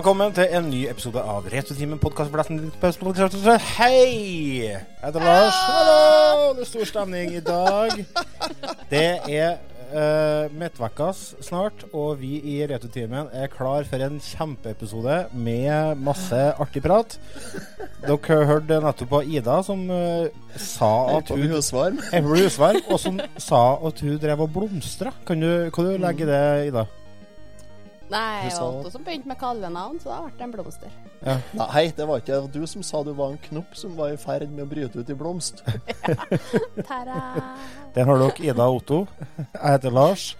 Velkommen 0.00 0.32
til 0.32 0.46
en 0.56 0.70
ny 0.72 0.78
episode 0.88 1.20
av 1.20 1.44
Retrotimen 1.52 1.98
podkastbilletten. 2.00 2.70
Hei! 3.76 4.62
Jeg 4.62 4.78
heter 5.02 5.20
Lars. 5.20 5.58
Hallo! 5.66 6.54
Det 6.56 6.62
er 6.64 6.68
stor 6.70 6.86
stemning 6.88 7.34
i 7.36 7.42
dag. 7.44 7.98
Det 8.88 9.02
er 9.28 9.58
uh, 9.92 10.46
midtvekkas 10.56 11.20
snart, 11.44 11.84
og 11.92 12.22
vi 12.22 12.38
i 12.40 12.54
Retrotimen 12.70 13.28
er 13.28 13.52
klar 13.52 13.84
for 13.90 14.00
en 14.06 14.16
kjempeepisode 14.24 15.18
med 15.36 16.00
masse 16.00 16.38
artig 16.56 16.80
prat. 16.86 17.18
Dere 18.06 18.38
hørte 18.48 18.80
nettopp 18.80 19.12
på 19.12 19.20
Ida 19.28 19.58
som 19.68 19.82
uh, 19.92 20.30
sa 20.56 20.94
at 21.18 21.34
hun 21.34 21.44
husvarm. 21.58 22.00
Og 22.88 22.96
som 23.04 23.20
sa 23.36 23.60
at 23.84 24.00
hun 24.00 24.16
drev 24.24 24.46
og 24.46 24.56
blomstra. 24.56 25.12
Kan 25.28 25.44
du, 25.44 25.68
kan 25.76 25.92
du 25.92 26.00
legge 26.00 26.30
det, 26.32 26.40
Ida? 26.70 26.86
Nei, 28.10 28.48
jeg 28.48 28.54
var 28.58 28.76
også 28.80 28.90
som 28.96 29.04
begynte 29.06 29.30
med 29.30 29.38
kallenavn, 29.38 29.98
så 30.02 30.10
da 30.10 30.20
ble 30.24 30.32
det 30.34 30.46
en 30.46 30.54
blomster. 30.54 30.94
Nei, 31.54 31.82
det 31.94 32.06
var 32.08 32.22
ikke 32.22 32.38
du 32.50 32.62
som 32.66 32.82
sa 32.86 33.02
du 33.06 33.12
var 33.14 33.34
en 33.34 33.42
knopp 33.44 33.76
som 33.78 33.92
var 33.98 34.14
i 34.14 34.18
ferd 34.18 34.48
med 34.50 34.64
å 34.64 34.70
bryte 34.70 34.98
ut 34.98 35.12
i 35.12 35.16
blomst. 35.18 35.62
Ta-da! 36.88 37.20
Den 37.94 38.10
har 38.10 38.24
dere 38.24 38.48
Ida 38.48 38.66
og 38.66 38.80
Otto. 38.80 39.04
Jeg 39.38 39.66
heter 39.68 39.94
Lars. 39.94 40.32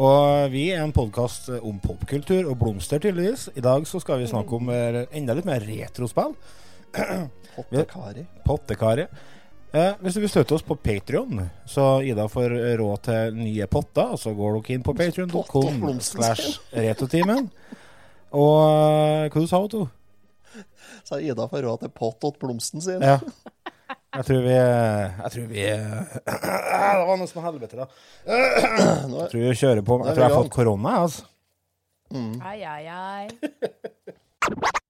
Og 0.00 0.48
vi 0.52 0.68
er 0.72 0.80
en 0.80 0.94
podkast 0.96 1.50
om 1.58 1.80
popkultur 1.82 2.46
og 2.48 2.56
blomster, 2.62 3.02
tydeligvis. 3.02 3.50
I 3.58 3.64
dag 3.64 3.84
så 3.90 4.00
skal 4.00 4.22
vi 4.22 4.30
snakke 4.30 4.56
om 4.56 4.70
eh, 4.72 5.02
enda 5.18 5.36
litt 5.36 5.48
mer 5.48 5.60
retrospill. 5.66 6.32
Pottekari. 7.56 8.24
Pottekari. 8.46 9.04
Eh, 9.70 9.92
hvis 10.02 10.16
du 10.16 10.20
vil 10.24 10.30
støtte 10.32 10.56
oss 10.56 10.64
på 10.66 10.74
Patrion, 10.82 11.44
så 11.68 12.00
Ida 12.02 12.24
får 12.30 12.50
råd 12.80 13.02
til 13.06 13.36
nye 13.38 13.68
potter. 13.70 14.16
Så 14.18 14.32
går 14.34 14.56
dere 14.58 14.74
inn 14.74 14.82
på 14.86 14.94
patrion.com 14.98 16.00
slash 16.02 16.56
retotimen. 16.74 17.46
Og 18.34 18.56
eh, 18.66 19.28
hva 19.30 19.38
du 19.44 19.46
sa 19.50 19.62
Otto? 19.62 19.84
Sa 21.06 21.20
Ida 21.22 21.46
får 21.50 21.62
råd 21.68 21.84
til 21.84 21.94
pott 21.94 22.26
åt 22.26 22.40
blomsten 22.42 22.82
sin. 22.82 23.02
Ja. 23.02 23.20
Jeg 24.10 24.26
tror 24.26 24.40
vi 24.42 24.54
Jeg 24.56 25.30
tror 25.36 25.44
vi 25.46 25.62
Det 26.26 27.06
var 27.06 27.18
noe 27.20 27.30
som 27.30 27.44
helvete, 27.46 27.78
da. 27.78 27.86
Jeg 28.26 29.28
tror 29.30 29.38
vi 29.38 29.54
kjører 29.54 29.86
på. 29.86 30.00
Jeg 30.02 30.16
tror 30.16 30.24
jeg 30.24 30.32
har 30.32 30.38
fått 30.40 30.54
korona, 30.56 30.96
jeg, 30.96 31.06
altså. 31.06 31.22
Ai, 32.42 32.58
ai, 32.66 32.84
ai. 32.90 33.28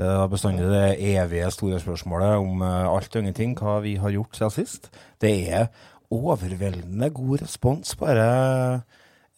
Det 0.00 0.08
er 0.08 0.30
bestandig 0.32 0.64
det 0.64 0.96
evige 1.10 1.48
store 1.52 1.76
spørsmålet 1.82 2.38
om 2.40 2.62
eh, 2.64 2.86
alt 2.88 3.12
og 3.12 3.20
ingenting, 3.20 3.50
hva 3.58 3.74
vi 3.84 3.98
har 4.00 4.14
gjort 4.14 4.38
siden 4.38 4.52
sist. 4.54 4.86
Det 5.20 5.32
er 5.52 5.66
overveldende 6.08 7.10
god 7.12 7.42
respons, 7.42 7.92
bare 8.00 8.28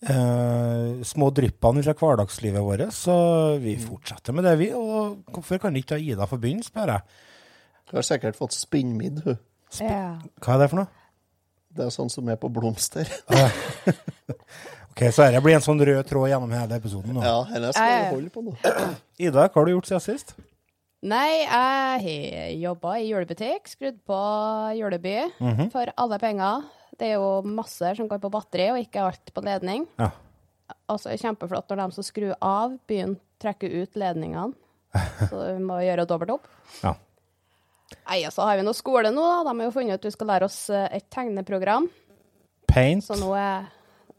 eh, 0.06 1.00
små 1.02 1.32
dryppene 1.34 1.82
fra 1.82 1.96
hverdagslivet 1.98 2.62
vårt. 2.62 2.84
Så 2.94 3.16
vi 3.64 3.74
fortsetter 3.82 4.36
med 4.38 4.46
det, 4.46 4.52
vi. 4.60 4.68
Og 4.78 5.24
hvorfor 5.34 5.58
kan 5.64 5.74
ikke 5.76 5.96
da 5.96 5.98
Ida 5.98 6.30
få 6.30 6.38
begynne, 6.38 6.62
spør 6.62 6.94
jeg. 6.94 7.18
Hun 7.90 7.98
har 7.98 8.06
sikkert 8.06 8.38
fått 8.38 8.54
spinnmidd, 8.54 9.18
hun. 9.26 9.42
Ja. 9.82 10.04
Hva 10.44 10.54
er 10.54 10.62
det 10.62 10.70
for 10.70 10.84
noe? 10.84 10.92
Det 11.74 11.88
er 11.88 11.90
sånn 11.90 12.12
som 12.12 12.30
er 12.30 12.38
på 12.38 12.52
blomster. 12.54 13.10
Ok, 14.92 15.06
Så 15.08 15.24
dette 15.24 15.40
blir 15.40 15.54
en 15.56 15.62
sånn 15.64 15.80
rød 15.80 16.04
tråd 16.04 16.28
gjennom 16.28 16.50
hele 16.52 16.76
episoden 16.76 17.14
nå. 17.16 17.22
Ja, 17.24 17.38
eller 17.56 17.72
skal 17.72 17.92
vi 17.94 18.08
holde 18.10 18.32
på 18.34 18.42
nå? 18.44 18.52
Ida, 19.16 19.46
hva 19.46 19.48
har 19.56 19.64
du 19.64 19.70
gjort 19.72 19.88
siden 19.88 20.02
sist? 20.04 20.34
Nei, 21.02 21.42
jeg 21.42 21.50
har 21.50 22.50
jobba 22.62 22.94
i 23.00 23.08
julebutikk, 23.08 23.66
skrudd 23.66 23.96
på 24.06 24.18
juleby 24.78 25.16
for 25.72 25.90
alle 25.98 26.18
penger. 26.22 26.68
Det 26.98 27.08
er 27.08 27.16
jo 27.16 27.40
masse 27.42 27.94
som 27.98 28.06
går 28.06 28.20
på 28.22 28.30
batteri, 28.30 28.68
og 28.70 28.78
ikke 28.78 29.02
alt 29.08 29.32
på 29.34 29.42
ledning. 29.42 29.88
Ja. 29.98 30.12
Og 30.92 31.00
så 31.00 31.10
er 31.10 31.16
det 31.16 31.24
kjempeflott 31.24 31.72
når 31.72 31.80
de 31.80 31.96
som 31.96 32.06
skrur 32.06 32.36
av, 32.38 32.76
begynner 32.86 33.18
å 33.18 33.42
trekke 33.42 33.70
ut 33.82 33.98
ledningene. 33.98 34.54
Så 35.30 35.38
vi 35.40 35.58
må 35.64 35.78
gjøre 35.80 36.04
dobbelt 36.06 36.34
opp. 36.34 36.48
Ja. 36.84 36.92
Nei, 38.06 38.19
så 38.28 38.44
har 38.44 38.58
vi 38.60 38.64
nå 38.66 38.74
skole 38.76 39.10
nå, 39.12 39.22
da. 39.24 39.42
De 39.48 39.52
har 39.56 39.69
jo 39.69 39.72
funnet 39.74 39.96
ut 39.96 40.02
at 40.02 40.08
vi 40.08 40.14
skal 40.14 40.28
lære 40.28 40.48
oss 40.48 40.58
eh, 40.72 40.84
et 40.98 41.06
tegneprogram. 41.12 41.88
Paint. 42.69 43.04
Så 43.04 43.16
nå 43.20 43.32
er 43.36 43.70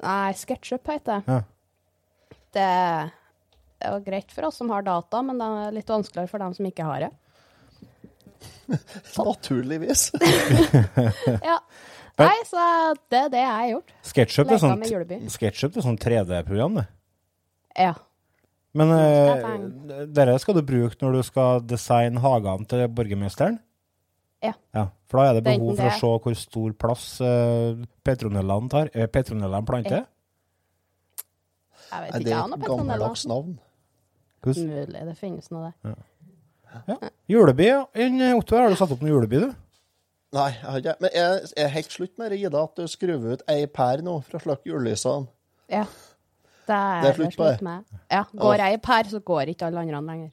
Nei, 0.03 0.33
SketchUp 0.35 0.89
heter 0.91 1.21
det. 1.23 1.37
Ja. 1.37 2.37
Det 2.53 2.69
det 3.83 3.89
er 3.89 3.97
jo 3.97 4.03
greit 4.05 4.31
for 4.31 4.47
oss 4.47 4.55
som 4.61 4.69
har 4.71 4.85
data, 4.87 5.19
men 5.27 5.39
det 5.41 5.47
er 5.59 5.73
litt 5.75 5.89
vanskeligere 5.91 6.31
for 6.31 6.39
dem 6.39 6.53
som 6.55 6.67
ikke 6.69 6.85
har 6.87 7.03
det. 7.03 7.11
Naturligvis. 9.19 10.11
Ja. 11.49 11.57
Nei, 12.21 12.35
så 12.45 12.63
det 13.09 13.17
er 13.17 13.29
det 13.33 13.39
jeg 13.41 13.53
har 13.57 13.69
gjort. 13.71 13.93
SketchUp 14.05 14.51
er 14.53 14.59
sånn. 14.61 14.83
SketchUp 15.33 15.79
er 15.79 15.85
sånn 15.87 15.97
3D-program, 15.97 16.75
det. 16.77 16.83
Ja. 17.81 17.95
Men 18.77 18.93
uh, 18.93 18.99
dette 19.89 20.05
dere 20.13 20.35
skal 20.41 20.59
du 20.59 20.61
bruke 20.65 21.01
når 21.01 21.17
du 21.17 21.23
skal 21.25 21.63
designe 21.65 22.21
hagene 22.21 22.69
til 22.69 22.85
borgermesteren? 22.93 23.57
Ja. 24.45 24.53
ja. 24.77 24.85
For 25.09 25.19
da 25.19 25.25
er 25.25 25.39
det 25.39 25.43
Det 25.47 25.55
er 25.55 25.61
behov 25.63 25.75
for 25.79 25.87
å 25.87 25.89
det. 25.89 25.99
se 26.03 26.13
hvor 26.27 26.37
stor 26.37 26.77
plass 26.85 27.09
uh, 27.25 27.83
petronellene 28.05 28.71
tar. 28.71 28.93
Er 28.93 29.09
petronellene 29.09 29.67
planter? 29.67 30.05
Jeg 31.93 32.05
vet 32.05 32.09
ikke, 32.13 32.23
det 32.23 32.29
jeg 32.29 32.37
er 32.37 32.41
har 32.41 32.49
noe 32.53 32.61
et 32.61 32.69
gammeldags 32.69 33.25
navn. 33.29 33.57
Hvordan- 34.43 34.69
Mulig 34.69 35.05
det 35.09 35.17
finnes 35.17 35.49
noe 35.51 35.73
der. 35.83 35.95
Juleby, 37.29 37.67
ja. 37.69 37.83
Enn, 37.95 38.21
Otto, 38.37 38.57
har 38.57 38.69
du 38.69 38.75
satt 38.79 38.91
opp 38.91 39.01
noen 39.03 39.13
juleby, 39.13 39.39
du? 39.43 39.51
Nei, 40.33 40.47
jeg 40.51 40.63
har 40.65 40.79
ikke. 40.81 40.95
Men 41.03 41.11
jeg 41.13 41.51
er 41.61 41.67
helt 41.75 41.91
slutt 41.93 42.17
med 42.17 42.31
det, 42.33 42.39
Ida, 42.41 42.63
at 42.63 42.75
du 42.79 42.87
skrur 42.89 43.27
ut 43.35 43.43
ei 43.53 43.67
pær 43.69 44.01
nå 44.01 44.15
for 44.25 44.39
å 44.39 44.41
slukke 44.41 44.65
julelysene. 44.71 45.27
Ja. 45.69 45.83
Det 46.65 46.73
er, 46.73 47.01
Det 47.03 47.09
er 47.11 47.17
slutt 47.19 47.35
slutt 47.37 47.61
med. 47.61 47.83
Ja. 48.09 48.23
Går 48.33 48.57
jeg 48.63 48.73
i 48.73 48.81
pær, 48.81 49.03
så 49.11 49.19
går 49.21 49.51
ikke 49.53 49.67
alle 49.67 49.83
andre 49.83 50.01
lenger. 50.01 50.31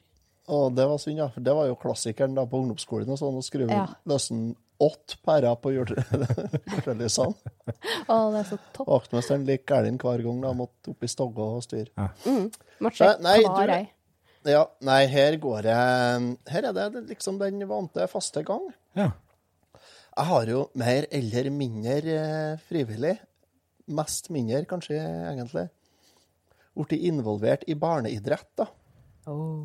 Å, 0.51 0.61
det 0.73 0.87
var 0.89 0.97
synd, 0.97 1.17
ja. 1.21 1.27
For 1.29 1.45
det 1.45 1.53
var 1.53 1.67
jo 1.69 1.75
klassikeren 1.79 2.33
da 2.35 2.45
på 2.49 2.57
ungdomsskolen 2.63 3.13
og 3.13 3.19
sånn, 3.21 3.37
å 3.37 3.45
skru 3.45 3.67
Ja. 3.69 3.85
løsen 4.09 4.55
åtte 4.81 5.19
pærer 5.23 5.53
på 5.61 5.69
jule- 5.75 6.01
julelysene. 6.81 7.35
Å, 8.09 8.17
det 8.33 8.39
er 8.41 8.47
så 8.49 8.57
topp. 8.73 8.87
Vaktmesteren 8.89 9.45
lik 9.45 9.67
gæren 9.69 9.99
hver 10.01 10.23
gang 10.25 10.41
da 10.41 10.53
måtte 10.57 10.89
opp 10.95 11.03
i 11.05 11.07
stogga 11.11 11.45
og 11.59 11.61
styre. 11.67 12.09
Måtte 12.81 12.97
sjekke 12.97 13.21
Nei, 13.21 13.37
nei, 13.45 13.67
du-. 13.85 13.89
Ja, 14.47 14.63
nei, 14.81 15.03
her 15.11 15.35
går 15.37 15.67
jeg 15.69 16.29
Her 16.49 16.67
er 16.71 16.73
det 16.73 17.03
liksom 17.11 17.37
den 17.41 17.61
vante 17.69 18.07
faste 18.09 18.41
gang. 18.45 18.71
Ja. 18.97 19.11
Jeg 20.11 20.27
har 20.27 20.49
jo 20.49 20.63
mer 20.75 21.05
eller 21.13 21.47
mindre 21.53 21.99
eh, 22.15 22.63
frivillig, 22.67 23.13
mest 23.95 24.27
mindre 24.33 24.65
kanskje 24.67 24.97
egentlig, 24.99 25.69
blitt 26.75 27.05
involvert 27.07 27.63
i 27.71 27.77
barneidrett, 27.79 28.49
da. 28.59 28.67
Oh. 29.31 29.63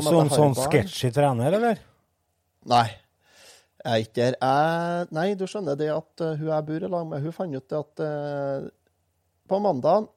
Som 0.00 0.30
sånn 0.32 0.56
sketsjy 0.56 1.10
trener, 1.12 1.58
eller? 1.58 1.82
Nei. 2.70 2.86
Jeg 3.80 3.90
er 3.90 4.04
ikke 4.04 4.20
der. 4.20 4.36
Jeg, 4.36 5.10
nei, 5.16 5.26
du 5.40 5.46
skjønner 5.48 5.76
det 5.80 5.90
at 5.92 6.24
eh, 6.24 6.36
hun 6.40 6.50
jeg 6.52 6.66
bor 6.68 6.86
i 6.86 6.90
lag 6.94 7.06
med, 7.08 7.24
hun 7.24 7.36
fant 7.36 7.56
ut 7.56 7.68
det 7.72 7.78
at 7.78 8.02
uh, 8.04 8.66
på 9.48 9.60
mandag 9.64 10.08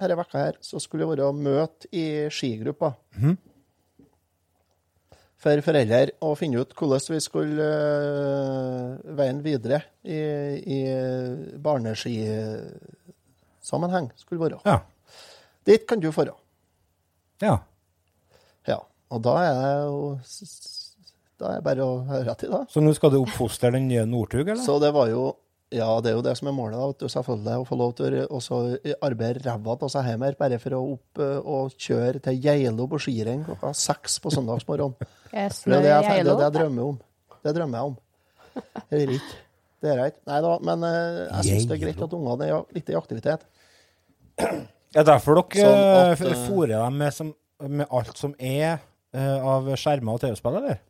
denne 0.00 0.16
vekka 0.20 0.38
her, 0.38 0.54
så 0.60 0.78
skulle 0.82 1.04
det 1.04 1.10
være 1.16 1.32
møte 1.36 1.86
i 1.96 2.04
skigruppa. 2.32 2.90
For 5.46 5.60
foreldre 5.62 6.10
å 6.24 6.32
finne 6.38 6.60
ut 6.64 6.72
hvordan 6.74 7.00
vi 7.12 7.20
skulle 7.22 7.66
eh, 7.68 8.96
veien 9.18 9.42
videre 9.44 9.78
i, 10.02 10.18
i 10.76 10.78
barneskisammenheng 11.62 14.06
skulle 14.16 14.40
være. 14.46 14.58
Ja. 14.66 14.78
Dit 15.66 15.86
kan 15.88 16.00
du 16.00 16.10
dra. 16.10 16.34
ja. 17.42 17.58
Ja. 18.66 18.80
Og 19.10 19.22
da 19.22 19.34
er 19.38 19.54
det 19.54 19.86
jo 19.86 20.16
Da 21.38 21.46
er 21.52 21.56
det 21.60 21.64
bare 21.66 21.82
å 21.84 22.00
høre 22.08 22.34
til, 22.40 22.50
da. 22.50 22.64
Så 22.72 22.80
nå 22.80 22.94
skal 22.96 23.10
du 23.12 23.18
oppfostre 23.20 23.70
den 23.74 23.88
nye 23.90 24.06
Northug, 24.08 24.48
eller? 24.48 24.64
Så 24.64 24.78
det 24.80 24.92
var 24.96 25.06
jo 25.12 25.36
Ja, 25.74 25.88
det 25.98 26.12
er 26.12 26.14
jo 26.14 26.22
det 26.22 26.36
som 26.38 26.46
er 26.46 26.54
målet, 26.54 26.76
da, 26.78 26.86
vet 26.92 27.00
du, 27.02 27.08
selvfølgelig. 27.10 27.54
Å 27.58 27.66
få 27.66 27.76
lov 27.80 27.94
til 27.98 28.14
å 28.22 28.38
arbeide 29.02 29.42
ræva 29.42 29.74
av 29.74 29.90
seg 29.90 30.06
hjemme 30.12 30.28
bare 30.38 30.60
for 30.62 30.76
å 30.76 30.82
opp 30.92 31.22
eh, 31.24 31.38
og 31.42 31.74
kjøre 31.74 32.20
til 32.22 32.38
Geilo 32.44 32.86
på 32.92 33.00
skirenn 33.02 33.42
klokka 33.48 33.72
seks 33.74 34.20
på 34.22 34.34
søndagsmorgen. 34.34 34.94
Yes, 35.36 35.64
Det 35.66 35.74
er 35.74 35.82
det 35.82 35.90
jeg, 35.90 36.04
det, 36.06 36.32
er 36.32 36.38
det 36.38 36.44
jeg 36.46 36.54
drømmer 36.54 36.92
om. 36.92 37.00
Det 37.44 37.52
drømmer 37.56 37.80
jeg 37.80 37.90
om. 37.90 37.96
Eller 38.86 39.10
ikke. 39.18 39.40
Det 39.82 39.90
er 39.90 39.98
greit. 39.98 40.20
Nei 40.30 40.38
da, 40.46 40.52
men 40.70 40.84
eh, 40.86 41.18
jeg 41.26 41.48
syns 41.50 41.66
det 41.68 41.76
er 41.76 41.82
greit 41.82 42.04
at 42.06 42.14
ungene 42.16 42.46
er 42.46 42.78
litt 42.78 42.92
i 42.94 42.96
aktivitet. 42.96 43.44
Det 44.38 45.02
er 45.02 45.08
derfor 45.10 45.40
dere 45.42 45.66
Sånn 45.66 45.82
at, 45.90 46.22
eh, 46.30 46.44
fôrer 46.46 46.76
dem 46.78 46.96
med, 47.02 47.12
som, 47.12 47.34
med 47.66 47.90
alt 47.90 48.16
som 48.16 48.32
er 48.38 48.78
eh, 48.78 49.36
av 49.36 49.68
skjermer 49.76 50.16
og 50.16 50.22
TV-spill, 50.22 50.56
eller? 50.62 50.80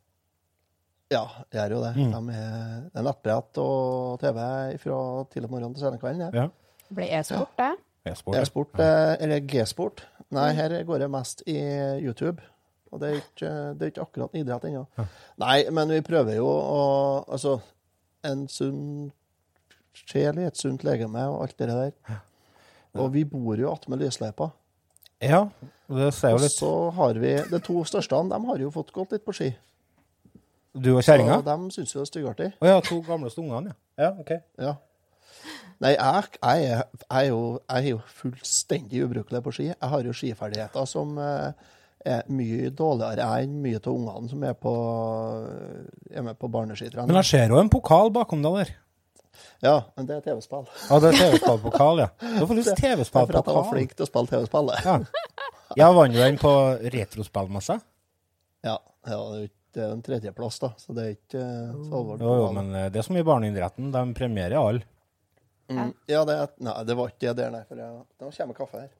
Ja, 1.13 1.23
jeg 1.53 1.61
gjør 1.61 1.75
jo 1.77 1.81
det. 1.85 1.93
Mm. 1.95 2.13
De 2.13 2.35
er, 2.35 2.79
det 2.91 2.99
er 2.99 3.05
nettbrett 3.07 3.59
og 3.63 4.17
TV 4.19 4.39
fra 4.83 4.97
tidlig 5.31 5.51
morgen 5.53 5.75
til 5.75 5.85
sene 5.85 5.99
kvelden. 6.01 6.25
Ja. 6.27 6.45
Ja. 6.47 6.75
Blir 6.87 7.13
e-sport, 7.19 7.53
det? 7.59 7.71
E-sport. 8.07 8.35
ja. 8.35 8.43
E-sport, 8.43 8.79
eh, 8.83 9.13
eller 9.23 9.39
G-sport. 9.43 10.03
Nei, 10.35 10.49
her 10.57 10.75
går 10.87 11.03
det 11.03 11.09
mest 11.11 11.43
i 11.47 11.57
YouTube. 12.03 12.43
Og 12.91 13.01
det 13.01 13.09
er 13.09 13.17
ikke, 13.19 13.49
det 13.75 13.85
er 13.85 13.91
ikke 13.91 14.05
akkurat 14.05 14.35
idrett 14.39 14.67
ennå. 14.67 14.83
Nei, 15.43 15.57
men 15.75 15.91
vi 15.91 16.03
prøver 16.07 16.37
jo 16.39 16.47
å 16.47 16.83
Altså, 17.27 17.57
en 18.27 18.45
sunn 18.51 19.11
sjel 19.97 20.39
i 20.39 20.47
et 20.47 20.59
sunt 20.59 20.83
legeme 20.87 21.23
og 21.31 21.41
alt 21.45 21.57
det 21.59 21.67
der. 21.71 22.19
Og 22.97 23.11
vi 23.13 23.23
bor 23.27 23.59
jo 23.59 23.71
attmed 23.73 24.01
lysløypa. 24.01 24.49
Ja, 25.23 25.47
det 25.89 26.11
ser 26.13 26.35
jo 26.35 26.41
litt 26.43 26.53
Og 26.53 26.59
så 26.59 26.71
har 26.93 27.17
vi 27.17 27.31
De 27.49 27.59
to 27.65 27.79
største 27.89 28.19
de 28.29 28.37
har 28.45 28.59
jo 28.61 28.69
fått 28.69 28.91
gått 28.93 29.15
litt 29.15 29.25
på 29.25 29.33
ski. 29.33 29.47
Du 30.83 30.91
og 30.95 31.03
kjerringa? 31.05 31.39
De 31.45 31.55
syns 31.73 31.93
jo 31.93 32.01
det 32.01 32.05
er 32.07 32.11
styggartig. 32.11 32.49
Å 32.61 32.69
ja, 32.69 32.81
to 32.85 32.99
gamleste 33.05 33.41
ungene, 33.43 33.73
ja. 33.97 34.07
ja. 34.07 34.11
OK. 34.21 34.33
Ja. 34.61 34.75
Nei, 35.83 35.91
jeg, 35.93 36.29
jeg, 36.41 36.67
er, 36.73 36.83
jeg, 36.97 37.07
er 37.19 37.25
jo, 37.29 37.41
jeg 37.69 37.83
er 37.83 37.89
jo 37.91 37.99
fullstendig 38.19 39.03
ubrukelig 39.05 39.43
på 39.45 39.53
ski. 39.53 39.67
Jeg 39.69 39.91
har 39.91 40.07
jo 40.07 40.15
skiferdigheter 40.17 40.87
som 40.89 41.17
eh, 41.21 41.67
er 42.07 42.23
mye 42.33 42.71
dårligere 42.73 43.27
enn 43.43 43.59
mye 43.61 43.77
av 43.77 43.91
ungene 43.93 44.31
som 44.31 44.45
er, 44.47 44.55
på, 44.57 44.73
er 46.09 46.25
med 46.25 46.39
på 46.41 46.49
barneskitrening. 46.53 47.11
Men 47.11 47.21
jeg 47.21 47.29
ser 47.29 47.53
jo 47.53 47.61
en 47.61 47.69
pokal 47.73 48.09
bakom 48.15 48.41
deg 48.45 48.61
der. 48.61 48.73
Ja, 49.61 49.75
men 49.97 50.07
det 50.09 50.17
er 50.17 50.23
TV-spill. 50.25 50.65
Ja, 50.87 50.97
det 51.01 51.11
er 51.11 51.19
TV-spillpokal, 51.19 52.01
ja. 52.03 52.07
Du 52.39 52.45
får 52.49 52.57
lyst 52.57 52.71
Det 52.77 52.89
er 52.93 53.03
for 53.05 53.37
at 53.37 53.49
jeg 53.49 53.57
var 53.57 53.69
flink 53.69 53.93
til 53.97 54.05
å 54.05 54.09
spille 54.09 54.31
TV-spill. 54.33 54.73
Ja. 54.85 54.97
Jeg 55.77 55.97
vant 55.97 56.15
jo 56.17 56.23
den 56.23 56.39
på 56.41 56.53
retrospillmessa. 56.97 57.77
Ja, 58.65 58.77
ja, 58.77 59.13
det 59.13 59.13
er 59.13 59.37
jo 59.43 59.45
ikke- 59.45 59.56
det 59.77 59.85
er 59.85 59.93
en 59.93 60.03
tredjeplass, 60.05 60.59
da, 60.63 60.71
så 60.81 60.93
det 60.97 61.03
er 61.05 61.15
ikke 61.15 61.41
eh, 61.41 61.73
så 61.85 61.99
alvorlig. 62.01 62.25
Jo, 62.25 62.35
jo, 62.41 62.51
men 62.57 62.69
eh, 62.73 62.91
det 62.93 63.01
er 63.01 63.07
som 63.07 63.19
i 63.19 63.25
barneidretten. 63.25 63.91
De 63.93 64.03
premierer 64.17 64.57
alle. 64.59 64.85
Mm. 65.67 65.91
Ja, 66.07 66.21
det, 66.27 66.35
er, 66.35 66.53
nei, 66.63 66.75
det 66.87 66.95
var 66.97 67.11
ikke 67.11 67.25
det 67.27 67.35
der, 67.41 67.51
nei. 67.53 67.63
For 67.67 67.81
jeg, 67.83 68.05
nå 68.23 68.31
kommer 68.39 68.57
kaffe 68.57 68.85
her. 68.85 68.93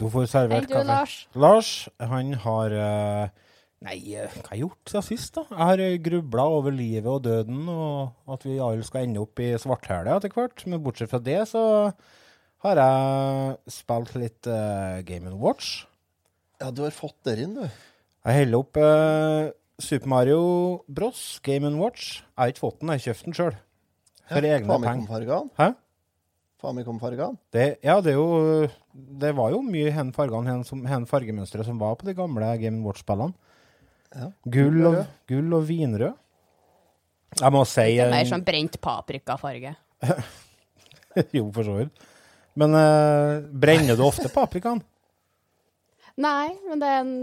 Du 0.00 0.08
får 0.12 0.30
servert 0.32 0.68
kaffe. 0.68 0.86
Lars. 0.88 1.14
Lars, 1.36 1.72
han 2.12 2.34
har 2.44 2.76
eh, 2.76 3.46
Nei, 3.80 3.96
hva 4.12 4.28
har 4.28 4.56
jeg 4.58 4.66
gjort 4.66 4.90
siden 4.92 5.04
sist, 5.06 5.36
da? 5.38 5.46
Jeg 5.48 5.68
har 5.70 6.02
grubla 6.04 6.42
over 6.52 6.74
livet 6.74 7.08
og 7.08 7.22
døden, 7.24 7.62
og 7.72 8.34
at 8.34 8.42
vi 8.44 8.58
alle 8.60 8.84
skal 8.84 9.06
ende 9.06 9.22
opp 9.22 9.40
i 9.40 9.54
svarthælet 9.56 10.18
etter 10.18 10.34
hvert. 10.36 10.64
Men 10.68 10.82
bortsett 10.84 11.08
fra 11.08 11.20
det, 11.24 11.38
så 11.48 11.62
har 12.66 12.80
jeg 12.82 13.54
spilt 13.72 14.12
litt 14.20 14.50
uh, 14.52 15.00
Game 15.08 15.32
Watch. 15.40 15.86
Ja, 16.60 16.68
du 16.68 16.84
har 16.84 16.92
fått 16.92 17.16
der 17.24 17.40
inn, 17.40 17.56
du. 17.56 17.64
Jeg 18.20 18.36
heller 18.42 18.60
opp 18.60 18.76
eh, 18.76 19.50
Super 19.80 20.10
Mario 20.12 20.40
Bros. 20.88 21.40
Game 21.44 21.70
Watch. 21.80 22.20
Jeg 22.20 22.36
har 22.42 22.52
ikke 22.52 22.64
fått 22.66 22.80
den, 22.82 22.92
jeg 22.92 23.00
har 23.00 23.06
kjøpt 23.08 23.28
den 23.28 23.36
sjøl. 23.38 23.54
For 24.30 24.46
egne 24.46 24.80
penger. 24.84 25.46
Hæ? 25.58 25.68
Famicom-fargene. 26.60 27.38
Det, 27.54 27.66
ja, 27.82 27.96
det 28.04 28.12
jo 28.12 28.68
Det 28.92 29.30
var 29.36 29.54
jo 29.54 29.62
mye 29.64 29.90
hen 29.96 30.12
fargene, 30.12 30.50
hen, 30.50 30.64
som- 30.64 30.84
hen 30.84 31.06
fargemønstre 31.06 31.64
som 31.64 31.78
var 31.78 31.96
på 31.96 32.04
de 32.04 32.14
gamle 32.14 32.50
Game 32.60 32.82
Watch-spillene. 32.84 33.32
Ja. 34.14 34.28
Gull, 34.44 34.84
og 34.86 35.06
gull 35.30 35.54
og 35.54 35.64
vinrød. 35.68 36.14
Jeg 37.40 37.52
må 37.54 37.64
si 37.64 37.80
Det 37.96 38.04
er 38.04 38.10
mer 38.10 38.24
eh, 38.24 38.30
sånn 38.30 38.44
brent 38.44 38.80
paprikafarge. 38.82 39.76
Jo, 41.34 41.50
for 41.50 41.66
så 41.66 41.72
vidt. 41.74 41.90
Men 42.54 42.74
uh, 42.74 43.40
brenner 43.50 43.96
du 43.98 44.02
ofte 44.04 44.28
paprikaen? 44.30 44.78
Nei, 46.20 46.52
men 46.68 46.78
det 46.82 46.86
er 46.86 47.00
en 47.00 47.14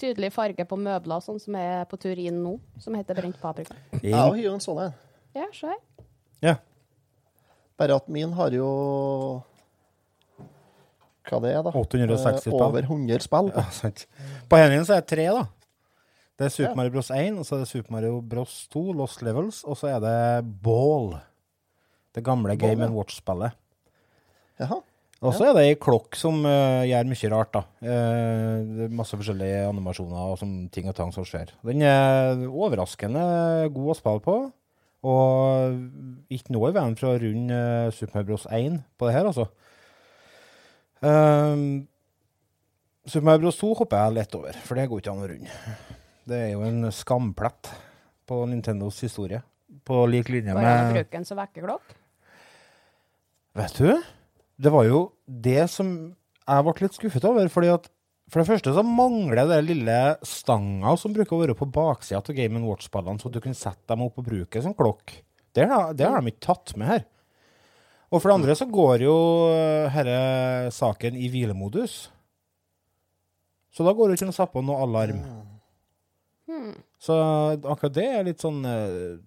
tydelig 0.00 0.30
farge 0.34 0.64
på 0.68 0.78
møbler, 0.80 1.20
sånn 1.24 1.40
som 1.42 1.56
er 1.60 1.84
på 1.90 1.98
tur 2.00 2.18
inn 2.22 2.38
nå, 2.44 2.54
som 2.80 2.94
heter 2.98 3.18
brent 3.18 3.38
paprika. 3.42 3.76
Jeg 4.02 4.14
har 4.14 4.36
jo 4.38 4.54
en 4.54 4.62
sånn 4.64 4.80
en. 4.86 4.94
Ja, 5.36 5.46
se 5.54 5.66
her. 5.70 5.78
Ja. 6.42 6.54
Bare 7.78 7.94
at 8.00 8.08
min 8.10 8.32
har 8.38 8.50
jo 8.54 8.68
Hva 11.28 11.38
det 11.44 11.50
er, 11.52 11.62
da? 11.66 11.70
860 11.76 12.28
Eh, 12.30 12.40
spill. 12.40 12.62
Over 12.64 12.82
100 12.88 13.20
spill. 13.26 13.50
ja, 13.52 13.64
sant. 13.74 14.06
På 14.48 14.56
Henningen 14.56 14.86
så 14.88 14.96
er 14.96 15.02
det 15.04 15.10
tre, 15.12 15.26
da. 15.34 15.42
Det 16.38 16.46
er 16.46 16.50
Super 16.54 16.70
Ja. 16.70 16.74
Mario 16.78 16.90
Bros 16.94 17.10
1, 17.10 17.38
og 17.38 17.44
så 17.44 17.56
er 17.56 17.58
det 17.64 17.68
Super 17.68 17.92
Mario 17.92 18.20
Bros 18.22 18.68
2, 18.72 18.92
Lost 18.96 19.22
Levels, 19.22 19.64
og 19.64 19.76
så 19.76 19.90
er 19.96 20.00
det 20.00 20.62
Ball. 20.62 21.18
Det 22.14 22.22
gamle 22.24 22.56
Ball, 22.56 22.56
Game 22.56 22.86
ja. 22.86 22.90
Watch-spillet. 22.94 23.52
Jaha. 24.60 24.80
Og 25.18 25.34
så 25.34 25.48
er 25.48 25.56
det 25.56 25.64
ei 25.66 25.78
klokk 25.82 26.14
som 26.14 26.44
uh, 26.46 26.84
gjør 26.86 27.08
mye 27.10 27.30
rart, 27.32 27.56
da. 27.56 27.62
Uh, 27.82 28.62
det 28.78 28.86
masse 28.94 29.18
forskjellige 29.18 29.64
animasjoner 29.66 30.30
og 30.30 30.38
sånn 30.38 30.68
ting 30.74 30.86
og 30.86 30.94
tang 30.94 31.10
som 31.14 31.26
skjer. 31.26 31.50
Den 31.66 31.82
er 31.82 32.44
overraskende 32.46 33.24
god 33.74 33.90
å 33.90 33.96
spille 33.98 34.22
på. 34.22 34.36
Og 35.08 36.30
ikke 36.34 36.54
noe 36.54 36.70
i 36.70 36.74
veien 36.74 36.94
for 36.98 37.10
å 37.10 37.18
runde 37.22 37.58
uh, 37.58 37.90
Super 37.94 38.18
Mario 38.18 38.30
Bros 38.30 38.46
1 38.46 38.78
på 38.98 39.08
det 39.08 39.16
her, 39.16 39.26
altså. 39.30 39.48
Uh, 41.02 41.82
Super 43.08 43.26
Mario 43.26 43.48
Bros 43.48 43.58
2 43.58 43.72
hopper 43.82 44.04
jeg 44.04 44.16
lett 44.20 44.38
over, 44.38 44.58
for 44.66 44.78
det 44.78 44.86
går 44.90 45.02
ikke 45.02 45.14
an 45.16 45.24
å 45.24 45.30
runde. 45.32 45.60
Det 46.28 46.42
er 46.44 46.50
jo 46.52 46.62
en 46.66 46.90
skamplett 46.94 47.70
på 48.28 48.42
Nintendos 48.46 49.00
historie. 49.02 49.42
På 49.88 50.02
lik 50.06 50.28
linje 50.30 50.54
med 50.54 50.62
med 50.62 50.92
bruke 50.92 51.16
den 51.16 51.24
som 51.24 51.38
vekkerklokk? 51.40 51.94
Vet 53.58 53.78
du, 53.80 53.94
det 54.58 54.72
var 54.74 54.88
jo 54.88 55.04
det 55.26 55.68
som 55.70 55.92
jeg 56.48 56.64
ble 56.66 56.74
litt 56.82 56.96
skuffet 56.98 57.26
over. 57.28 57.48
fordi 57.52 57.70
at 57.72 57.88
For 58.28 58.42
det 58.42 58.48
første 58.50 58.74
så 58.76 58.82
mangler 58.84 59.46
det 59.48 59.62
lille 59.64 59.98
stanga 60.26 60.96
som 61.00 61.14
bruker 61.16 61.36
å 61.36 61.40
være 61.40 61.56
på 61.56 61.70
baksida 61.72 62.20
av 62.20 62.34
Game 62.36 62.60
Watch-ballene, 62.60 63.20
så 63.20 63.30
du 63.32 63.40
kan 63.40 63.56
sette 63.56 63.88
dem 63.88 64.04
opp 64.04 64.18
og 64.20 64.26
bruke 64.26 64.62
som 64.62 64.74
klokk. 64.76 65.14
Det 65.56 65.64
har, 65.64 65.94
de 65.96 66.28
ikke 66.28 66.44
tatt 66.44 66.74
med 66.76 66.90
her. 66.90 67.06
Og 68.08 68.20
for 68.20 68.28
det 68.28 68.36
andre 68.38 68.56
så 68.56 68.68
går 68.68 69.04
jo 69.04 69.16
denne 69.94 70.72
saken 70.72 71.16
i 71.16 71.28
hvilemodus. 71.32 71.96
Så 73.72 73.84
da 73.84 73.92
går 73.96 74.10
det 74.10 74.18
ikke 74.18 74.28
an 74.28 74.34
å 74.34 74.36
sette 74.36 74.54
på 74.54 74.64
noe 74.64 74.84
alarm. 74.84 75.22
Så 76.98 77.16
akkurat 77.56 77.94
det 77.94 78.06
er 78.10 78.24
litt 78.26 78.42
sånn 78.42 78.60
eh, 78.66 79.18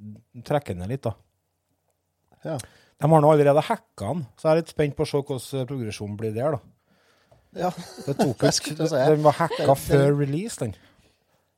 trekkende 0.46 0.90
litt, 0.90 1.06
da. 1.06 1.14
Ja. 2.44 2.58
De 3.02 3.10
har 3.10 3.24
nå 3.24 3.32
allerede 3.34 3.64
hacka 3.66 4.14
den, 4.14 4.24
så 4.38 4.48
jeg 4.48 4.52
er 4.52 4.62
litt 4.62 4.74
spent 4.76 4.98
på 4.98 5.06
å 5.06 5.10
se 5.10 5.22
hvordan 5.22 5.70
progresjonen 5.70 6.18
blir 6.20 6.34
der. 6.36 6.58
da. 6.58 6.62
ja. 7.66 7.72
Det 8.06 8.18
tok 8.20 8.46
Jeg 8.48 8.58
skulle 8.60 8.90
si. 8.92 9.04
Den 9.16 9.26
var 9.26 9.40
hacka 9.40 9.76
før 9.76 10.12
release, 10.20 10.60
den. 10.62 10.76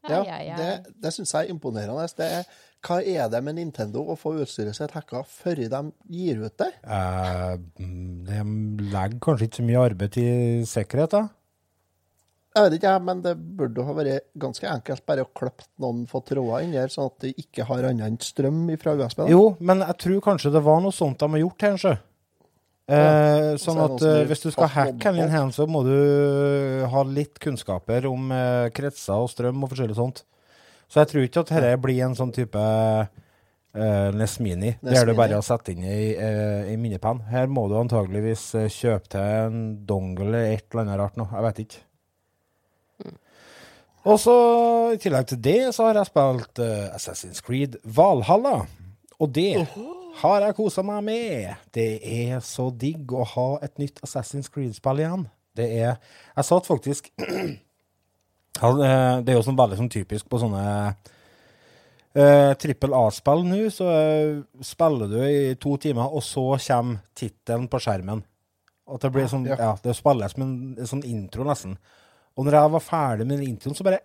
ja 0.07 0.21
det, 0.57 0.93
det 1.03 1.12
syns 1.15 1.33
jeg 1.35 1.47
er 1.47 1.53
imponerende. 1.53 2.07
Det 2.17 2.29
er, 2.39 2.47
hva 2.83 3.00
er 3.00 3.29
det 3.31 3.43
med 3.43 3.55
Nintendo 3.59 4.05
å 4.12 4.17
få 4.19 4.35
utstyret 4.43 4.75
sitt 4.75 4.95
hacka 4.95 5.23
før 5.27 5.62
de 5.71 5.83
gir 6.12 6.41
ut 6.43 6.57
det? 6.59 6.71
Eh, 6.83 7.53
mm, 7.79 8.25
de 8.27 8.89
legger 8.95 9.21
kanskje 9.23 9.47
ikke 9.47 9.62
så 9.62 9.67
mye 9.67 9.85
arbeid 9.91 10.15
til 10.17 10.67
sikkerhet, 10.67 11.15
da. 11.15 11.23
Jeg 12.53 12.67
vet 12.67 12.75
ikke, 12.77 12.93
men 13.01 13.22
det 13.25 13.33
burde 13.57 13.83
ha 13.88 13.93
vært 13.98 14.27
ganske 14.38 14.67
enkelt 14.69 15.05
bare 15.10 15.25
å 15.25 15.29
klippe 15.33 15.65
noen 15.81 16.03
få 16.10 16.22
tråder 16.22 16.65
inn 16.67 16.75
her, 16.77 16.91
sånn 16.93 17.10
at 17.10 17.24
de 17.25 17.31
ikke 17.41 17.65
har 17.65 17.88
annet 17.89 18.05
enn 18.12 18.19
strøm 18.22 18.67
fra 18.81 18.93
USB. 19.00 19.24
da. 19.24 19.29
Jo, 19.31 19.55
men 19.60 19.81
jeg 19.81 19.98
tror 20.05 20.19
kanskje 20.27 20.51
det 20.53 20.62
var 20.65 20.83
noe 20.83 20.93
sånt 20.93 21.17
de 21.24 21.31
har 21.33 21.41
gjort 21.41 21.63
kanskje. 21.65 21.95
sjø. 21.95 22.10
Eh, 22.83 23.55
sånn 23.55 23.77
så 23.77 23.86
er 23.86 23.93
det 23.93 23.95
at 23.95 24.05
eh, 24.10 24.25
hvis 24.27 24.43
du 24.43 24.50
skal 24.51 24.69
hacke 24.74 25.07
Henlin. 25.07 25.31
Hand, 25.31 25.55
så 25.55 25.65
må 25.72 25.86
du 25.88 25.95
ha 26.91 27.03
litt 27.07 27.39
kunnskaper 27.41 28.05
om 28.10 28.31
eh, 28.36 28.69
kretser 28.75 29.24
og 29.24 29.31
strøm 29.31 29.63
og 29.63 29.72
forskjellig 29.72 29.95
sånt. 29.98 30.25
Så 30.91 31.01
jeg 31.01 31.10
tror 31.10 31.25
ikke 31.25 31.43
at 31.45 31.53
dette 31.55 31.77
blir 31.81 32.03
en 32.05 32.17
sånn 32.17 32.33
type 32.36 32.60
eh, 32.60 34.10
Nesmini. 34.13 34.75
NES 34.83 34.91
der 34.91 35.07
du 35.07 35.13
Mini. 35.13 35.22
bare 35.22 35.39
å 35.39 35.45
sette 35.45 35.74
inn 35.74 35.88
i, 35.88 36.12
eh, 36.12 36.74
i 36.74 36.77
minnepenn. 36.77 37.24
Her 37.31 37.48
må 37.50 37.65
du 37.72 37.79
antageligvis 37.79 38.45
eh, 38.60 38.69
kjøpe 38.69 39.15
til 39.15 39.24
en 39.48 39.63
dongle 39.88 40.27
eller 40.27 40.51
et 40.51 40.67
eller 40.69 40.83
annet 40.83 41.01
rart 41.01 41.17
noe. 41.17 41.31
Jeg 41.31 41.48
vet 41.48 41.63
ikke. 41.65 41.81
Og 44.03 44.19
så, 44.19 44.36
i 44.91 45.00
tillegg 45.00 45.29
til 45.31 45.39
det, 45.43 45.60
så 45.75 45.88
har 45.88 46.00
jeg 46.00 46.10
spilt 46.10 46.60
uh, 46.60 46.91
Assassin's 46.91 47.39
Creed 47.43 47.77
Valhalla. 47.83 48.65
Og 49.19 49.29
det 49.36 49.67
har 50.19 50.43
jeg 50.43 50.57
kosa 50.57 50.83
meg 50.86 51.03
med. 51.07 51.53
Det 51.74 51.88
er 52.03 52.41
så 52.43 52.67
digg 52.69 53.13
å 53.15 53.24
ha 53.36 53.48
et 53.63 53.79
nytt 53.81 54.01
Assassin's 54.03 54.51
Creed-spill 54.51 55.01
igjen. 55.01 55.27
Det 55.55 55.69
er 55.69 55.95
Jeg 56.36 56.45
satt 56.48 56.65
faktisk 56.65 57.12
eh, 57.22 57.57
Det 58.57 59.29
er 59.29 59.36
jo 59.36 59.43
sånn 59.45 59.60
veldig 59.60 59.77
sånn 59.77 59.91
typisk 59.93 60.25
på 60.25 60.39
sånne 60.41 60.63
uh, 62.17 62.98
A-spill 63.03 63.43
nå, 63.45 63.60
så 63.69 63.89
uh, 63.89 64.41
spiller 64.65 65.12
du 65.12 65.19
i 65.22 65.55
to 65.55 65.77
timer, 65.77 66.10
og 66.10 66.25
så 66.25 66.57
kommer 66.57 67.03
tittelen 67.15 67.69
på 67.69 67.81
skjermen. 67.86 68.24
At 68.89 69.05
det 69.05 69.13
blir 69.15 69.29
sånn 69.31 69.48
Ja. 69.48 69.75
Det 69.81 69.95
spilles 69.95 70.36
en, 70.38 70.55
en 70.77 70.89
sånn 70.89 71.05
intro, 71.07 71.45
nesten. 71.48 71.77
Og 72.37 72.47
når 72.47 72.57
jeg 72.57 72.73
var 72.73 72.83
ferdig 72.83 73.27
med 73.27 73.37
den 73.37 73.53
introen, 73.53 73.77
så 73.77 73.85
bare 73.85 74.01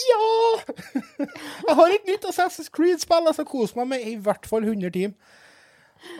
Ja! 0.00 0.30
Jeg 1.68 1.76
har 1.76 1.92
et 1.94 2.08
nytt 2.08 2.26
Assassin's 2.30 2.70
Creed-spill 2.72 3.26
jeg 3.28 3.36
skal 3.36 3.48
kose 3.48 3.76
meg 3.78 3.88
med 3.92 4.06
i 4.08 4.16
hvert 4.20 4.46
fall 4.48 4.64
100 4.64 4.90
timer. 4.94 5.38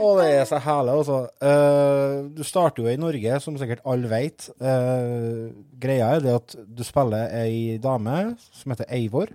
Og 0.00 0.18
det 0.20 0.26
er 0.34 0.44
så 0.48 0.58
herlig, 0.60 0.92
altså. 1.00 1.18
Uh, 1.40 2.28
du 2.36 2.42
starter 2.44 2.84
jo 2.84 2.90
i 2.90 3.00
Norge, 3.00 3.38
som 3.40 3.56
sikkert 3.58 3.84
alle 3.88 4.10
vet. 4.10 4.50
Uh, 4.60 5.52
greia 5.80 6.10
er 6.16 6.24
det 6.24 6.34
at 6.36 6.56
du 6.66 6.82
spiller 6.84 7.32
ei 7.40 7.78
dame 7.82 8.18
som 8.52 8.74
heter 8.74 8.90
Eivor, 8.92 9.32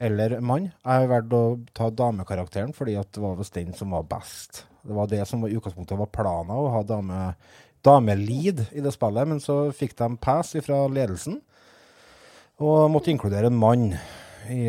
eller 0.00 0.38
mann. 0.40 0.70
Jeg 0.72 1.04
har 1.04 1.10
valgt 1.12 1.36
å 1.36 1.44
ta 1.76 1.90
damekarakteren 1.92 2.74
fordi 2.76 2.96
det 2.96 3.22
var 3.22 3.36
visst 3.38 3.56
den 3.56 3.76
som 3.76 3.92
var 3.96 4.08
best. 4.08 4.64
Det 4.86 4.96
var 4.96 5.08
det 5.10 5.22
som 5.28 5.44
i 5.44 5.54
utgangspunktet 5.54 5.98
var 5.98 6.12
planen, 6.14 6.56
å 6.56 6.72
ha 6.72 6.82
dame, 6.86 7.20
damelead 7.86 8.66
i 8.74 8.82
det 8.84 8.92
spillet, 8.94 9.28
men 9.30 9.42
så 9.42 9.66
fikk 9.76 9.96
de 9.98 10.12
pass 10.22 10.54
fra 10.66 10.84
ledelsen 10.92 11.40
og 12.62 12.88
måtte 12.88 13.12
inkludere 13.12 13.50
en 13.50 13.58
mann 13.60 13.90
i, 14.48 14.62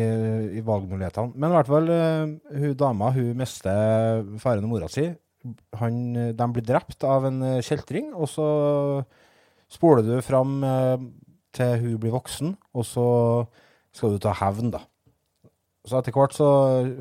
i 0.58 0.64
valgmulighetene. 0.64 1.32
Men 1.34 1.52
i 1.52 1.56
hvert 1.56 1.70
fall, 1.70 1.88
eh, 1.94 2.34
hun 2.60 2.76
dama 2.78 3.12
hun 3.14 3.32
mister 3.38 4.26
faren 4.42 4.66
og 4.66 4.74
mora 4.74 4.90
si. 4.92 5.06
Han, 5.80 6.02
de 6.36 6.48
blir 6.52 6.66
drept 6.66 7.06
av 7.06 7.28
en 7.28 7.40
eh, 7.46 7.62
kjeltring, 7.64 8.10
og 8.12 8.28
så 8.28 8.48
spoler 9.72 10.04
du 10.04 10.14
fram 10.24 10.60
eh, 10.66 11.08
til 11.56 11.74
hun 11.84 11.96
blir 12.02 12.14
voksen, 12.16 12.54
og 12.76 12.86
så 12.86 13.08
skal 13.94 14.14
du 14.14 14.22
ta 14.22 14.34
hevn, 14.36 14.72
da. 14.74 14.82
Så 15.88 15.96
etter 15.96 16.12
hvert 16.12 16.34
så 16.36 16.48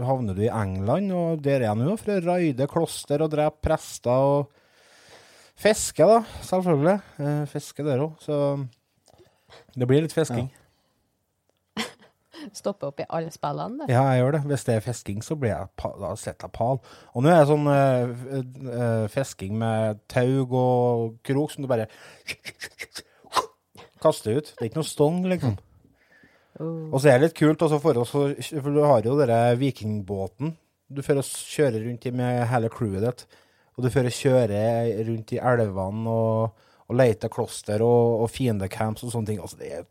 havner 0.07 0.37
du 0.37 0.45
i 0.45 0.53
England, 0.53 1.11
og 1.11 1.41
der 1.43 1.65
er 1.67 1.81
for 1.99 2.13
å 2.13 2.21
raide 2.23 2.69
kloster 2.71 3.25
og 3.25 3.33
drepe 3.33 3.59
prester 3.67 4.29
og 4.31 4.56
fiske, 5.57 6.05
da, 6.05 6.21
selvfølgelig. 6.45 6.95
Eh, 7.23 7.43
fiske 7.51 7.85
der 7.85 8.03
òg, 8.05 8.15
så 8.23 8.37
det 9.77 9.87
blir 9.89 10.03
litt 10.05 10.15
fisking. 10.15 10.49
Stoppe 12.59 12.87
opp 12.87 13.01
i 13.01 13.07
alle 13.09 13.31
spillene. 13.33 13.83
det. 13.83 13.93
Ja, 13.93 14.03
jeg 14.11 14.21
gjør 14.21 14.37
det. 14.37 14.41
Hvis 14.51 14.67
det 14.67 14.75
er 14.75 14.85
fisking, 14.85 15.23
så 15.25 15.35
blir 15.35 15.53
jeg 15.53 15.71
pa 15.79 15.91
da 15.99 16.13
setter 16.15 16.47
jeg 16.47 16.55
pal. 16.55 16.81
Og 17.13 17.23
nå 17.25 17.31
er 17.31 17.41
det 17.41 17.49
sånn 17.49 17.67
uh, 17.67 18.75
eh, 18.77 19.07
fisking 19.11 19.57
med 19.57 20.03
taug 20.11 20.53
og 20.53 21.17
krok 21.25 21.53
som 21.53 21.65
du 21.65 21.71
bare 21.71 21.89
kaster 24.03 24.37
ut. 24.37 24.53
Det 24.53 24.61
er 24.61 24.69
ikke 24.69 24.81
noe 24.83 24.91
stong, 24.91 25.25
liksom. 25.33 25.57
Uh. 26.57 26.87
Og 26.93 27.01
så 27.01 27.09
er 27.09 27.17
det 27.17 27.27
litt 27.27 27.37
kult, 27.37 27.65
også 27.65 27.81
for, 27.81 27.99
oss, 28.01 28.13
for 28.13 28.71
du 28.73 28.81
har 28.85 29.03
jo 29.05 29.17
denne 29.19 29.41
vikingbåten 29.59 30.55
du 30.87 31.03
får 31.03 31.19
oss 31.21 31.33
kjøre 31.51 31.81
rundt 31.83 32.07
i 32.07 32.13
med 32.15 32.45
hele 32.51 32.69
crewet 32.71 33.03
ditt. 33.03 33.25
Og 33.77 33.85
du 33.85 33.91
fører 33.93 34.13
kjøre 34.13 34.61
rundt 35.05 35.35
i 35.35 35.41
elvene 35.41 36.09
og, 36.09 36.63
og 36.87 36.97
leter 36.97 37.31
kloster 37.31 37.83
og, 37.85 38.23
og 38.23 38.31
fiendecamps 38.33 39.05
og 39.05 39.13
sånne 39.13 39.31
ting. 39.31 39.41
Altså, 39.43 39.59
det 39.61 39.73
er 39.75 39.85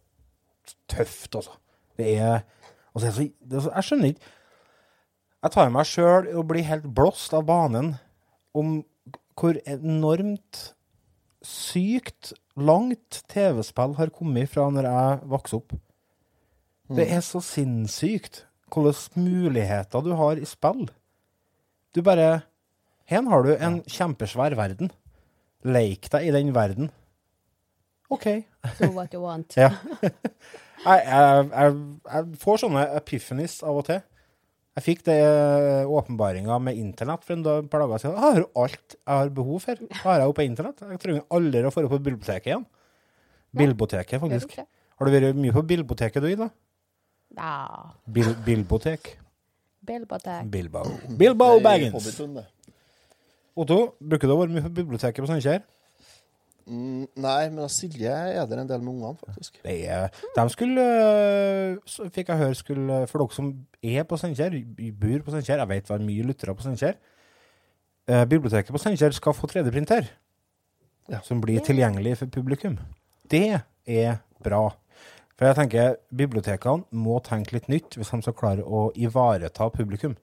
tøft, 0.90 1.30
altså. 1.34 1.54
Det 1.96 2.16
er, 2.18 2.40
altså, 2.94 3.12
det 3.22 3.30
det 3.40 3.56
er 3.56 3.64
så 3.64 3.70
Jeg 3.72 3.88
skjønner 3.88 4.10
ikke 4.12 4.32
Jeg 5.46 5.52
tar 5.54 5.70
meg 5.72 5.88
sjøl 5.88 6.26
og 6.34 6.48
blir 6.50 6.66
helt 6.66 6.88
blåst 6.96 7.36
av 7.36 7.46
banen 7.48 7.94
om 8.56 8.80
hvor 9.36 9.58
enormt 9.68 10.62
sykt 11.44 12.32
langt 12.56 13.20
TV-spill 13.30 13.94
har 13.98 14.10
kommet 14.10 14.50
fra 14.50 14.64
når 14.72 14.88
jeg 14.88 15.18
vokste 15.30 15.58
opp. 15.60 15.74
Det 16.96 17.06
er 17.12 17.22
så 17.24 17.42
sinnssykt 17.44 18.44
hvilke 18.72 19.20
muligheter 19.20 20.02
du 20.02 20.14
har 20.18 20.40
i 20.40 20.48
spill. 20.48 20.88
Du 21.94 22.02
bare 22.02 22.42
Her 23.06 23.26
har 23.30 23.46
du 23.46 23.52
en 23.54 23.80
kjempesvær 23.86 24.56
verden. 24.58 24.90
Leik 25.66 26.08
deg 26.12 26.28
i 26.28 26.34
den 26.34 26.52
verden. 26.54 26.90
OK. 28.10 28.26
Do 28.78 28.90
what 28.94 29.14
you 29.14 29.22
want. 29.22 29.56
Ja. 29.58 29.72
Jeg, 30.86 31.02
jeg, 31.08 31.46
jeg, 31.50 31.70
jeg 32.12 32.36
får 32.38 32.58
sånne 32.62 32.82
epiphanies 32.94 33.54
av 33.66 33.78
og 33.80 33.86
til. 33.88 33.96
Jeg 34.76 34.84
fikk 34.84 35.00
det 35.08 35.16
åpenbaringa 35.88 36.58
med 36.62 36.76
internett 36.78 37.24
for 37.24 37.32
en 37.34 37.70
par 37.72 37.82
dager 37.82 38.02
siden. 38.02 38.12
Jeg 38.14 38.22
har 38.22 38.40
jo 38.42 38.46
alt 38.62 38.94
jeg 38.94 39.08
har 39.08 39.32
behov 39.34 39.62
for. 39.64 39.80
har 40.02 40.20
jeg 40.20 40.28
jo 40.28 40.34
på 40.36 40.44
internett. 40.44 40.82
Jeg 40.84 41.00
trenger 41.02 41.24
aldri 41.38 41.62
å 41.64 41.72
dra 41.72 41.88
på 41.88 41.98
biblioteket 42.04 42.50
igjen. 42.52 42.66
Bilboteket, 43.56 44.20
faktisk. 44.20 44.52
Har 44.60 45.08
du 45.08 45.16
vært 45.16 45.40
mye 45.40 45.56
på 45.56 45.64
Bilboteket, 45.72 46.22
du, 46.22 46.28
Ida? 46.36 46.50
Ja. 47.40 47.56
Bil 48.06 48.30
Bilbotek. 48.44 49.14
Bilbotek. 49.86 50.44
Bilbo. 50.52 50.84
Bilbo 51.08 51.48
Det 51.56 51.58
er 51.58 51.66
Baggins. 51.66 52.12
Otto, 53.56 53.78
bruker 54.04 54.28
du 54.28 54.34
å 54.34 54.40
være 54.42 54.52
mye 54.52 54.66
på 54.66 54.74
biblioteket 54.82 55.22
på 55.24 55.28
Steinkjer? 55.30 55.62
Mm, 56.66 57.04
nei, 57.22 57.42
men 57.54 57.68
Silje 57.70 58.10
er 58.10 58.46
der 58.50 58.58
en 58.64 58.68
del 58.68 58.80
med 58.82 58.96
ungene, 58.96 59.16
faktisk. 59.22 59.60
Det 59.62 59.76
er, 59.86 60.08
de 60.34 60.44
skulle, 60.50 60.82
øh, 60.82 62.08
fikk 62.10 62.32
jeg 62.32 62.40
høre, 62.42 62.58
skulle, 62.58 62.96
for 63.06 63.22
dere 63.22 63.36
som 63.36 63.52
er 63.86 64.02
på 64.10 64.18
Steinkjer, 64.18 64.56
bor 64.98 65.22
på 65.28 65.34
Steinkjer, 65.36 65.62
jeg 65.62 65.70
vet 65.70 65.86
det 65.88 65.94
er 65.96 66.04
mye 66.08 66.26
lyttere 66.26 66.56
på 66.58 66.66
Steinkjer, 66.66 66.98
eh, 68.10 68.24
biblioteket 68.34 68.74
på 68.74 68.82
Steinkjer 68.82 69.14
skal 69.16 69.36
få 69.38 69.48
3D-printer, 69.54 70.10
Ja. 71.08 71.20
som 71.22 71.40
blir 71.40 71.60
tilgjengelig 71.62 72.16
for 72.18 72.26
publikum. 72.26 72.76
Det 73.30 73.62
er 73.86 74.18
bra. 74.42 74.64
For 75.38 75.46
jeg 75.46 75.54
tenker, 75.54 75.96
bibliotekene 76.10 76.84
må 76.90 77.20
tenke 77.22 77.52
litt 77.52 77.68
nytt 77.68 77.94
hvis 77.94 78.10
de 78.10 78.22
skal 78.24 78.34
klare 78.34 78.64
å 78.64 78.88
ivareta 78.96 79.70
publikum. 79.70 80.16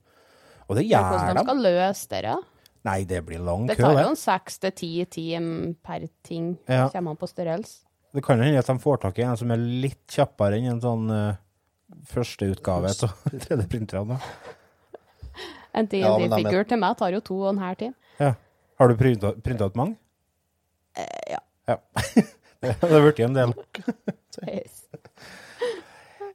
Og 0.67 0.75
det 0.75 0.89
gjør 0.89 1.07
de. 1.07 1.19
Hvordan 1.21 1.37
de. 1.37 1.43
skal 1.45 1.63
løse 1.63 2.09
det, 2.09 2.23
da? 2.27 2.35
Nei, 2.83 3.03
det 3.07 3.21
blir 3.23 3.39
lang 3.39 3.67
Det 3.69 3.77
tar 3.79 3.95
jo 3.95 4.09
en 4.11 4.19
seks 4.19 4.59
til 4.59 4.73
ti 4.75 4.91
timer 5.07 5.71
per 5.85 6.07
ting. 6.25 6.57
Ja. 6.67 6.89
Kommer 6.91 7.15
an 7.15 7.19
på 7.21 7.29
størrelse. 7.31 7.85
Det 8.13 8.21
kan 8.25 8.37
jo 8.37 8.45
hende 8.45 8.59
at 8.61 8.69
de 8.69 8.75
får 8.83 8.99
tak 9.05 9.19
i 9.19 9.23
en 9.25 9.37
som 9.39 9.51
er 9.55 9.61
litt 9.61 10.03
kjappere 10.11 10.59
enn 10.59 10.75
en 10.75 10.81
sånn 10.83 11.07
uh, 11.09 11.39
førsteutgave 12.11 12.91
av 12.91 13.15
3D-printerne. 13.47 14.19
En 15.73 15.89
Ja, 15.89 16.11
de 16.19 16.27
D&D-figur 16.27 16.67
til 16.69 16.81
meg 16.83 16.99
tar 16.99 17.15
jo 17.15 17.23
to 17.25 17.39
og 17.39 17.53
en 17.55 17.63
halv 17.63 17.79
time. 17.79 17.97
Ja. 18.19 18.35
Har 18.77 18.91
du 18.91 18.99
printa 18.99 19.65
ut 19.65 19.79
mange? 19.79 19.95
Eh, 20.99 21.33
ja. 21.33 21.39
Ja. 21.71 21.79
det 22.61 22.75
har 22.81 23.01
blitt 23.07 23.23
en 23.25 23.39
del. 23.39 23.55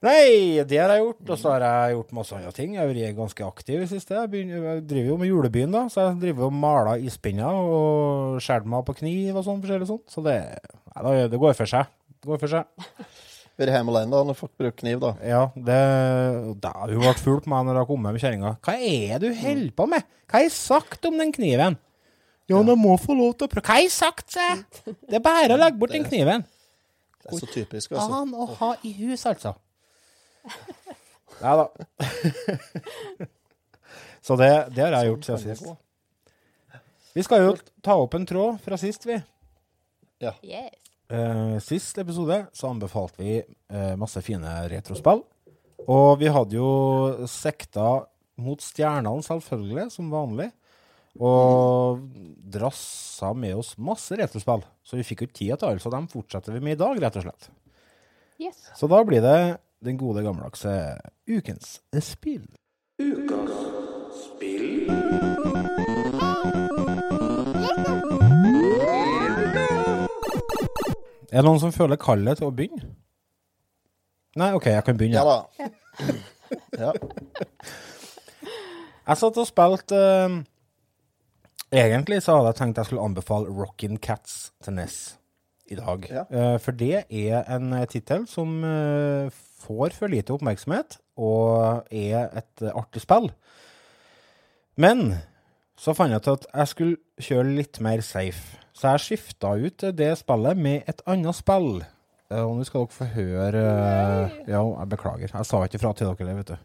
Nei, 0.07 0.62
det 0.69 0.78
har 0.78 0.93
jeg 0.95 1.02
gjort. 1.02 1.23
Og 1.26 1.38
så 1.40 1.52
har 1.57 1.64
jeg 1.67 1.97
gjort 1.97 2.12
masse 2.14 2.37
andre 2.37 2.52
ting. 2.55 2.75
Jeg 2.76 2.83
har 2.85 2.90
vært 2.93 3.17
ganske 3.19 3.47
aktiv 3.49 3.76
i 3.76 3.81
det 3.83 3.90
siste. 3.90 4.14
Jeg, 4.14 4.31
begynner, 4.31 4.67
jeg 4.69 4.83
driver 4.93 5.09
jo 5.11 5.17
med 5.19 5.31
julebyen, 5.33 5.75
da. 5.75 5.85
Så 5.90 6.05
jeg 6.05 6.21
driver 6.23 6.47
og 6.47 6.55
maler 6.55 7.07
ispinner 7.09 7.59
og 7.59 8.38
skjærer 8.45 8.69
meg 8.71 8.85
på 8.87 8.95
kniv 9.00 9.40
og 9.40 9.47
sånn 9.49 9.62
forskjellig 9.64 9.88
sånt. 9.90 10.05
Så 10.12 10.23
det, 10.26 10.37
nei, 10.95 11.17
det 11.33 11.40
går 11.43 11.57
for 11.59 11.71
seg. 11.71 11.90
Det 12.19 12.31
går 12.31 12.43
for 12.45 12.55
seg. 12.55 13.09
Vært 13.59 13.75
hjemme 13.75 13.90
alene 13.90 14.14
da, 14.14 14.23
når 14.28 14.37
folk 14.38 14.52
bruker 14.55 14.76
kniv, 14.85 15.00
da. 15.02 15.11
Ja, 15.26 15.40
det, 15.57 15.78
da, 16.62 16.73
hun 16.87 17.02
ble 17.02 17.14
full 17.19 17.40
på 17.43 17.50
meg 17.50 17.67
når 17.67 17.81
hun 17.83 17.88
kom 17.90 18.05
med 18.07 18.14
med 18.14 18.23
kjerringa. 18.23 18.52
Hva 18.62 18.76
er 18.78 19.19
det 19.19 19.33
du 19.33 19.40
holder 19.40 19.73
på 19.81 19.87
med? 19.90 20.07
Hva 20.31 20.38
har 20.38 20.45
jeg 20.47 20.55
sagt 20.55 21.09
om 21.11 21.19
den 21.19 21.35
kniven? 21.35 21.75
Ja, 22.49 22.61
de 22.64 22.76
må 22.78 22.95
få 23.02 23.17
lov 23.19 23.35
til 23.35 23.49
å 23.49 23.50
prøve. 23.50 23.67
Hva 23.67 23.81
har 23.81 23.83
jeg 23.83 23.90
sagt, 23.97 24.31
sa 24.37 24.47
jeg? 24.52 24.62
Det 25.11 25.19
er 25.19 25.25
bare 25.26 25.57
å 25.57 25.59
legge 25.59 25.81
bort 25.81 25.90
den 25.93 26.07
kniven. 26.07 26.47
Det 27.19 27.33
er 27.35 27.43
så 27.43 27.50
typisk, 27.50 27.97
altså. 27.99 28.21
An 28.23 28.31
å 28.38 28.47
ha 28.61 28.71
i 28.87 28.95
hus, 29.02 29.26
altså. 29.26 29.59
Ja 31.43 31.55
da. 31.61 31.69
Så 34.26 34.37
det, 34.37 34.50
det 34.75 34.83
har 34.83 34.97
jeg 34.99 35.12
gjort 35.12 35.25
siden 35.28 35.45
sist. 35.45 35.69
Vi 37.14 37.25
skal 37.25 37.45
jo 37.47 37.55
ta 37.85 37.97
opp 37.97 38.14
en 38.19 38.26
tråd 38.28 38.59
fra 38.62 38.76
sist, 38.81 39.07
vi. 39.09 39.17
Yes. 40.21 40.75
Uh, 41.09 41.57
sist 41.64 41.97
episode 42.02 42.43
så 42.52 42.69
anbefalte 42.69 43.23
vi 43.23 43.38
uh, 43.40 43.95
masse 43.97 44.21
fine 44.26 44.50
retrospill. 44.69 45.23
Og 45.88 46.19
vi 46.21 46.28
hadde 46.28 46.59
jo 46.59 46.71
sekta 47.31 48.02
mot 48.38 48.62
stjernene, 48.62 49.25
selvfølgelig, 49.25 49.88
som 49.95 50.11
vanlig. 50.12 50.50
Og 51.19 52.02
drassa 52.52 53.33
med 53.35 53.57
oss 53.59 53.73
masse 53.81 54.19
retrospill. 54.19 54.67
Så 54.87 54.99
vi 54.99 55.07
fikk 55.07 55.25
jo 55.25 55.31
ikke 55.31 55.38
tid 55.40 55.55
til 55.57 55.71
alle, 55.71 55.83
så 55.83 55.90
dem 55.95 56.11
fortsetter 56.11 56.55
vi 56.55 56.62
med 56.62 56.76
i 56.76 56.83
dag, 56.83 57.00
rett 57.02 57.17
og 57.19 57.25
slett. 57.25 57.49
yes. 58.43 58.69
Så 58.76 58.90
da 58.90 59.00
blir 59.07 59.25
det 59.25 59.38
den 59.85 59.99
gode 59.99 60.23
gammeldagse 60.23 60.99
ukens 61.28 61.80
spill. 62.02 62.47
Er 71.28 71.42
det 71.42 71.44
noen 71.44 71.61
som 71.61 71.75
føler 71.75 72.00
kallet 72.00 72.40
til 72.40 72.49
å 72.49 72.54
begynne? 72.54 72.94
Nei, 74.38 74.52
OK, 74.56 74.70
jeg 74.73 74.85
kan 74.87 74.99
begynne. 74.99 75.23
Ja. 75.23 76.08
Ja. 76.78 76.94
Jeg 79.04 79.18
satt 79.20 79.37
og 79.37 79.44
spilte 79.44 79.99
uh, 79.99 80.37
Egentlig 81.68 82.23
så 82.25 82.38
hadde 82.38 82.54
jeg 82.54 82.58
tenkt 82.62 82.78
jeg 82.80 82.88
skulle 82.88 83.04
anbefale 83.04 83.52
Rockin' 83.52 83.99
Cats 84.00 84.54
til 84.64 84.78
Ness 84.78 85.18
i 85.68 85.76
dag. 85.76 86.06
Ja. 86.08 86.25
Uh, 86.32 86.56
for 86.56 86.73
det 86.73 87.02
er 87.04 87.42
en 87.52 87.75
uh, 87.76 87.85
tittel 87.85 88.25
som 88.30 88.64
eh, 88.64 89.28
får 89.58 89.94
for 89.96 90.12
lite 90.12 90.34
oppmerksomhet, 90.36 90.98
og 91.18 91.88
er 91.90 92.28
et 92.38 92.62
eh, 92.64 92.74
artig 92.78 93.02
spill. 93.04 93.30
Men 94.78 95.16
så 95.78 95.94
fant 95.94 96.10
jeg 96.14 96.22
ut 96.22 96.30
at 96.32 96.46
jeg 96.52 96.70
skulle 96.72 97.24
kjøre 97.28 97.54
litt 97.58 97.80
mer 97.84 98.02
safe. 98.06 98.58
Så 98.78 98.92
jeg 98.94 99.04
skifta 99.06 99.54
ut 99.58 99.84
det 99.98 100.12
spillet 100.20 100.58
med 100.58 100.86
et 100.90 101.02
annet 101.10 101.34
spill. 101.38 101.80
Eh, 102.30 102.42
og 102.44 102.58
nå 102.58 102.66
skal 102.68 102.84
dere 102.86 102.94
få 102.98 103.08
høre 103.16 103.62
eh, 103.66 104.38
Ja, 104.52 104.62
jeg 104.62 104.90
beklager. 104.94 105.32
Jeg 105.34 105.48
sa 105.48 105.62
ikke 105.66 105.80
fra 105.82 105.94
til 105.98 106.10
dere, 106.12 106.36
vet 106.42 106.52
du. 106.54 106.56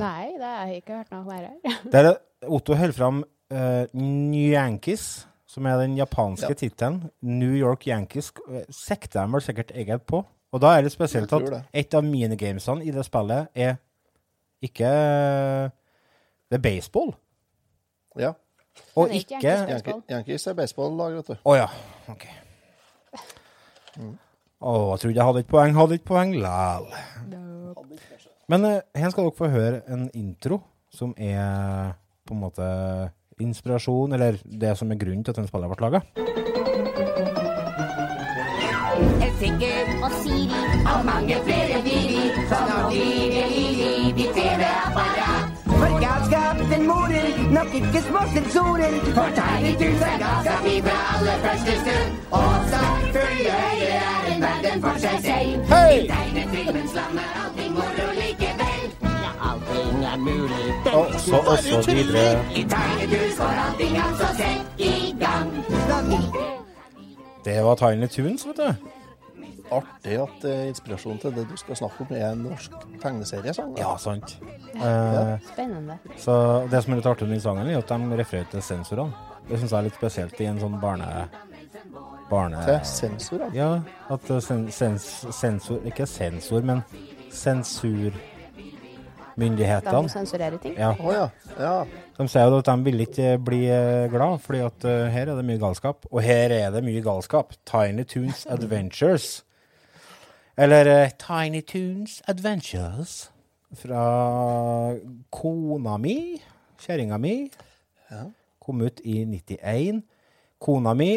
Nei, 0.00 0.30
det 0.40 0.48
har 0.48 0.68
jeg 0.70 0.80
ikke 0.82 1.00
hørt 1.00 1.10
noe 1.12 1.24
mer 1.28 1.48
her. 1.48 1.80
Der 1.92 2.10
er 2.14 2.20
Otto 2.48 2.72
holder 2.72 2.96
fram 2.96 3.18
uh, 3.52 3.84
New 3.92 4.46
Yankees, 4.54 5.26
som 5.50 5.66
er 5.68 5.76
den 5.82 5.98
japanske 5.98 6.48
Ja. 6.48 6.56
tittelen. 6.56 7.02
New 7.20 7.52
York 7.58 7.84
Yankees 7.90 8.30
eh, 8.48 8.62
sikter 8.72 9.26
de 9.26 9.34
vel 9.34 9.44
sikkert 9.44 9.74
egentlig 9.74 10.00
på. 10.08 10.22
Og 10.50 10.62
da 10.62 10.74
er 10.76 10.82
det 10.86 10.92
spesielt 10.92 11.32
at 11.32 11.46
det. 11.46 11.62
et 11.72 11.94
av 11.94 12.04
minigamesene 12.04 12.84
i 12.84 12.90
det 12.94 13.04
spillet 13.06 13.48
er 13.54 13.76
ikke 14.60 14.90
Det 16.50 16.58
er 16.58 16.62
baseball. 16.62 17.12
Ja. 18.18 18.32
Og 18.96 19.08
er 19.08 19.20
ikke 19.20 19.38
ikke 19.38 20.02
Yankees 20.10 20.46
er 20.46 20.56
baseball-lag, 20.58 21.14
vet 21.20 21.30
du. 21.30 21.36
Å 21.46 21.54
ja. 21.54 21.68
OK. 22.10 22.26
Å, 24.60 24.72
jeg 24.90 25.00
trodde 25.00 25.14
jeg 25.14 25.28
hadde 25.28 25.44
et 25.44 25.50
poeng. 25.50 25.76
Hadde 25.78 25.96
et 26.00 26.04
poeng 26.04 26.34
lal. 26.42 26.90
Men 28.50 28.66
uh, 28.66 28.80
her 28.98 29.14
skal 29.14 29.28
dere 29.28 29.38
få 29.38 29.50
høre 29.52 29.80
en 29.86 30.08
intro 30.18 30.60
som 30.90 31.14
er 31.16 31.94
på 32.26 32.34
en 32.34 32.42
måte 32.42 32.66
inspirasjon, 33.40 34.12
eller 34.18 34.40
det 34.44 34.74
som 34.76 34.90
er 34.90 34.98
grunnen 35.00 35.24
til 35.24 35.32
at 35.32 35.40
den 35.40 35.48
spillet 35.48 35.70
ble 35.70 35.86
laga. 35.86 36.02
Siri 40.30 40.62
og 40.92 41.04
mange 41.10 41.36
flere 41.46 41.78
Diri 41.86 42.22
som 42.50 42.62
nå 42.70 42.78
driver 42.90 43.46
Lili 43.54 44.12
ditt 44.18 44.32
TV-apparat. 44.36 45.44
For 45.80 45.92
galskap 46.04 46.58
den 46.72 46.82
morer, 46.90 47.26
nok 47.56 47.70
ikke 47.78 48.00
små 48.08 48.22
sensorer. 48.34 48.92
For 49.16 49.28
Tiny 49.38 49.72
Toons 49.80 50.02
er 50.10 50.16
galskap 50.24 50.64
ifra 50.74 50.98
aller 51.14 51.38
første 51.44 51.72
stund. 51.82 52.10
Og 52.38 52.52
selvfølgelig 52.72 53.88
er 54.10 54.18
en 54.32 54.42
verden 54.46 54.76
for 54.84 54.94
seg 55.04 55.16
selv. 55.28 55.50
Hey! 55.72 55.94
I 55.98 56.06
tegnefilmens 56.12 56.94
land 56.98 57.18
er 57.24 57.32
allting 57.42 57.72
moro 57.78 58.06
likevel. 58.20 58.84
Ja, 59.24 59.32
allting 59.48 59.98
er 60.12 60.16
mulig. 60.28 60.64
Og 61.00 61.06
så 61.26 61.38
og 61.52 61.58
så 61.66 61.92
videre. 61.92 62.44
I 62.60 62.62
Tiny 62.74 63.20
får 63.40 63.54
allting 63.66 63.94
altså 64.06 64.28
sett 64.40 64.86
i 64.92 64.94
gang. 65.24 65.52
Det 67.44 67.64
var 67.64 67.74
Tiny 67.74 68.06
Tunes, 68.06 68.46
vet 68.46 68.56
du. 68.56 68.99
Artig 69.70 70.16
at 70.18 70.44
uh, 70.46 70.62
inspirasjonen 70.68 71.20
til 71.22 71.34
det 71.36 71.44
du 71.50 71.56
skal 71.60 71.78
snakke 71.78 72.04
om, 72.04 72.14
er 72.16 72.32
en 72.32 72.42
norsk 72.48 72.72
tegneseriesang. 73.02 73.76
Ja, 73.78 73.92
sant. 74.02 74.36
Eh, 74.74 75.34
Spennende. 75.52 75.98
så 76.18 76.34
det 76.70 76.82
som 76.84 76.92
er 76.94 77.00
litt 77.00 77.06
artig 77.10 77.28
med 77.28 77.36
den 77.38 77.44
sangen, 77.44 77.68
er 77.70 77.78
at 77.78 77.92
de 77.92 78.18
refererer 78.18 78.50
til 78.50 78.62
sensorene. 78.64 79.12
Det 79.48 79.58
syns 79.58 79.70
jeg 79.72 79.78
er 79.78 79.86
litt 79.88 79.98
spesielt 79.98 80.40
i 80.40 80.48
en 80.50 80.60
sånn 80.62 80.76
barne... 80.82 81.28
barne 82.30 82.60
Til 82.66 82.80
sensorene. 82.86 83.50
Ja, 83.56 83.70
at 84.10 84.30
eh, 84.30 84.42
sen, 84.44 84.68
sens, 84.74 85.06
sensor 85.34 85.80
Ikke 85.88 86.06
sensor, 86.06 86.62
men 86.66 86.84
sensur 87.34 88.14
myndighetene. 89.40 90.02
De 90.04 90.12
sensurere 90.12 90.58
ting. 90.62 90.76
Ja, 90.78 90.94
Oh, 91.00 91.12
ja. 91.14 91.28
ja. 91.58 91.84
de 92.18 92.26
sier 92.28 92.50
jo 92.50 92.58
at 92.60 92.68
de 92.68 92.84
vil 92.84 93.04
ikke 93.06 93.36
bli 93.42 93.62
eh, 93.72 94.08
glad, 94.12 94.40
fordi 94.44 94.62
at 94.66 94.84
eh, 94.88 95.06
her 95.14 95.30
er 95.32 95.38
det 95.38 95.46
mye 95.48 95.60
galskap. 95.62 96.06
Og 96.10 96.22
her 96.24 96.52
er 96.54 96.70
det 96.74 96.82
mye 96.84 97.02
galskap. 97.04 97.54
Tiny 97.68 98.04
Toons 98.04 98.46
Adventures. 98.50 99.40
Eller 100.60 100.88
uh, 100.92 101.10
Tiny 101.16 101.62
Toons 101.64 102.18
Adventures 102.28 103.30
fra 103.80 104.02
kona 105.32 105.94
mi, 105.96 106.36
kjerringa 106.82 107.16
mi. 107.22 107.34
Ja. 108.10 108.26
Kom 108.60 108.82
ut 108.84 109.00
i 109.00 109.22
91. 109.24 110.02
Kona 110.60 110.92
mi 110.98 111.14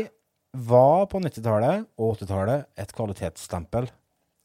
var 0.54 1.10
på 1.12 1.20
90-tallet 1.20 1.90
og 2.00 2.16
80-tallet 2.22 2.70
et 2.80 2.96
kvalitetsstempel. 2.96 3.92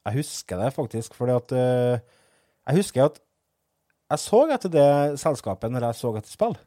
Jeg 0.08 0.18
husker 0.18 0.64
det 0.64 0.74
faktisk, 0.74 1.14
fordi 1.14 1.36
at 1.36 1.54
uh, 1.54 2.18
Jeg 2.66 2.82
husker 2.82 3.04
at 3.04 3.22
jeg 4.10 4.18
så 4.24 4.44
etter 4.50 4.72
det 4.72 4.90
selskapet 5.20 5.70
når 5.70 5.92
jeg 5.92 6.02
så 6.02 6.16
etter 6.16 6.32
spill. 6.32 6.58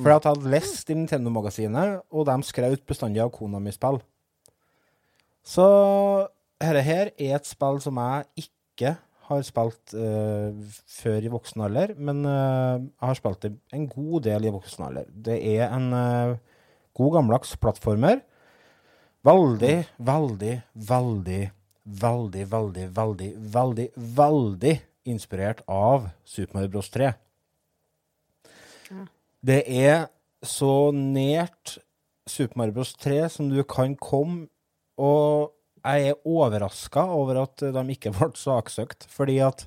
For 0.00 0.14
at 0.14 0.24
jeg 0.24 0.32
hadde 0.32 0.52
lest 0.54 0.88
i 0.88 0.96
Nintendo-magasinet, 0.96 2.06
og 2.08 2.24
de 2.24 2.42
skrev 2.46 2.72
ut 2.72 2.86
bestandig 2.88 3.20
av 3.20 3.34
kona 3.34 3.60
mi 3.60 3.74
spill. 3.74 4.00
Så 5.44 5.66
dette 6.62 6.82
her 6.86 7.10
er 7.18 7.38
et 7.38 7.48
spill 7.48 7.80
som 7.82 7.98
jeg 7.98 8.46
ikke 8.46 8.94
har 9.28 9.42
spilt 9.46 9.94
uh, 9.96 10.52
før 10.90 11.24
i 11.26 11.30
voksen 11.32 11.64
alder, 11.66 11.94
men 11.98 12.22
uh, 12.26 12.78
jeg 12.78 13.08
har 13.08 13.18
spilt 13.18 13.42
det 13.46 13.52
en 13.74 13.88
god 13.90 14.26
del 14.26 14.46
i 14.46 14.52
voksen 14.54 14.86
alder. 14.88 15.08
Det 15.10 15.38
er 15.54 15.66
en 15.70 15.88
uh, 15.94 16.36
god 16.98 17.16
gammeldags 17.16 17.56
plattformer. 17.60 18.22
Veldig, 19.26 19.76
veldig, 19.98 20.54
veldig, 20.74 21.42
veldig, 21.84 22.46
veldig, 22.54 22.86
veldig, 22.96 23.32
veldig, 23.54 23.88
veldig 24.22 24.74
inspirert 25.12 25.62
av 25.70 26.10
Super 26.24 26.58
Mario 26.58 26.72
Bros. 26.74 26.90
3. 26.90 27.12
Det 29.42 29.62
er 29.66 30.06
så 30.46 30.90
nært 30.94 31.78
Super 32.26 32.58
Mario 32.58 32.78
Bros. 32.78 32.94
3 32.98 33.28
som 33.30 33.50
du 33.50 33.62
kan 33.62 33.96
komme, 33.98 34.48
og 34.98 35.54
jeg 35.84 36.08
er 36.12 36.18
overraska 36.28 37.02
over 37.10 37.42
at 37.42 37.62
de 37.74 37.82
ikke 37.94 38.12
ble 38.14 38.30
saksøkt, 38.38 39.06
fordi 39.10 39.38
at 39.42 39.66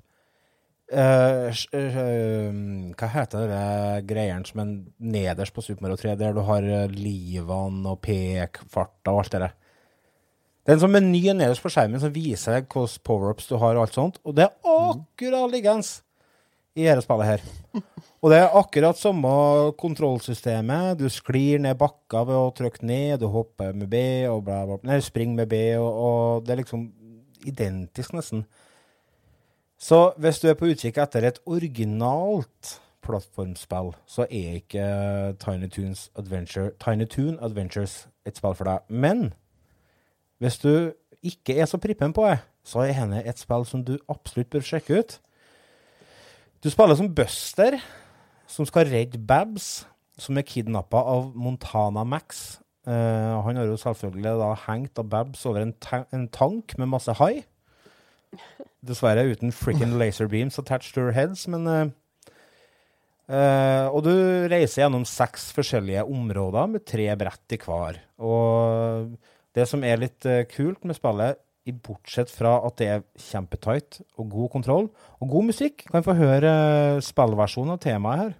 sj- 1.50 1.74
eh, 1.74 2.52
Hva 2.94 3.08
heter 3.10 3.48
det 3.50 4.06
greiene 4.08 4.46
som 4.46 4.60
er 4.62 4.74
nederst 5.02 5.54
på 5.56 5.64
Super 5.66 5.82
Mario 5.88 5.98
3, 5.98 6.16
der 6.20 6.34
du 6.38 6.42
har 6.46 6.62
livene 6.94 7.90
og 7.96 8.02
pekfarta 8.06 9.12
og 9.16 9.24
alt 9.24 9.32
det 9.34 9.42
der? 9.48 9.56
Det 10.66 10.72
er 10.74 10.78
en 10.78 10.84
sånn 10.86 10.94
meny 10.96 11.24
nederst 11.34 11.62
på 11.62 11.70
skjermen 11.74 12.02
som 12.02 12.14
viser 12.14 12.56
deg 12.60 12.70
hvilke 12.74 13.02
power-ups 13.06 13.50
du 13.50 13.58
har, 13.62 13.76
og 13.78 13.84
alt 13.88 13.98
sånt, 13.98 14.20
og 14.26 14.36
det 14.38 14.48
er 14.48 14.54
akkurat 14.66 15.52
liggende 15.54 15.86
i 16.76 16.86
dette 16.86 17.06
spillet 17.06 17.30
her. 17.30 17.46
Og 18.26 18.32
det 18.32 18.40
er 18.42 18.56
akkurat 18.58 18.98
samme 18.98 19.32
kontrollsystemet. 19.80 20.98
Du 21.00 21.06
sklir 21.14 21.62
ned 21.62 21.78
bakka 21.80 22.24
ved 22.26 22.38
å 22.40 22.54
trykke 22.58 22.88
ned, 22.88 23.20
du 23.22 23.28
hopper 23.32 23.76
med 23.78 23.90
B 23.92 24.00
og 24.30 24.44
bla, 24.48 24.64
bla, 24.66 24.80
bla. 24.80 24.90
Nei, 24.90 25.02
springer 25.06 25.44
med 25.44 25.52
B, 25.52 25.60
og, 25.78 25.92
og 26.08 26.48
det 26.48 26.56
er 26.56 26.62
liksom 26.64 26.88
identisk, 27.46 28.16
nesten. 28.18 28.46
Så 29.78 30.16
hvis 30.18 30.40
du 30.42 30.50
er 30.50 30.58
på 30.58 30.72
utkikk 30.72 30.98
etter 31.04 31.28
et 31.28 31.40
originalt 31.46 32.80
plattformspill, 33.06 33.94
så 34.10 34.26
er 34.26 34.60
ikke 34.60 34.86
Tiny, 35.44 35.70
Toons 35.70 36.08
Adventure, 36.18 36.72
Tiny 36.82 37.06
Toon 37.06 37.38
Adventures 37.44 38.08
et 38.26 38.40
spill 38.40 38.56
for 38.58 38.66
deg. 38.66 38.88
Men 38.90 39.28
hvis 40.42 40.58
du 40.64 40.94
ikke 41.26 41.60
er 41.60 41.70
så 41.70 41.78
prippen 41.78 42.14
på 42.14 42.26
det, 42.26 42.40
så 42.66 42.88
er 42.88 42.98
dette 42.98 43.30
et 43.30 43.40
spill 43.40 43.68
som 43.70 43.86
du 43.86 43.98
absolutt 44.10 44.50
bør 44.50 44.66
sjekke 44.66 45.00
ut. 45.00 45.20
Du 46.64 46.70
spiller 46.72 46.98
som 46.98 47.12
Buster, 47.14 47.78
som 48.48 48.66
skal 48.68 48.88
redde 48.90 49.20
Babs, 49.22 49.86
som 50.18 50.38
er 50.40 50.48
kidnappa 50.48 51.02
av 51.02 51.34
Montana 51.36 52.06
Max. 52.08 52.60
Uh, 52.86 53.42
han 53.46 53.58
har 53.58 53.68
jo 53.68 53.78
selvfølgelig 53.82 54.36
da 54.40 54.52
hengt 54.68 55.02
av 55.02 55.10
Babs 55.12 55.44
over 55.50 55.66
en, 55.66 55.74
ta 55.82 56.04
en 56.14 56.28
tank 56.32 56.78
med 56.80 56.92
masse 56.92 57.14
hai. 57.20 57.44
Dessverre 58.86 59.26
uten 59.32 59.54
frikken 59.56 59.98
laser 60.02 60.30
beams 60.32 60.60
attached 60.62 60.94
to 60.96 61.08
her 61.08 61.16
heads, 61.18 61.48
men 61.52 61.68
uh, 61.68 61.86
uh, 63.30 63.88
Og 63.92 64.06
du 64.06 64.14
reiser 64.52 64.86
gjennom 64.86 65.06
seks 65.10 65.50
forskjellige 65.56 66.06
områder 66.06 66.70
med 66.72 66.86
tre 66.88 67.10
brett 67.20 67.58
i 67.58 67.62
hver. 67.66 68.00
Og 68.22 69.16
det 69.56 69.68
som 69.72 69.84
er 69.88 70.02
litt 70.02 70.28
kult 70.52 70.84
med 70.86 70.98
spillet, 70.98 71.40
bortsett 71.74 72.30
fra 72.30 72.60
at 72.68 72.78
det 72.78 72.88
er 72.92 73.06
kjempetight 73.18 74.02
og 74.20 74.30
god 74.30 74.52
kontroll 74.54 74.90
og 75.18 75.30
god 75.32 75.50
musikk, 75.50 75.88
kan 75.88 76.02
vi 76.02 76.10
få 76.10 76.18
høre 76.20 76.52
spillversjonen 77.02 77.74
av 77.76 77.82
temaet 77.82 78.22
her. 78.22 78.36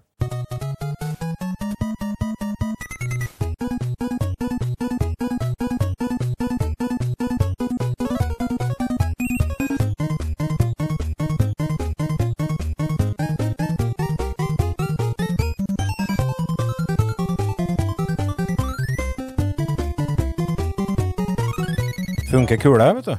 Funker 22.56 22.72
kula, 22.72 22.94
vet 22.96 23.06
du. 23.06 23.16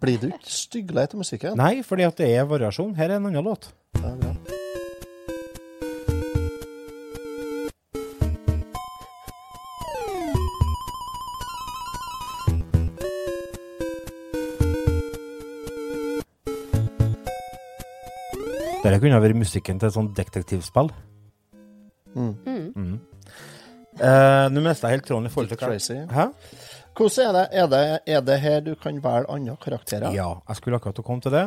Blir 0.00 0.20
du 0.22 0.28
ikke 0.30 0.48
stygglei 0.48 1.02
av 1.04 1.18
musikken? 1.20 1.56
Nei, 1.60 1.82
fordi 1.84 2.06
at 2.06 2.16
det 2.16 2.28
er 2.32 2.46
variasjon. 2.48 2.94
Her 2.96 3.10
er 3.12 3.18
en 3.18 3.26
annen 3.28 3.44
låt. 3.44 3.68
Ja, 4.00 4.14
bra. 4.16 4.32
Dette 18.78 19.02
kunne 19.02 19.12
ha 19.12 19.20
vært 19.20 19.36
musikken 19.36 19.76
til 19.76 19.90
et 19.90 19.98
sånt 19.98 20.16
detektivspill. 20.16 20.88
Mm. 22.16 22.32
Mm. 22.72 22.96
Eh, 23.98 24.48
Nå 24.54 24.64
mista 24.64 24.88
jeg 24.88 25.02
helt 25.02 25.08
tråden 25.10 25.28
i 25.28 25.34
forhold 25.34 25.52
til 25.52 25.58
Dick 25.58 25.68
Tracy. 25.68 26.00
Hæ? 26.08 26.30
Hvordan 26.98 27.28
er 27.28 27.34
det? 27.36 27.44
Er 27.52 27.68
det, 27.70 27.82
er 28.06 28.22
det 28.26 28.38
her 28.42 28.62
du 28.66 28.72
kan 28.74 28.96
velge 29.02 29.30
andre 29.30 29.54
karakterer? 29.62 30.10
Ja, 30.16 30.32
jeg 30.48 30.58
skulle 30.58 30.80
akkurat 30.80 30.98
komme 31.06 31.22
til 31.22 31.34
det. 31.34 31.44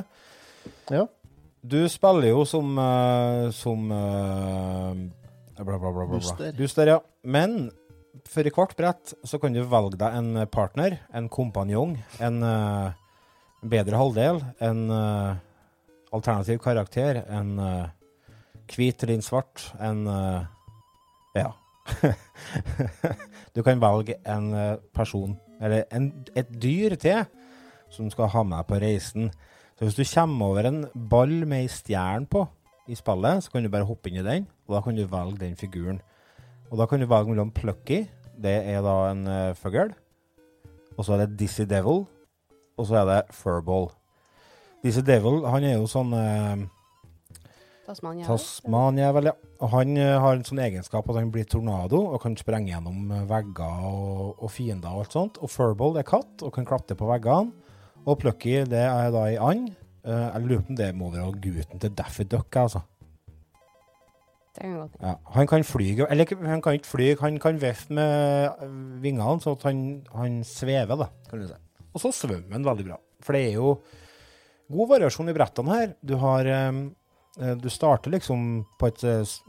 Ja. 0.92 1.06
Du 1.62 1.78
spiller 1.92 2.32
jo 2.32 2.46
som, 2.48 2.72
eh, 2.80 3.50
som 3.54 3.92
eh, 3.92 5.02
Bla, 5.62 5.78
bla, 5.78 5.92
bla. 5.94 6.06
Booster. 6.10 6.54
Booster, 6.58 6.88
ja. 6.90 7.00
Men 7.24 7.70
for 8.26 8.48
i 8.48 8.54
hvert 8.56 8.74
brett 8.78 9.14
så 9.28 9.38
kan 9.40 9.54
du 9.54 9.62
velge 9.70 10.00
deg 10.00 10.16
en 10.18 10.48
partner, 10.50 10.98
en 11.14 11.28
kompanjong, 11.30 12.00
en 12.20 12.42
eh, 12.48 12.96
bedre 13.62 14.00
halvdel, 14.00 14.42
en 14.58 14.80
alternativ 16.12 16.58
karakter, 16.64 17.22
en 17.30 17.54
hvit 18.72 19.04
eller 19.04 19.20
en 19.20 19.26
svart, 19.26 19.68
en 19.80 20.02
Ja. 21.38 21.52
du 23.56 23.62
kan 23.66 23.82
velge 23.82 24.18
en 24.28 24.54
eh, 24.54 24.78
person, 24.94 25.36
eller 25.62 25.84
en, 25.94 26.12
et 26.38 26.50
dyr 26.62 26.96
til, 27.00 27.26
som 27.92 28.10
skal 28.12 28.32
ha 28.32 28.44
med 28.48 28.68
på 28.70 28.80
reisen. 28.82 29.32
Så 29.76 29.88
hvis 29.88 29.98
du 29.98 30.06
kommer 30.14 30.46
over 30.46 30.68
en 30.70 30.84
ball 31.10 31.42
med 31.48 31.66
ei 31.66 31.72
stjerne 31.72 32.30
på 32.30 32.46
i 32.88 32.96
spillet, 32.96 33.44
så 33.44 33.52
kan 33.52 33.64
du 33.64 33.72
bare 33.72 33.88
hoppe 33.88 34.10
inn 34.10 34.22
i 34.22 34.26
den, 34.26 34.48
og 34.68 34.76
da 34.76 34.82
kan 34.86 34.98
du 34.98 35.06
velge 35.10 35.42
den 35.42 35.56
figuren. 35.60 36.02
Og 36.72 36.78
da 36.80 36.88
kan 36.88 37.02
du 37.02 37.08
velge 37.10 37.34
mellom 37.34 37.52
Plucky, 37.52 38.06
det 38.42 38.58
er 38.72 38.82
da 38.86 38.96
en 39.12 39.26
uh, 39.28 39.56
fugl, 39.58 39.92
og 40.98 41.06
så 41.06 41.16
er 41.16 41.26
det 41.26 41.40
Dizzy 41.40 41.66
Devil, 41.68 42.06
og 42.78 42.88
så 42.88 43.02
er 43.02 43.10
det 43.10 43.36
Furball. 43.36 43.90
Dizzy 44.84 45.04
Devil, 45.06 45.44
han 45.46 45.64
er 45.64 45.76
jo 45.78 45.90
sånn 45.90 46.14
eh, 46.18 46.64
Tasmania. 48.28 49.10
Vel, 49.16 49.30
ja. 49.32 49.34
Og 49.62 49.72
han 49.74 49.98
eh, 49.98 50.16
har 50.22 50.38
en 50.38 50.46
sånn 50.46 50.62
egenskap 50.64 51.10
at 51.10 51.18
han 51.20 51.32
blir 51.34 51.48
tornado 51.50 52.00
og 52.14 52.22
kan 52.24 52.38
sprenge 52.40 52.72
gjennom 52.72 53.12
eh, 53.12 53.26
vegger 53.30 53.88
og, 53.90 54.38
og 54.38 54.54
fiender 54.54 54.94
og 54.94 55.06
alt 55.06 55.18
sånt. 55.18 55.42
Og 55.42 55.52
Furball 55.52 56.00
er 56.02 56.08
katt 56.08 56.46
og 56.46 56.54
kan 56.56 56.68
klatre 56.68 56.98
på 56.98 57.10
veggene. 57.10 57.54
Og 58.02 58.18
Plucky 58.22 58.62
det 58.70 58.86
er 58.88 59.12
da 59.14 59.26
ei 59.30 59.38
and. 59.42 59.74
Eh, 60.02 60.28
jeg 60.28 60.48
lurer 60.48 60.64
på 60.66 60.74
om 60.74 60.80
det 60.80 60.90
må 60.98 61.12
være 61.14 61.36
gutten 61.44 61.82
til 61.82 61.94
Daffy 61.98 62.26
Duck, 62.30 62.56
altså. 62.58 62.84
Det 64.52 64.66
kan 64.66 64.78
godt. 64.82 64.96
Ja, 65.00 65.16
han 65.38 65.48
kan 65.48 65.64
fly, 65.64 65.90
eller 66.10 66.32
han 66.44 66.62
kan 66.64 66.76
ikke 66.76 66.90
fly, 66.90 67.12
han 67.22 67.38
kan 67.40 67.60
vifte 67.62 67.96
med 67.96 68.66
vingene 69.04 69.40
så 69.40 69.54
at 69.56 69.64
han, 69.70 69.84
han 70.12 70.42
svever, 70.44 70.98
da, 71.00 71.08
kan 71.30 71.40
du 71.40 71.48
si. 71.48 71.60
Og 71.92 72.04
så 72.04 72.12
svømmer 72.16 72.58
han 72.58 72.66
veldig 72.68 72.88
bra. 72.90 72.98
For 73.24 73.38
det 73.38 73.46
er 73.46 73.60
jo 73.60 73.78
god 74.72 74.90
variasjon 74.96 75.32
i 75.32 75.36
brettene 75.36 75.78
her. 75.78 75.94
Du 76.04 76.18
har 76.20 76.48
øh, 76.48 76.82
Du 77.38 77.70
starter 77.72 78.12
liksom 78.12 78.66
på 78.80 78.88
et 78.92 79.04
s- 79.24 79.42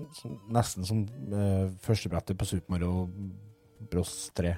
nesten 0.55 0.85
som 0.87 1.01
øh, 1.35 1.71
førstebrettet 1.83 2.39
på 2.39 2.47
Super 2.47 2.71
Mario 2.77 3.09
Bros 3.91 4.31
3. 4.39 4.53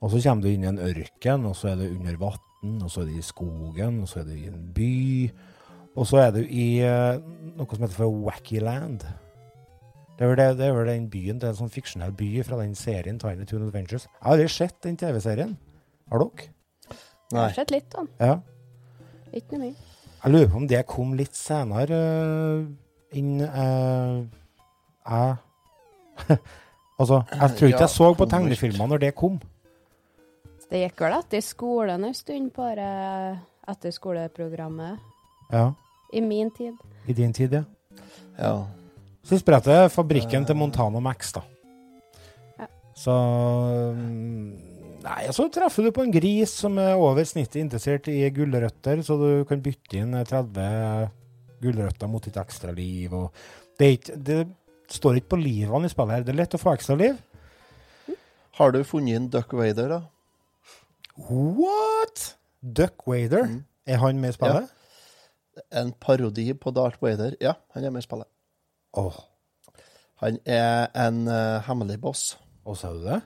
Og 0.00 0.10
så 0.10 0.22
kommer 0.24 0.42
du 0.42 0.48
inn 0.48 0.64
i 0.64 0.70
en 0.70 0.78
ørken, 0.80 1.44
og 1.50 1.54
så 1.56 1.68
er 1.74 1.76
det 1.82 1.90
under 1.92 2.16
vann, 2.20 2.80
og 2.82 2.90
så 2.90 3.02
er 3.02 3.10
det 3.10 3.18
i 3.20 3.22
skogen, 3.28 4.00
og 4.02 4.08
så 4.08 4.20
er 4.22 4.24
det 4.30 4.38
i 4.40 4.46
en 4.48 4.72
by. 4.76 5.30
Og 5.96 6.06
så 6.08 6.18
er 6.26 6.30
du 6.36 6.40
i 6.44 6.66
noe 6.80 7.68
som 7.76 7.84
heter 7.84 7.96
for 7.96 8.12
Wacky 8.24 8.60
Land. 8.64 9.04
Det 10.16 10.24
er 10.24 10.34
det, 10.40 10.46
det 10.58 10.66
er 10.70 10.72
vel 10.76 10.88
den 10.88 11.10
byen, 11.12 11.38
det 11.40 11.44
er 11.48 11.52
en 11.52 11.58
sånn 11.60 11.72
fiksjonell 11.72 12.12
by 12.16 12.30
fra 12.48 12.56
den 12.62 12.72
serien 12.76 13.18
Tiny 13.20 13.44
Toon 13.48 13.66
Adventures. 13.68 14.06
Jeg 14.08 14.22
har 14.24 14.32
aldri 14.38 14.48
sett 14.52 14.78
den 14.84 14.96
TV-serien. 15.00 15.56
Har 16.08 16.22
dere? 16.24 16.48
Jeg 16.88 17.36
Nei. 17.36 17.42
har 17.42 17.56
sett 17.58 17.70
litt, 17.74 17.90
da. 17.92 18.06
Ja. 18.20 18.38
Ikke 19.36 19.58
noe 19.58 19.66
mye. 19.66 19.74
Jeg 20.26 20.34
lurer 20.34 20.48
på 20.50 20.58
om 20.58 20.64
det 20.66 20.78
kom 20.90 21.12
litt 21.14 21.36
senere 21.38 21.96
øh, 21.96 22.62
inn 23.14 23.44
øh, 23.46 24.24
Jeg 25.06 25.36
Altså, 26.98 27.20
jeg 27.30 27.52
tror 27.52 27.68
ikke 27.68 27.76
Ja, 27.76 27.84
jeg 27.84 27.92
så 27.92 28.08
på 28.18 28.26
tegnefilmer 28.26 28.88
når 28.90 29.02
det 29.04 29.12
kom. 29.14 29.36
Det 30.66 30.80
gikk 30.80 31.04
vel 31.04 31.14
etter 31.20 31.44
skolen 31.44 32.08
en 32.08 32.16
stund, 32.16 32.48
bare 32.56 32.86
etter 33.70 33.94
skoleprogrammet. 33.94 34.98
Ja. 35.52 35.68
I 36.10 36.24
min 36.24 36.50
tid. 36.56 36.74
I 37.06 37.12
din 37.12 37.36
tid, 37.36 37.52
ja. 37.52 37.62
Ja. 38.38 38.54
Så 39.22 39.38
spredte 39.38 39.84
fabrikken 39.94 40.48
til 40.48 40.56
Montana 40.58 40.98
Max, 41.04 41.34
da. 41.36 41.44
Ja. 42.58 42.66
Så 42.96 43.14
mm, 43.94 44.75
Nei, 45.06 45.28
så 45.30 45.46
treffer 45.52 45.86
du 45.86 45.92
på 45.94 46.02
en 46.02 46.14
gris 46.14 46.50
som 46.64 46.78
er 46.82 46.98
over 46.98 47.26
snittet 47.28 47.60
interessert 47.60 48.08
i 48.10 48.24
gulrøtter, 48.34 49.04
så 49.06 49.14
du 49.20 49.28
kan 49.46 49.62
bytte 49.62 50.00
inn 50.00 50.16
30 50.16 51.12
gulrøtter 51.62 52.10
mot 52.10 52.24
ditt 52.26 52.38
ekstra 52.40 52.74
liv. 52.74 53.14
Det, 53.78 53.90
ikke, 53.98 54.16
det 54.18 54.40
står 54.90 55.20
ikke 55.20 55.36
på 55.36 55.42
livene 55.44 55.86
i 55.86 55.92
spillet 55.92 56.18
her. 56.18 56.26
Det 56.26 56.34
er 56.34 56.40
lett 56.40 56.58
å 56.58 56.62
få 56.62 56.74
ekstra 56.74 56.98
liv. 56.98 57.20
Har 58.58 58.72
du 58.74 58.80
funnet 58.88 59.20
inn 59.20 59.30
Duck 59.30 59.54
Wader, 59.54 59.94
da? 59.94 60.00
What?! 61.28 62.32
Duck 62.60 63.06
Wader. 63.06 63.46
Mm. 63.52 63.62
Er 63.86 64.02
han 64.02 64.18
med 64.20 64.34
i 64.34 64.36
spillet? 64.40 64.72
En 65.70 65.94
parodi 66.02 66.50
på 66.58 66.74
Dart 66.74 66.98
Wader? 67.04 67.38
Ja, 67.40 67.54
han 67.76 67.86
er 67.86 67.94
med 67.94 68.02
i 68.02 68.08
spillet. 68.08 68.28
Oh. 68.96 69.14
Han 70.24 70.40
er 70.48 70.88
en 70.96 71.26
uh, 71.28 71.62
hemmelig 71.68 72.00
boss. 72.02 72.30
og 72.64 72.80
sa 72.80 72.90
du 72.90 73.04
det? 73.04 73.20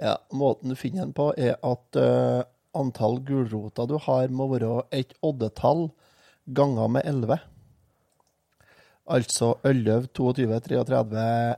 Ja, 0.00 0.16
Måten 0.34 0.72
du 0.72 0.76
finner 0.76 1.04
den 1.04 1.14
på, 1.14 1.28
er 1.38 1.54
at 1.62 1.98
uh, 1.98 2.42
antall 2.74 3.20
gulroter 3.26 3.86
du 3.86 3.98
har, 4.02 4.28
må 4.34 4.48
være 4.50 4.82
et 4.94 5.14
oddetall 5.22 5.88
ganger 6.50 6.90
med 6.96 7.06
11. 7.06 7.38
Altså 9.14 9.52
11, 9.62 10.08
22, 10.16 10.48
33, 10.64 11.54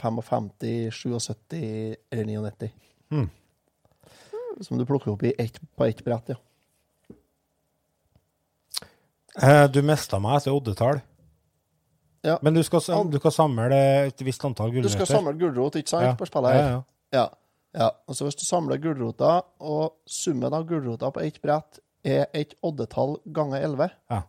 55, 0.00 0.50
77 0.90 1.96
eller 2.10 2.24
99. 2.24 2.72
Mm. 3.14 3.28
Som 4.60 4.78
du 4.78 4.86
plukker 4.88 5.12
opp 5.12 5.22
i 5.22 5.34
ett, 5.38 5.60
på 5.76 5.86
ett 5.86 6.02
brett, 6.04 6.34
ja. 6.34 6.40
Eh, 9.42 9.64
du 9.70 9.80
mista 9.82 10.20
meg 10.22 10.38
etter 10.38 10.54
oddetall. 10.54 11.00
Ja. 12.24 12.38
Men 12.42 12.54
du 12.54 12.62
skal, 12.64 12.80
du 13.10 13.18
skal 13.20 13.34
samle 13.34 13.78
et 14.06 14.22
visst 14.24 14.44
antall 14.46 14.72
Du 14.72 14.88
skal 14.88 15.08
samle 15.10 15.34
gulrot, 15.36 15.76
ikke 15.76 15.90
sant, 15.92 16.06
Ja. 16.06 16.14
på 16.16 16.26
spillet 16.26 16.54
her? 16.54 16.70
Ja, 16.70 16.82
ja. 17.14 17.24
Ja. 17.74 17.88
Og 18.06 18.14
så 18.14 18.26
hvis 18.28 18.38
du 18.38 18.44
samler 18.46 18.78
gulrota, 18.82 19.40
og 19.58 19.96
summen 20.06 20.54
av 20.54 20.66
gulrota 20.68 21.10
på 21.14 21.22
ett 21.24 21.40
brett 21.42 21.80
er 22.06 22.28
et 22.36 22.54
oddetall 22.62 23.16
ganger 23.34 23.64
11 23.64 23.88
Ja. 24.12 24.20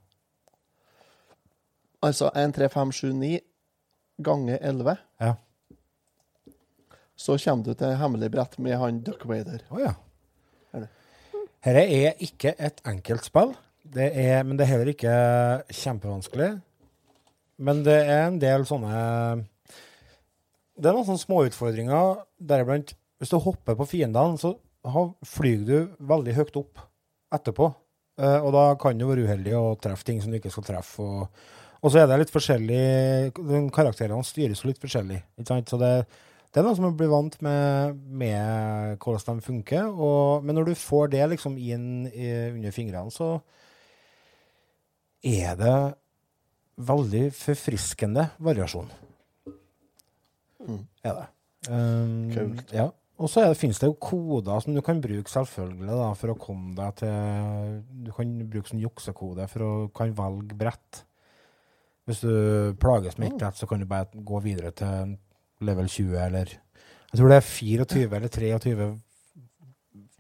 Altså 2.05 2.29
1, 2.37 2.53
3, 2.55 2.69
5, 2.69 2.91
7, 2.93 3.11
9 3.17 3.39
ganger 4.25 4.57
11 4.61 4.97
Ja. 5.21 5.33
Så 7.15 7.37
kommer 7.39 7.63
du 7.63 7.73
til 7.73 7.95
hemmelig 7.95 8.31
brett 8.31 8.57
med 8.59 8.77
han 8.77 9.03
Duck 9.03 9.25
Wader. 9.25 9.61
oh, 9.71 9.79
ja. 9.79 9.93
Dette 11.65 11.81
er 11.81 12.19
ikke 12.21 12.51
et 12.61 12.81
enkelt 12.85 13.25
spill, 13.25 13.55
det 13.81 14.11
er, 14.13 14.43
men 14.43 14.57
det 14.57 14.65
er 14.65 14.69
heller 14.69 14.91
ikke 14.91 15.13
kjempevanskelig. 15.73 16.49
Men 17.57 17.81
det 17.85 17.95
er 18.03 18.27
en 18.27 18.37
del 18.41 18.65
sånne 18.69 19.45
Det 20.75 20.89
er 20.89 20.95
noen 20.95 21.07
sånne 21.07 21.23
småutfordringer, 21.23 22.21
deriblant 22.39 22.95
Hvis 23.21 23.31
du 23.31 23.39
hopper 23.39 23.77
på 23.79 23.87
fiendene, 23.87 24.35
så 24.39 24.57
flyr 25.25 25.61
du 25.65 25.75
veldig 26.03 26.33
høyt 26.35 26.57
opp 26.59 26.81
etterpå. 27.33 27.69
Eh, 28.19 28.39
og 28.43 28.51
da 28.55 28.65
kan 28.79 28.99
du 28.99 29.07
være 29.07 29.23
uheldig 29.25 29.55
og 29.57 29.79
treffe 29.83 30.07
ting 30.07 30.19
som 30.21 30.31
du 30.31 30.37
ikke 30.39 30.51
skal 30.53 30.67
treffe. 30.67 31.03
Og, 31.03 31.47
og 31.79 31.91
så 31.91 32.01
er 32.01 32.09
det 32.09 32.19
litt 32.21 32.33
forskjellig 32.33 33.71
Karakterene 33.75 34.27
styres 34.27 34.63
jo 34.63 34.69
litt 34.69 34.81
forskjellig. 34.83 35.21
Så 35.47 35.79
det, 35.81 35.91
det 36.51 36.61
er 36.61 36.67
noe 36.67 36.77
som 36.77 36.87
man 36.89 36.99
blir 36.99 37.11
vant 37.11 37.39
med, 37.45 38.03
med 38.23 38.99
hvordan 38.99 39.39
de 39.39 39.47
funker. 39.47 39.89
Og, 39.89 40.45
men 40.45 40.59
når 40.59 40.69
du 40.69 40.75
får 40.79 41.11
det 41.15 41.23
liksom 41.33 41.55
inn 41.55 42.09
i, 42.11 42.29
under 42.51 42.75
fingrene, 42.75 43.15
så 43.15 43.37
er 45.25 45.55
det 45.59 45.77
veldig 46.85 47.25
forfriskende 47.35 48.29
variasjon. 48.43 48.91
Er 51.05 51.17
det. 51.19 51.25
Um, 51.69 52.31
Kult. 52.33 52.73
Ja. 52.75 52.89
Og 53.15 53.31
så 53.31 53.45
finnes 53.55 53.79
det 53.79 53.87
jo 53.87 53.95
koder 54.01 54.59
som 54.63 54.75
du 54.75 54.81
kan 54.83 54.99
bruke 55.03 55.31
selvfølgelig 55.31 55.99
da, 56.01 56.07
for 56.19 56.33
å 56.33 56.39
komme 56.39 56.73
deg 56.75 56.97
til 56.99 57.77
Du 58.03 58.11
kan 58.15 58.33
bruke 58.51 58.67
sånn 58.67 58.83
juksekode 58.83 59.47
for 59.51 59.63
å 59.63 59.71
kan 59.95 60.11
velge 60.17 60.57
brett. 60.59 61.05
Hvis 62.05 62.21
du 62.21 62.75
plages 62.81 63.15
med 63.17 63.31
ett 63.31 63.39
brett, 63.39 63.57
så 63.57 63.69
kan 63.69 63.81
du 63.81 63.87
bare 63.89 64.11
gå 64.13 64.41
videre 64.43 64.73
til 64.75 65.15
level 65.65 65.87
20 65.87 66.19
eller 66.25 66.51
Jeg 66.51 67.17
tror 67.21 67.31
det 67.31 67.39
er 67.39 67.47
24 67.47 68.19
eller 68.19 68.35
23 68.35 68.89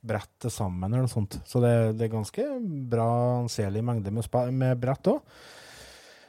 brett 0.05 0.31
til 0.39 0.53
sammen 0.53 0.87
eller 0.87 1.05
noe 1.05 1.11
sånt. 1.11 1.39
Så 1.49 1.59
det, 1.63 1.97
det 1.99 2.07
er 2.07 2.15
ganske 2.15 2.47
bra 2.89 3.09
anselig 3.41 3.83
mengde 3.85 4.13
med, 4.13 4.29
med 4.55 4.81
brett 4.81 5.11
òg. 5.11 5.19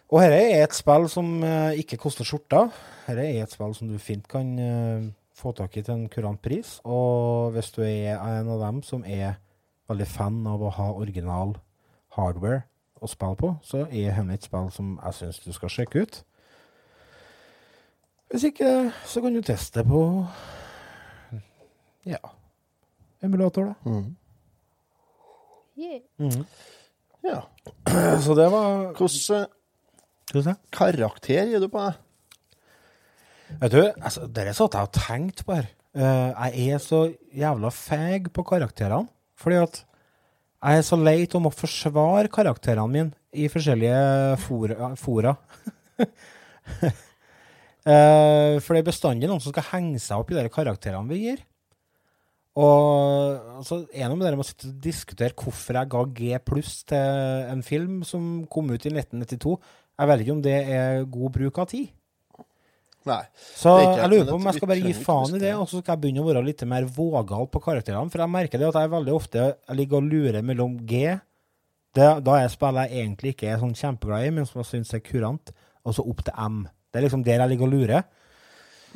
Og 0.07 0.23
dette 0.23 0.39
er 0.39 0.63
et 0.63 0.75
spill 0.77 1.09
som 1.11 1.31
eh, 1.43 1.81
ikke 1.83 1.99
koster 1.99 2.27
skjorta. 2.27 2.69
Dette 3.09 3.25
er 3.27 3.43
et 3.43 3.55
spill 3.55 3.75
som 3.75 3.91
du 3.91 3.97
fint 3.99 4.27
kan 4.31 4.53
eh, 4.63 5.09
få 5.35 5.51
tak 5.57 5.75
i 5.77 5.83
til 5.83 5.97
en 5.97 6.07
kurant 6.13 6.41
pris. 6.43 6.77
Og 6.87 7.51
hvis 7.57 7.73
du 7.75 7.83
er 7.83 8.15
en 8.15 8.53
av 8.55 8.63
dem 8.63 8.81
som 8.87 9.03
er 9.03 9.41
veldig 9.91 10.07
fan 10.11 10.39
av 10.47 10.63
å 10.63 10.73
ha 10.79 10.93
original 10.95 11.57
hardware 12.15 12.63
å 13.03 13.11
spille 13.11 13.39
på, 13.41 13.53
så 13.67 13.85
er 13.91 14.15
dette 14.15 14.39
et 14.39 14.47
spill 14.47 14.71
som 14.75 14.95
jeg 15.03 15.19
syns 15.19 15.43
du 15.43 15.51
skal 15.57 15.75
sjekke 15.75 16.07
ut. 16.07 16.23
Hvis 18.31 18.49
ikke, 18.49 18.71
så 19.07 19.23
kan 19.23 19.35
du 19.35 19.43
teste 19.47 19.83
på 19.87 20.01
ja 22.07 22.23
emulator, 23.27 23.65
da. 23.65 23.91
Mm. 23.91 24.17
Yeah. 25.77 26.47
Ja. 27.23 27.43
Så 28.25 28.35
det 28.35 28.51
var 28.51 29.09
se. 29.09 29.47
Karakter 30.75 31.47
gir 31.47 31.63
du 31.63 31.69
på 31.71 31.85
det? 31.85 31.95
Vet 33.61 33.73
du, 33.73 33.83
altså, 34.03 34.27
dere 34.27 34.55
satt 34.57 34.75
jeg 34.75 34.89
og 34.89 34.97
tenkte 34.97 35.45
på 35.47 35.55
her. 35.55 35.69
Uh, 35.97 36.53
jeg 36.53 36.75
er 36.75 36.79
så 36.83 37.07
jævla 37.33 37.71
feig 37.73 38.33
på 38.35 38.43
karakterene. 38.45 39.09
Fordi 39.37 39.57
at 39.61 39.85
jeg 40.67 40.81
er 40.81 40.87
så 40.87 40.97
leit 40.99 41.35
om 41.37 41.49
å 41.49 41.55
forsvare 41.55 42.33
karakterene 42.33 42.91
mine 42.91 43.13
i 43.37 43.49
forskjellige 43.53 44.37
fora. 44.43 44.95
fora. 44.99 45.37
uh, 46.01 46.07
for 48.65 48.73
det 48.73 48.81
er 48.81 48.89
bestandig 48.89 49.29
noen 49.31 49.43
som 49.45 49.55
skal 49.55 49.71
henge 49.75 50.01
seg 50.03 50.19
opp 50.19 50.33
i 50.33 50.39
de 50.41 50.53
karakterene 50.53 51.11
vi 51.13 51.19
gir. 51.29 51.41
Og 52.57 53.61
altså, 53.61 53.83
en 53.93 54.15
av 54.15 54.23
dere 54.25 54.39
må 54.41 54.45
sitte 54.49 54.71
og 54.71 54.79
diskutere 54.81 55.37
hvorfor 55.37 55.77
jeg 55.77 55.91
ga 55.93 56.01
G 56.17 56.21
pluss 56.41 56.79
til 56.89 57.05
en 57.53 57.63
film 57.65 58.01
som 58.09 58.47
kom 58.53 58.73
ut 58.73 58.87
i 58.89 58.95
1992. 58.95 59.59
Jeg 59.97 60.11
vet 60.11 60.23
ikke 60.23 60.35
om 60.37 60.43
det 60.45 60.57
er 60.77 61.07
god 61.09 61.33
bruk 61.37 61.61
av 61.63 61.71
tid. 61.71 61.93
Nei. 63.07 63.23
Så 63.55 63.73
jeg 63.79 64.11
lurer 64.11 64.27
på 64.29 64.37
om 64.37 64.49
jeg 64.51 64.59
skal 64.59 64.71
bare 64.73 64.83
gi 64.83 64.95
faen 64.99 65.37
i 65.39 65.41
det, 65.41 65.53
og 65.55 65.69
så 65.71 65.79
skal 65.79 65.95
jeg 65.95 66.03
begynne 66.03 66.25
å 66.25 66.27
være 66.27 66.43
litt 66.49 66.65
mer 66.67 66.89
vågal 66.97 67.47
på 67.53 67.63
karakterene. 67.63 68.11
For 68.11 68.25
jeg 68.25 68.33
merker 68.35 68.61
det 68.61 68.69
at 68.73 68.79
jeg 68.81 68.93
veldig 68.97 69.15
ofte 69.15 69.45
jeg 69.47 69.79
ligger 69.79 70.01
og 70.01 70.11
lurer 70.11 70.47
mellom 70.47 70.75
G, 70.89 71.15
det, 71.97 72.09
da 72.27 72.35
er 72.43 72.51
spillet 72.53 72.91
jeg 72.91 73.05
egentlig 73.07 73.33
ikke 73.33 73.49
er 73.49 73.61
sånn 73.63 73.77
kjempeglad 73.79 74.27
i, 74.27 74.33
men 74.37 74.49
som 74.49 74.61
jeg 74.61 74.69
syns 74.69 74.93
er 74.99 75.05
kurant, 75.07 75.53
og 75.87 75.95
så 75.97 76.05
opp 76.05 76.21
til 76.27 76.35
M. 76.43 76.59
Det 76.91 77.01
er 77.01 77.07
liksom 77.07 77.23
der 77.25 77.41
jeg 77.41 77.53
ligger 77.55 77.71
og 77.71 77.73
lurer. 77.73 78.03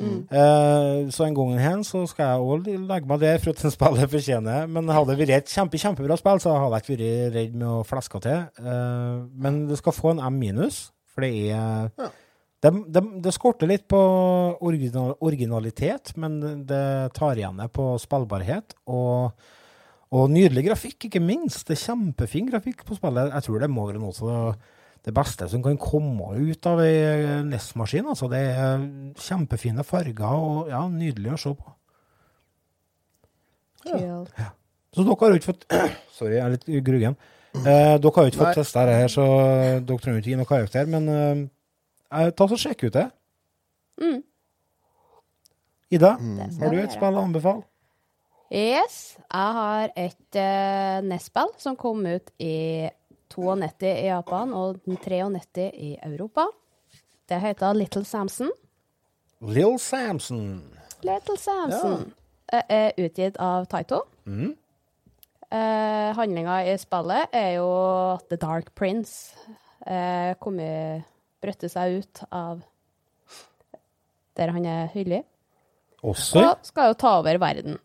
Eh, 0.01 1.11
så 1.13 1.25
en 1.25 1.35
gang 1.37 1.53
hen 1.61 1.85
så 1.87 2.03
skal 2.09 2.31
jeg 2.33 2.47
òg 2.47 2.69
legge 2.89 3.09
meg 3.09 3.21
der 3.21 3.37
for 3.43 3.53
at 3.53 3.63
en 3.65 3.73
spiller 3.77 4.09
fortjener. 4.11 4.65
Men 4.71 4.89
hadde 4.91 5.13
det 5.13 5.21
vært 5.21 5.35
et 5.37 5.53
kjempe, 5.53 5.79
kjempebra 5.81 6.17
spill, 6.19 6.41
så 6.43 6.55
hadde 6.57 6.79
jeg 6.79 6.87
ikke 6.87 6.97
vært 6.97 7.37
redd 7.37 7.55
med 7.61 7.69
å 7.69 7.85
fleske 7.87 8.23
til. 8.23 8.43
Uh, 8.61 9.29
men 9.43 9.63
det 9.69 9.79
skal 9.81 9.95
få 9.95 10.15
en 10.15 10.25
M 10.31 10.41
minus, 10.41 10.83
for 11.11 11.25
det 11.25 11.53
er 11.55 12.11
det, 12.61 12.69
det, 12.93 13.01
det 13.25 13.33
skorter 13.33 13.69
litt 13.69 13.87
på 13.89 13.99
original, 14.61 15.15
originalitet, 15.25 16.13
men 16.21 16.37
det 16.69 16.83
tar 17.17 17.39
igjen 17.39 17.57
det 17.57 17.71
på 17.73 17.87
spillbarhet. 18.01 18.75
Og, 18.93 19.31
og 20.13 20.29
nydelig 20.29 20.67
grafikk, 20.69 21.07
ikke 21.07 21.23
minst. 21.25 21.65
Det 21.65 21.79
er 21.79 21.87
kjempefin 21.87 22.51
grafikk 22.51 22.85
på 22.85 22.99
spillet. 22.99 23.33
Jeg 23.33 23.47
tror 23.47 23.65
det 23.65 23.71
må 23.73 23.87
være 23.89 24.03
noe 24.03 24.13
av 24.29 24.53
det- 25.05 25.13
beste 25.13 25.49
som 25.49 25.63
kan 25.63 25.77
komme 25.77 26.35
ut 26.37 26.65
av 26.65 26.79
ei 26.79 27.43
Ness-maskin. 27.43 28.05
Altså, 28.05 28.29
det 28.29 28.39
er 28.39 28.87
kjempefine 29.17 29.83
farger 29.83 30.33
og 30.33 30.69
ja, 30.69 30.87
nydelig 30.87 31.33
å 31.33 31.37
se 31.37 31.53
på. 31.55 31.75
Ja. 33.85 34.51
Så 34.93 35.03
dere 35.03 35.17
har 35.19 35.31
jo 35.31 35.39
ikke 35.39 35.53
fått 35.53 35.65
Sorry, 36.17 36.35
jeg 36.35 36.43
er 36.45 36.53
litt 36.53 36.67
gruggen. 36.85 37.15
Eh, 37.55 37.97
dere 37.99 38.11
har 38.15 38.27
jo 38.27 38.31
ikke 38.31 38.43
fått 38.45 38.59
testa 38.61 38.85
her, 38.85 39.07
så 39.11 39.25
dere 39.81 39.97
trenger 39.97 40.21
ikke 40.21 40.29
gi 40.29 40.37
noe 40.39 40.49
karakter. 40.49 40.85
Men 40.85 41.09
eh, 41.09 42.29
ta 42.35 42.47
så 42.47 42.59
sjekk 42.59 42.89
ut 42.89 42.93
det. 42.99 43.07
Mm. 44.01 44.21
Ida, 45.91 46.15
mm. 46.19 46.39
har 46.61 46.71
du 46.71 46.79
et 46.79 46.93
spill 46.93 47.17
å 47.19 47.25
anbefale? 47.25 47.65
Yes, 48.51 49.15
jeg 49.31 49.55
har 49.55 49.91
et 49.95 50.37
uh, 50.39 50.97
NES-spill 51.07 51.53
som 51.59 51.77
kom 51.79 52.03
ut 52.03 52.33
i 52.43 52.89
92 53.33 53.91
i 53.91 54.07
Japan 54.07 54.53
og 54.53 54.79
93 54.85 55.69
i 55.73 55.91
Europa. 56.03 56.45
Det 57.29 57.39
heter 57.41 57.73
Little 57.77 58.05
Samson. 58.05 58.51
Little 59.41 59.79
Samson. 59.79 60.47
Little 61.01 61.37
Samson 61.37 62.11
Det 62.51 62.61
er 62.69 62.91
utgitt 62.99 63.37
av 63.41 63.65
Taito. 63.71 64.01
Mm. 64.27 64.51
Eh, 65.51 66.09
handlinga 66.15 66.61
i 66.67 66.75
spillet 66.79 67.33
er 67.35 67.55
jo 67.57 67.67
at 68.13 68.27
The 68.29 68.37
Dark 68.39 68.69
Prince 68.75 69.35
uh, 69.87 70.31
kommer 70.39 71.01
brøtte 71.41 71.67
seg 71.71 72.01
ut 72.01 72.21
av 72.31 72.61
der 74.39 74.53
han 74.55 74.65
er 74.65 74.85
hyllig, 74.93 75.23
Også? 76.07 76.39
og 76.39 76.63
skal 76.65 76.91
jo 76.91 76.99
ta 77.01 77.17
over 77.19 77.39
verden. 77.41 77.79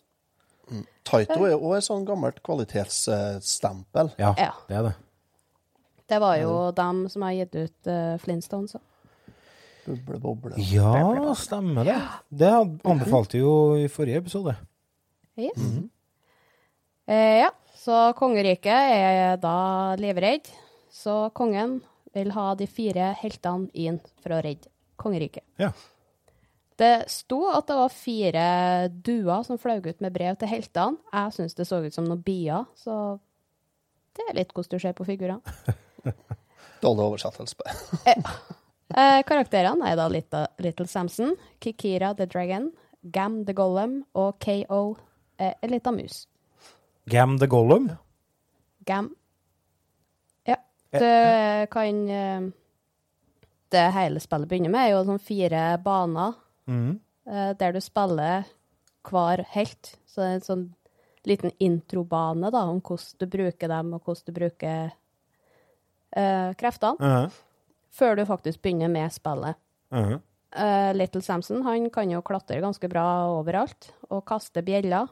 Taito 1.06 1.40
er 1.44 1.52
jo 1.54 1.58
også 1.62 1.76
et 1.78 1.86
sånn 1.88 2.06
gammelt 2.06 2.38
kvalitetsstempel. 2.46 4.12
Ja, 4.18 4.32
Ja. 4.38 4.52
det 4.68 4.76
er 4.76 4.82
det. 4.88 4.94
Det 6.06 6.20
var 6.22 6.36
jo 6.38 6.52
dem 6.76 7.06
som 7.10 7.24
har 7.26 7.34
gitt 7.34 7.56
ut 7.58 7.90
uh, 7.90 8.14
Flintstones. 8.22 8.76
Buble, 9.86 10.18
boble. 10.18 10.54
Ja, 10.70 11.34
stemmer 11.38 11.86
det. 11.86 11.98
Det 12.28 12.50
anbefalte 12.50 13.38
jo 13.38 13.52
i 13.78 13.86
forrige 13.90 14.24
episode. 14.24 14.56
Yes. 15.38 15.58
Eh, 17.06 17.36
ja, 17.44 17.50
så 17.78 18.10
kongeriket 18.18 18.94
er 18.96 19.36
da 19.38 19.94
livredd. 20.00 20.48
Så 20.90 21.28
kongen 21.36 21.78
vil 22.16 22.32
ha 22.34 22.48
de 22.58 22.66
fire 22.66 23.12
heltene 23.20 23.70
inn 23.78 24.00
for 24.24 24.34
å 24.34 24.40
redde 24.42 24.72
kongeriket. 24.98 25.44
Ja. 25.62 25.70
Det 26.76 27.06
sto 27.08 27.44
at 27.52 27.68
det 27.70 27.78
var 27.78 27.94
fire 27.94 28.48
duer 28.90 29.46
som 29.46 29.60
fløy 29.60 29.78
ut 29.86 30.02
med 30.02 30.12
brev 30.12 30.34
til 30.40 30.50
heltene. 30.50 30.98
Jeg 31.14 31.36
syns 31.38 31.56
det 31.56 31.68
så 31.68 31.80
ut 31.84 31.94
som 31.94 32.08
noen 32.08 32.26
bier, 32.26 32.66
så 32.76 33.16
det 34.16 34.26
er 34.26 34.40
litt 34.40 34.52
hvordan 34.56 34.74
du 34.74 34.82
ser 34.82 34.96
på 34.98 35.06
figurene. 35.08 35.56
Dårlig 36.82 37.10
oversettelse. 37.10 37.56
Eh, 38.86 39.18
karakterene 39.26 39.88
er 39.90 39.96
da 39.98 40.04
Little, 40.06 40.44
Little 40.62 40.86
Samson, 40.86 41.32
Kikira 41.58 42.12
the 42.14 42.22
Dragon, 42.30 42.68
Gam 43.02 43.40
the 43.44 43.52
Gollum 43.52 43.96
og 44.14 44.38
KO 44.38 44.96
eh, 45.42 45.54
en 45.58 45.72
lita 45.72 45.90
mus. 45.90 46.28
Gam 47.10 47.34
the 47.38 47.48
Gollum. 47.50 47.88
Gam. 48.86 49.10
Ja. 50.46 50.56
Det 50.90 51.66
kan 51.70 52.08
eh, 52.08 52.46
Det 53.68 53.84
hele 53.98 54.22
spillet 54.22 54.48
begynner 54.48 54.70
med, 54.70 54.86
er 54.86 54.94
jo 54.94 55.04
sånn 55.08 55.22
fire 55.22 55.64
baner 55.82 56.38
mm. 56.70 56.92
eh, 57.26 57.50
der 57.58 57.74
du 57.74 57.80
spiller 57.82 58.46
hver 59.06 59.42
helt. 59.50 59.96
Så 60.06 60.22
det 60.22 60.28
er 60.28 60.38
en 60.38 60.46
sånn 60.46 60.66
liten 61.26 61.50
introbane 61.58 62.52
da, 62.54 62.62
om 62.70 62.78
hvordan 62.78 63.18
du 63.18 63.26
bruker 63.26 63.70
dem, 63.70 63.92
og 63.96 64.06
hvordan 64.06 64.30
du 64.30 64.38
bruker 64.38 64.94
eh, 66.16 66.54
kreftene, 66.58 66.96
Mhm. 66.98 67.30
før 67.92 68.16
du 68.16 68.24
faktisk 68.26 68.62
begynner 68.62 68.90
med 68.90 69.12
spillet. 69.12 69.54
Mhm. 69.92 70.20
Eh, 70.56 70.92
Little 70.96 71.20
Samson 71.22 71.62
han 71.62 71.90
kan 71.90 72.10
jo 72.10 72.22
klatre 72.22 72.60
ganske 72.62 72.88
bra 72.88 73.28
overalt 73.28 73.90
og 74.10 74.24
kaste 74.24 74.62
bjeller. 74.64 75.08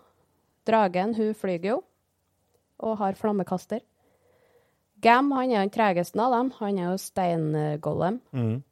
Dragen 0.64 1.14
hun 1.14 1.34
flyger 1.34 1.74
jo 1.74 1.82
og 2.80 2.96
har 2.98 3.12
flammekaster. 3.12 3.80
Gam 5.00 5.30
han 5.32 5.50
er 5.52 5.60
den 5.66 5.70
tregeste 5.74 6.18
av 6.20 6.32
dem. 6.32 6.50
Han 6.60 6.78
er 6.78 6.90
jo 6.92 6.96
steingolem. 7.02 8.20
Mm. 8.32 8.62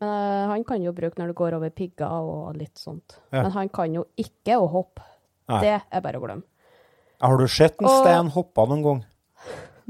Men 0.00 0.08
eh, 0.10 0.48
han 0.50 0.64
kan 0.64 0.82
jo 0.82 0.92
bruke 0.92 1.16
når 1.16 1.28
det 1.30 1.36
går 1.38 1.54
over 1.56 1.70
pigger 1.70 2.10
og 2.10 2.56
litt 2.58 2.74
sånt. 2.76 3.16
Ja. 3.32 3.42
Men 3.44 3.52
han 3.52 3.68
kan 3.72 3.94
jo 3.94 4.04
ikke 4.18 4.58
å 4.60 4.68
hoppe. 4.68 5.02
Nei. 5.48 5.60
Det 5.62 5.76
er 5.90 6.00
bare 6.04 6.18
å 6.20 6.24
glemme. 6.26 6.42
Har 7.22 7.38
du 7.38 7.46
sett 7.46 7.80
en 7.80 7.88
stein 7.88 8.28
hoppe 8.34 8.64
noen 8.68 8.82
gang? 8.82 9.04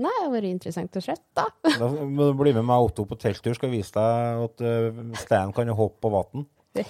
Nei, 0.01 0.13
det 0.13 0.25
har 0.25 0.33
vært 0.33 0.49
interessant 0.49 0.97
å 0.97 1.03
se, 1.05 1.17
da. 1.37 1.47
Da 1.81 1.89
må 1.89 2.31
du 2.31 2.39
bli 2.39 2.53
med 2.57 2.65
meg 2.69 2.87
Otto 2.87 3.05
på 3.09 3.19
telttur, 3.21 3.55
skal 3.59 3.73
vise 3.73 3.93
deg 3.97 4.45
at 4.47 4.65
uh, 4.65 5.03
Stan 5.21 5.53
kan 5.57 5.69
hoppe 5.77 6.01
på 6.03 6.13
vann. 6.13 6.47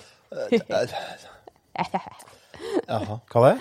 Jaha. 2.93 3.19
Hva 3.33 3.43
det? 3.49 3.57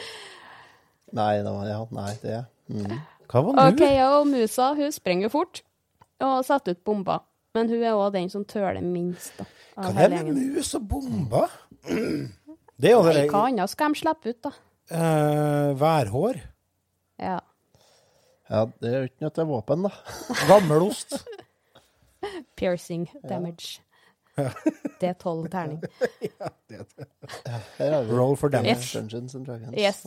Nei, 1.18 1.34
det 1.44 1.52
var, 1.52 1.66
ja, 1.68 1.82
nei, 1.92 2.14
det 2.22 2.38
mm. 2.72 2.96
Hva 3.32 3.42
var 3.48 3.58
nå? 3.58 3.66
OK, 3.74 3.84
og 4.06 4.30
musa, 4.30 4.72
hun 4.78 4.94
sprenger 4.96 5.32
fort 5.34 5.64
og 6.22 6.46
setter 6.46 6.76
ut 6.76 6.84
bomber. 6.86 7.24
Men 7.56 7.68
hun 7.72 7.82
er 7.84 7.98
òg 7.98 8.14
den 8.16 8.30
som 8.32 8.46
tøler 8.48 8.80
minst. 8.84 9.34
da, 9.40 9.48
Hva 9.76 9.92
er 10.06 10.14
det 10.14 10.22
med 10.28 10.38
mus 10.38 10.72
og 10.78 10.86
bomber? 10.88 11.52
Det 11.82 12.92
er 12.92 12.96
jo 12.96 13.02
det 13.06 13.28
hva 13.30 13.48
annet 13.50 13.72
skal 13.72 13.94
de 13.94 14.00
slippe 14.00 14.32
ut, 14.32 14.40
da? 14.48 14.52
Uh, 14.92 15.72
værhår. 15.80 16.40
Ja. 17.22 17.40
Ja, 18.52 18.66
det 18.84 18.90
er 18.92 18.98
jo 19.00 19.08
ikke 19.10 19.24
noe 19.26 19.34
til 19.38 19.48
våpen, 19.50 19.88
da. 19.88 19.92
Gammelost. 20.52 21.16
Piercing 22.60 23.08
damage. 23.28 23.80
Det 25.02 25.10
er 25.10 25.16
tolv 25.20 25.48
terning. 25.52 25.82
Det 26.72 27.88
har 27.92 28.06
vi 28.08 28.14
Roll 28.16 28.38
for 28.40 28.50
damage. 28.54 28.78
Yes. 28.78 28.92
Dungeons 28.96 29.36
and 29.36 29.46
Dragons. 29.46 29.76
Yes. 29.76 30.06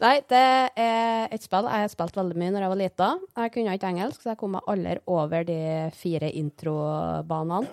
Nei, 0.00 0.14
det 0.30 0.40
er 0.80 1.28
et 1.34 1.44
spill 1.44 1.68
jeg 1.68 1.84
har 1.84 1.90
spilt 1.92 2.16
veldig 2.16 2.38
mye 2.40 2.54
når 2.54 2.64
jeg 2.64 2.72
var 2.72 2.80
lita. 2.80 3.08
Jeg 3.36 3.52
kunne 3.54 3.74
ikke 3.76 3.90
engelsk, 3.92 4.22
så 4.24 4.32
jeg 4.32 4.40
kom 4.40 4.54
meg 4.56 4.70
aldri 4.72 4.94
over 5.12 5.44
de 5.50 5.58
fire 5.98 6.30
introbanene. 6.40 7.68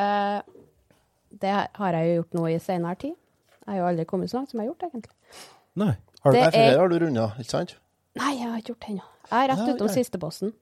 Uh, 0.00 0.40
det 1.40 1.54
har 1.80 1.96
jeg 1.98 2.10
jo 2.10 2.18
gjort 2.20 2.36
nå 2.38 2.44
i 2.52 2.58
senere 2.62 3.00
tid. 3.06 3.16
Jeg 3.64 3.72
har 3.72 3.80
jo 3.80 3.88
aldri 3.94 4.06
kommet 4.12 4.30
så 4.32 4.40
langt 4.40 4.52
som 4.52 4.60
jeg 4.60 4.66
har 4.68 4.72
gjort, 4.74 4.86
egentlig. 4.90 5.16
Nei. 5.80 5.92
Har 6.20 6.32
du 6.34 6.36
Det 6.36 6.44
for 6.52 6.60
er- 6.60 6.78
har 6.78 6.88
du 6.92 6.98
runda, 7.06 7.26
ikke 7.40 7.50
sant? 7.56 7.76
Nei, 8.18 8.34
jeg 8.40 8.48
har 8.48 8.58
ikke 8.58 8.72
gjort 8.72 8.84
det 8.84 8.92
ennå. 8.94 9.08
Jeg 9.30 9.38
er 9.38 9.50
rett 9.52 9.68
utom 9.68 9.86
ok. 9.86 9.94
siste 9.94 10.20
bossen. 10.20 10.52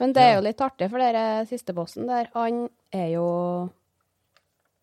Men 0.00 0.14
det 0.16 0.24
er 0.24 0.34
jo 0.38 0.44
litt 0.44 0.60
artig, 0.64 0.88
for 0.92 1.02
den 1.02 1.48
siste 1.48 1.74
bossen 1.76 2.08
der, 2.08 2.30
han 2.32 2.66
er 2.92 3.12
jo 3.14 3.26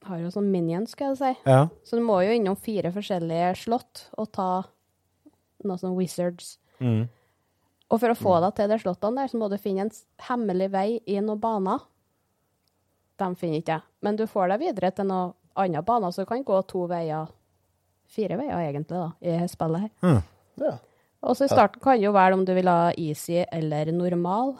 Har 0.08 0.22
jo 0.22 0.30
sånn 0.32 0.52
minions, 0.54 0.94
skal 0.94 1.12
jeg 1.12 1.18
si. 1.20 1.50
Ja. 1.50 1.68
Så 1.84 1.98
du 1.98 2.04
må 2.06 2.20
jo 2.24 2.32
innom 2.32 2.56
fire 2.56 2.94
forskjellige 2.96 3.50
slott 3.60 4.06
og 4.16 4.30
ta 4.32 4.52
noe 5.66 5.82
sånn 5.82 5.98
wizards. 5.98 6.54
Mm. 6.80 7.10
Og 7.92 8.00
for 8.00 8.14
å 8.14 8.18
få 8.20 8.38
deg 8.44 8.56
til 8.56 8.72
de 8.72 8.78
slottene 8.80 9.24
der, 9.24 9.32
så 9.32 9.40
må 9.42 9.50
du 9.52 9.58
finne 9.60 9.88
en 9.88 9.92
hemmelig 10.30 10.70
vei 10.72 10.88
i 11.10 11.18
noen 11.20 11.42
baner. 11.42 11.84
De 13.20 13.30
finner 13.40 13.60
ikke 13.60 13.80
jeg. 13.80 13.88
Men 14.06 14.20
du 14.20 14.26
får 14.30 14.54
deg 14.54 14.64
videre 14.68 14.94
til 14.96 15.10
noen 15.10 15.34
andre 15.58 15.84
baner, 15.84 16.14
så 16.14 16.24
du 16.24 16.30
kan 16.30 16.46
gå 16.46 16.62
to 16.70 16.86
veier, 16.88 17.32
fire 18.14 18.38
veier 18.40 18.68
egentlig, 18.68 19.02
da, 19.02 19.10
i 19.20 19.50
spillet 19.50 19.88
her. 19.88 19.94
Mm. 20.06 20.22
Ja. 20.62 20.76
Og 21.28 21.36
så 21.36 21.46
i 21.46 21.52
starten 21.52 21.82
kan 21.84 21.98
du 22.00 22.06
jo 22.08 22.14
velge 22.16 22.38
om 22.38 22.46
du 22.48 22.54
vil 22.56 22.70
ha 22.72 22.92
easy 22.98 23.42
eller 23.52 23.90
normal. 23.92 24.54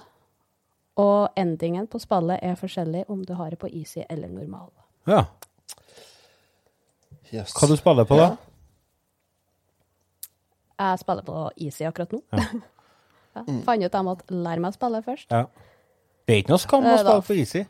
Og 1.00 1.30
endingen 1.38 1.88
på 1.88 2.00
spillet 2.02 2.42
er 2.44 2.58
forskjellig 2.60 3.06
om 3.14 3.22
du 3.24 3.34
har 3.38 3.54
det 3.54 3.60
på 3.62 3.70
easy 3.72 4.04
eller 4.10 4.28
normal. 4.34 4.70
Ja. 5.08 5.22
Yes. 7.32 7.54
Hva 7.56 7.68
du 7.72 7.76
spiller 7.80 8.08
på, 8.08 8.18
da? 8.20 8.30
Jeg 10.78 11.00
spiller 11.02 11.26
på 11.26 11.38
easy 11.66 11.88
akkurat 11.88 12.12
nå. 12.14 12.20
Ja. 12.34 12.44
ja. 13.38 13.44
Fant 13.66 13.86
ut 13.88 13.96
jeg 13.98 14.06
måtte 14.08 14.36
lære 14.44 14.62
meg 14.64 14.74
å 14.74 14.78
spille 14.78 15.02
først. 15.06 15.32
Ja. 15.34 15.46
Det 16.28 16.36
er 16.36 16.42
ikke 16.44 16.54
noe 16.54 16.62
skam 16.64 16.86
å 16.86 16.98
spille 17.00 17.24
på 17.30 17.38
easy. 17.42 17.64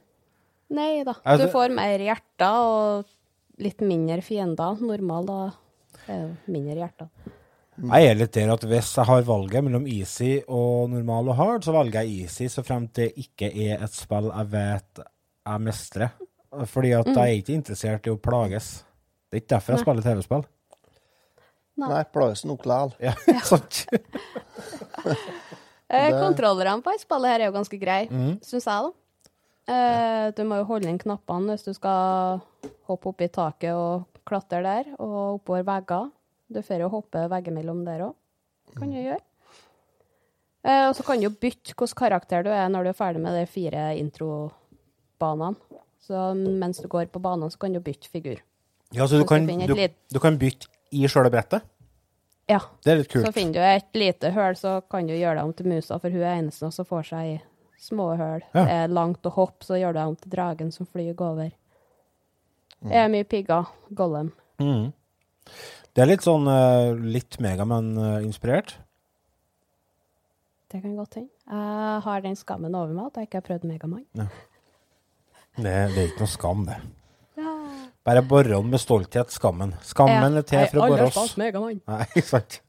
Nei 0.74 1.04
da. 1.08 1.14
Altså- 1.24 1.46
Du 1.48 1.54
får 1.54 1.74
mer 1.78 2.04
hjerter 2.04 2.58
og 2.68 3.06
litt 3.64 3.80
mindre 3.86 4.22
fiender. 4.26 4.82
Normal, 4.84 5.26
da 5.30 5.40
er 6.08 6.24
jo 6.26 6.32
mindre 6.52 6.82
hjerter. 6.82 7.10
Jeg 7.78 8.10
er 8.10 8.18
litt 8.18 8.34
der 8.34 8.50
at 8.50 8.64
hvis 8.66 8.90
jeg 8.98 9.06
har 9.06 9.26
valget 9.28 9.66
mellom 9.66 9.86
easy 9.92 10.40
og 10.50 10.90
normal 10.90 11.30
og 11.30 11.38
hard, 11.38 11.66
så 11.66 11.76
velger 11.76 12.08
jeg 12.08 12.24
easy 12.24 12.48
så 12.50 12.64
fremt 12.66 12.96
det 12.98 13.12
ikke 13.22 13.52
er 13.52 13.84
et 13.86 13.94
spill 13.94 14.32
jeg 14.32 14.52
vet 14.54 15.02
jeg 15.04 15.64
mestrer. 15.68 16.16
Fordi 16.72 16.94
at 16.98 17.10
jeg 17.12 17.22
er 17.22 17.38
ikke 17.38 17.58
interessert 17.58 18.08
i 18.08 18.14
å 18.14 18.18
plages. 18.18 18.80
Det 19.28 19.38
er 19.38 19.44
ikke 19.44 19.54
derfor 19.54 19.74
jeg 19.74 19.78
Nei. 19.78 19.86
spiller 19.86 20.08
TV-spill. 20.08 20.46
Nei, 21.84 22.04
plages 22.10 22.44
nok 22.50 22.66
likevel. 22.66 22.96
Ja, 23.04 23.14
sant? 23.52 23.86
Eh, 25.88 26.12
Kontrollerne 26.12 26.84
på 26.84 26.92
et 26.92 27.00
spillet 27.00 27.32
her 27.32 27.40
er 27.40 27.48
jo 27.48 27.54
ganske 27.56 27.78
greie, 27.80 28.10
mm. 28.12 28.42
syns 28.44 28.66
jeg, 28.68 28.90
da. 28.90 29.32
Eh, 29.72 30.26
du 30.36 30.42
må 30.44 30.58
jo 30.60 30.66
holde 30.68 30.90
inn 30.92 31.00
knappene 31.00 31.54
hvis 31.54 31.64
du 31.64 31.72
skal 31.78 32.42
hoppe 32.90 33.14
opp 33.14 33.24
i 33.24 33.30
taket 33.32 33.72
og 33.72 34.20
klatre 34.28 34.60
der, 34.66 34.90
og 35.00 35.38
oppover 35.38 35.64
vegger. 35.70 36.10
Du 36.48 36.62
får 36.64 36.84
jo 36.84 36.90
hoppe 36.92 37.26
veggimellom 37.32 37.84
der 37.88 38.06
òg. 38.08 38.16
Kan 38.78 38.92
du 38.92 39.00
gjøre. 39.00 39.20
Eh, 40.68 40.86
og 40.90 40.96
så 40.98 41.04
kan 41.08 41.20
du 41.20 41.28
jo 41.28 41.34
bytte 41.34 41.76
hvilken 41.76 42.00
karakter 42.00 42.44
du 42.44 42.52
er 42.52 42.68
når 42.72 42.88
du 42.88 42.92
er 42.92 42.98
ferdig 42.98 43.22
med 43.24 43.36
de 43.38 43.46
fire 43.50 43.90
introbanene. 44.00 45.56
Så 46.08 46.32
mens 46.36 46.80
du 46.80 46.88
går 46.88 47.10
på 47.12 47.20
banene, 47.20 47.52
så 47.52 47.60
kan 47.60 47.74
du 47.76 47.82
bytte 47.84 48.08
figur. 48.12 48.40
Ja, 48.96 49.08
så 49.08 49.20
du 49.20 49.26
kan, 49.28 49.48
du, 49.48 49.76
du 49.76 50.20
kan 50.24 50.38
bytte 50.40 50.70
i 50.96 51.04
sjøle 51.12 51.32
brettet? 51.32 51.66
Ja. 52.48 52.62
Det 52.84 52.92
er 52.94 53.02
litt 53.02 53.12
kult. 53.12 53.28
Så 53.28 53.34
finner 53.36 53.58
du 53.58 53.64
et 53.68 54.00
lite 54.00 54.32
høl, 54.32 54.56
så 54.56 54.78
kan 54.88 55.08
du 55.08 55.12
gjøre 55.18 55.42
deg 55.42 55.50
om 55.50 55.56
til 55.56 55.68
musa, 55.68 55.98
for 56.00 56.14
hun 56.14 56.24
er 56.24 56.38
eneste 56.38 56.70
som 56.72 56.88
får 56.88 57.10
seg 57.10 57.32
i 57.34 57.38
små 57.84 58.14
høl. 58.16 58.46
Ja. 58.54 58.62
Det 58.64 58.78
er 58.78 58.94
langt 58.96 59.28
å 59.28 59.34
hoppe, 59.36 59.68
så 59.68 59.80
gjør 59.80 59.96
du 59.96 60.00
deg 60.00 60.14
om 60.14 60.16
til 60.22 60.32
dragen 60.32 60.72
som 60.72 60.88
flyr 60.88 61.12
over. 61.28 61.52
Det 62.88 63.02
er 63.04 63.12
mye 63.12 63.28
pigger. 63.28 63.68
Gollum. 63.98 64.32
Mhm. 64.62 64.94
Det 65.98 66.04
er 66.04 66.12
litt 66.12 66.22
sånn 66.22 66.46
eh, 66.46 66.92
litt 67.10 67.40
Megaman-inspirert. 67.42 68.76
Det 70.70 70.84
kan 70.84 70.94
godt 70.94 71.18
hende. 71.18 71.32
Jeg 71.50 72.04
har 72.06 72.22
den 72.22 72.38
skammen 72.38 72.76
over 72.78 72.94
meg 72.94 73.08
at 73.08 73.18
jeg 73.18 73.30
ikke 73.32 73.40
har 73.40 73.46
prøvd 73.48 73.66
Megamann. 73.66 74.06
Det, 74.14 74.28
det 75.64 75.74
er 75.74 76.06
ikke 76.12 76.22
noe 76.22 76.30
skam, 76.30 76.68
det. 76.68 76.78
Bare 78.06 78.22
borron 78.22 78.70
med 78.70 78.80
stolthet, 78.80 79.34
skammen. 79.34 79.74
Skammen 79.82 80.38
er 80.38 80.46
til 80.46 80.70
for 80.70 80.86
å 80.86 80.92
bore 80.94 81.10
oss. 81.10 81.34
Nei, 81.42 81.50
ikke 82.14 82.28
sant? 82.30 82.60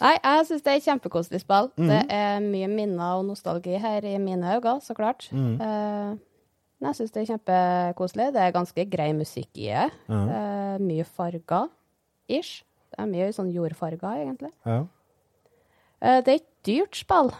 Nei, 0.00 0.14
jeg 0.16 0.46
syns 0.48 0.64
det 0.64 0.72
er 0.72 0.80
et 0.80 0.86
kjempekoselig 0.88 1.42
spill. 1.44 1.68
Mm. 1.76 1.90
Det 1.92 2.00
er 2.22 2.40
mye 2.48 2.70
minner 2.72 3.20
og 3.20 3.28
nostalgi 3.28 3.76
her 3.84 4.08
i 4.08 4.16
mine 4.16 4.56
øyne, 4.56 4.78
så 4.80 4.96
klart. 4.96 5.28
Mm. 5.28 5.60
Eh, 5.60 6.08
men 6.16 6.33
jeg 6.84 6.94
syns 6.98 7.12
det 7.14 7.22
er 7.22 7.30
kjempekoselig. 7.32 8.26
Det 8.34 8.42
er 8.42 8.52
ganske 8.52 8.84
grei 8.90 9.12
musikk 9.16 9.50
i 9.56 9.66
det. 9.70 9.90
Mhm. 10.08 10.28
Eh, 10.30 10.78
mye 10.84 11.04
farger, 11.04 11.68
ish. 12.28 12.62
Det 12.90 12.98
er 13.02 13.06
mye 13.10 13.32
sånn 13.34 13.52
jordfarger, 13.52 14.22
egentlig. 14.24 14.52
Ja. 14.66 14.84
Eh, 16.02 16.20
det 16.22 16.28
er 16.28 16.40
et 16.40 16.48
dyrt 16.64 16.94
spill. 16.96 17.32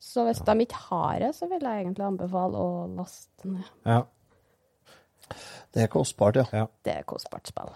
Så 0.00 0.24
hvis 0.26 0.40
de 0.44 0.54
ikke 0.64 0.80
har 0.88 1.18
det, 1.20 1.34
så 1.36 1.46
vil 1.48 1.60
jeg 1.60 1.84
egentlig 1.84 2.06
anbefale 2.06 2.56
å 2.58 2.96
laste 2.96 3.44
ned. 3.46 3.64
ja. 3.86 4.02
Det 5.72 5.84
er 5.84 5.86
kostbart, 5.86 6.34
ja. 6.52 6.64
Det 6.82 6.90
er 6.96 7.04
kostbart 7.06 7.46
spill. 7.46 7.68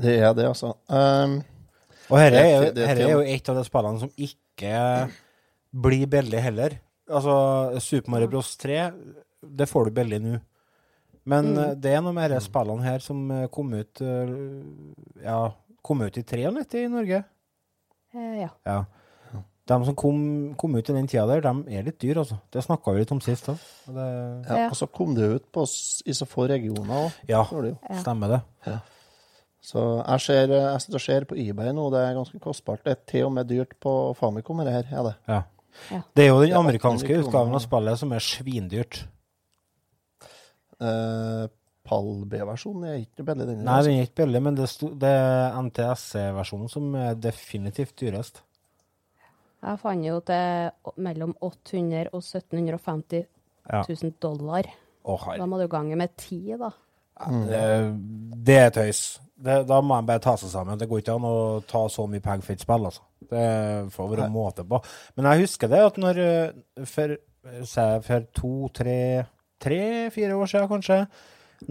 Det 0.00 0.14
er 0.22 0.32
det, 0.32 0.46
altså. 0.48 0.70
Um, 0.88 1.42
Og 2.08 2.18
dette 2.22 2.38
er, 2.40 2.64
jo- 2.64 2.72
Det- 2.72 2.88
er 2.88 3.10
jo 3.10 3.20
et 3.20 3.48
av 3.50 3.56
de 3.56 3.64
spillene 3.64 3.98
som 4.00 4.08
ikke 4.16 5.10
blir 5.82 6.06
billig 6.06 6.40
heller. 6.40 6.78
Altså, 7.10 7.78
Super 7.80 8.10
Mario 8.10 8.28
Bros. 8.28 8.56
3, 8.56 8.92
det 9.42 9.68
får 9.70 9.88
du 9.88 9.96
billig 10.00 10.20
nå. 10.24 10.38
Men 11.26 11.52
mm. 11.56 11.80
det 11.82 11.94
er 11.96 12.02
noe 12.04 12.14
med 12.14 12.30
disse 12.30 12.46
spillene 12.46 12.86
her 12.86 13.02
som 13.02 13.24
eh, 13.34 13.48
kom 13.52 13.72
ut 13.74 14.02
eh, 14.04 14.34
Ja, 15.24 15.40
kom 15.82 16.04
ut 16.06 16.18
i 16.18 16.22
93 16.22 16.84
i 16.84 16.90
Norge. 16.92 17.24
Eh, 18.14 18.36
ja. 18.44 18.52
Ja. 18.66 18.84
De 19.66 19.76
som 19.82 19.96
kom, 19.98 20.18
kom 20.54 20.76
ut 20.78 20.90
i 20.90 20.94
den 20.94 21.08
tida 21.10 21.24
der, 21.26 21.42
de 21.42 21.74
er 21.74 21.86
litt 21.88 21.98
dyre, 21.98 22.22
altså. 22.22 22.36
Det 22.54 22.62
snakka 22.62 22.92
vi 22.94 23.00
litt 23.02 23.14
om 23.14 23.22
sist 23.22 23.48
òg. 23.50 23.64
ja, 23.90 24.04
Ja. 24.46 24.68
Og 24.68 24.76
så 24.78 24.86
kom 24.86 25.16
det 25.16 25.26
ut 25.26 25.48
på, 25.50 25.64
i 26.06 26.14
så 26.14 26.28
få 26.30 26.46
regioner 26.46 27.08
òg. 27.08 27.16
Ja, 27.26 27.42
det. 27.50 27.74
Ja. 27.82 27.96
stemmer 28.04 28.36
det. 28.36 28.76
Så 29.66 29.82
jeg, 29.98 30.22
ser, 30.22 30.54
jeg 30.54 30.84
sitter 30.84 31.00
og 31.00 31.02
ser 31.02 31.26
på 31.26 31.38
eBay 31.42 31.72
nå, 31.74 31.88
det 31.90 32.04
er 32.04 32.14
ganske 32.14 32.38
kostbart. 32.38 32.84
Det 32.86 32.94
er 32.94 33.02
til 33.10 33.26
og 33.26 33.34
med 33.34 33.50
dyrt 33.50 33.74
på 33.82 34.14
Famicom, 34.14 34.62
det 34.62 34.76
her. 34.76 34.86
Er 34.94 35.08
det. 35.08 35.14
Ja. 35.26 35.42
Ja. 35.90 36.00
Det 36.14 36.24
er 36.24 36.30
jo 36.30 36.40
den 36.44 36.54
amerikanske 36.56 37.18
utgaven 37.24 37.54
av 37.58 37.64
spillet 37.64 37.98
som 37.98 38.14
er 38.14 38.22
svindyrt. 38.22 39.02
Eh, 40.80 41.46
Pall 41.86 42.08
B-versjonen 42.26 42.84
er 42.90 42.96
ikke 43.04 43.22
billig, 43.28 43.44
den. 43.46 43.60
Nei, 43.64 43.76
den 43.86 44.00
er 44.00 44.06
ikke 44.08 44.24
billig, 44.24 44.40
men 44.42 44.56
det, 44.58 44.64
sto- 44.72 44.90
det 44.98 45.06
er 45.14 45.54
NTSC-versjonen 45.62 46.68
som 46.72 46.88
er 46.98 47.14
definitivt 47.22 47.94
dyrest. 48.02 48.40
Jeg 49.62 49.78
fant 49.82 50.04
jo 50.04 50.16
til 50.26 50.96
mellom 51.02 51.32
800 51.42 52.10
og 52.12 52.22
1750 52.26 53.22
Ja. 53.70 53.80
000 53.88 54.12
dollar. 54.22 54.66
Oh. 55.06 55.22
Da 55.38 55.46
må 55.46 55.58
du 55.58 55.66
gange 55.70 55.96
med 55.98 56.12
ti, 56.18 56.40
da. 56.58 56.68
Det, 57.26 57.62
det 58.46 58.58
er 58.60 58.70
tøys. 58.70 59.00
Det, 59.36 59.56
da 59.68 59.80
må 59.80 59.94
man 59.94 60.06
bare 60.06 60.22
ta 60.22 60.34
seg 60.38 60.50
sammen. 60.52 60.78
Det 60.78 60.86
går 60.90 61.00
ikke 61.02 61.14
an 61.16 61.26
å 61.28 61.62
ta 61.66 61.84
så 61.90 62.04
mye 62.10 62.22
penger 62.24 62.46
for 62.46 62.52
et 62.54 62.62
spill, 62.66 62.86
altså. 62.90 63.02
Det 63.30 63.46
får 63.94 64.10
være 64.12 64.28
måte 64.30 64.64
på. 64.68 64.78
Men 65.16 65.30
jeg 65.32 65.46
husker 65.46 65.70
det 65.72 65.80
at 65.86 65.96
når 66.02 66.20
eh, 66.22 66.84
For, 66.86 67.16
se, 67.66 67.86
for 68.06 68.26
to, 68.36 68.52
tre, 69.62 69.78
tre, 69.78 70.10
fire 70.14 70.36
år 70.36 70.50
siden 70.50 70.70
kanskje, 70.70 71.00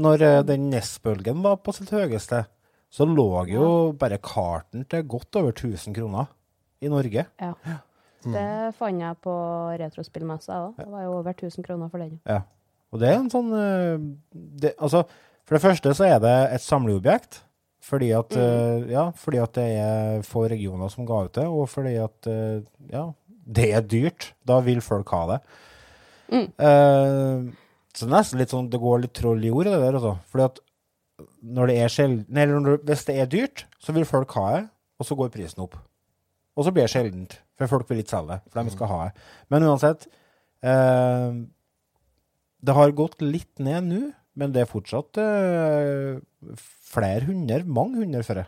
når 0.01 0.25
eh, 0.25 0.43
den 0.47 0.69
NES-bølgen 0.71 1.43
var 1.45 1.59
på 1.63 1.73
sitt 1.75 1.91
høyeste, 1.93 2.45
så 2.95 3.07
lå 3.09 3.27
jo 3.51 3.67
bare 3.99 4.21
karten 4.23 4.85
til 4.89 5.05
godt 5.09 5.41
over 5.41 5.51
1000 5.51 5.95
kroner 5.95 6.31
i 6.81 6.91
Norge. 6.91 7.25
Ja. 7.41 7.53
Det 8.25 8.49
fant 8.79 9.01
jeg 9.03 9.17
på 9.21 9.33
retrospillmessa 9.77 10.59
òg. 10.63 10.77
Det 10.79 10.87
var 10.89 11.03
jo 11.05 11.17
over 11.19 11.35
1000 11.35 11.65
kroner 11.65 11.91
for 11.91 12.01
den. 12.01 12.15
Ja. 12.25 12.41
Og 12.93 13.01
det 13.01 13.11
er 13.11 13.19
en 13.19 13.29
sånn 13.29 13.51
eh, 13.53 14.05
det, 14.33 14.71
Altså, 14.79 15.03
for 15.45 15.57
det 15.57 15.65
første 15.65 15.93
så 15.97 16.07
er 16.07 16.23
det 16.23 16.37
et 16.55 16.63
samleobjekt. 16.63 17.43
Fordi 17.85 18.07
at, 18.17 18.33
mm. 18.33 18.87
ja, 18.89 19.03
fordi 19.13 19.37
at 19.37 19.51
det 19.59 19.65
er 19.77 20.23
få 20.25 20.47
regioner 20.49 20.89
som 20.89 21.05
ga 21.05 21.19
ut 21.27 21.35
det, 21.37 21.43
og 21.45 21.67
fordi 21.69 21.91
at 22.01 22.29
eh, 22.31 22.63
ja, 22.89 23.03
det 23.45 23.67
er 23.77 23.85
dyrt. 23.85 24.31
Da 24.41 24.57
vil 24.65 24.81
folk 24.81 25.11
ha 25.13 25.19
det. 25.35 25.37
Eh, 26.33 27.45
så 27.95 28.05
er 28.05 28.11
nesten 28.11 28.41
litt 28.41 28.51
sånn 28.51 28.69
Det 28.71 28.81
går 28.81 29.05
litt 29.05 29.15
troll 29.15 29.43
i 29.45 29.51
ordet, 29.53 29.73
det 29.75 29.81
der, 29.85 29.97
altså. 29.99 30.15
Fordi 30.31 30.45
at 30.49 30.61
når 31.55 31.71
det 31.71 31.75
er 31.79 31.93
sjelden 31.93 32.39
Eller 32.43 32.63
når, 32.63 32.81
hvis 32.87 33.05
det 33.07 33.15
er 33.21 33.31
dyrt, 33.31 33.65
så 33.79 33.95
vil 33.95 34.07
folk 34.09 34.35
ha 34.35 34.45
det, 34.57 34.63
og 34.99 35.07
så 35.07 35.17
går 35.19 35.31
prisen 35.33 35.63
opp. 35.63 35.77
Og 36.55 36.67
så 36.67 36.71
blir 36.75 36.87
det 36.87 36.93
sjeldent, 36.93 37.37
for 37.59 37.71
folk 37.71 37.89
vil 37.89 38.01
ikke 38.03 38.15
selge 38.15 38.35
det, 38.35 38.51
for 38.51 38.63
de 38.63 38.73
skal 38.73 38.91
ha 38.91 38.99
det. 39.07 39.25
Men 39.51 39.67
uansett 39.67 40.05
eh, 40.63 41.41
Det 42.65 42.75
har 42.77 42.95
gått 42.97 43.23
litt 43.23 43.63
ned 43.63 43.89
nå, 43.91 44.01
men 44.35 44.51
det 44.55 44.63
er 44.63 44.71
fortsatt 44.71 45.19
eh, 45.21 46.19
flere 46.95 47.27
hundre, 47.27 47.63
mange 47.67 48.01
hundre 48.01 48.23
for 48.27 48.41
det. 48.41 48.47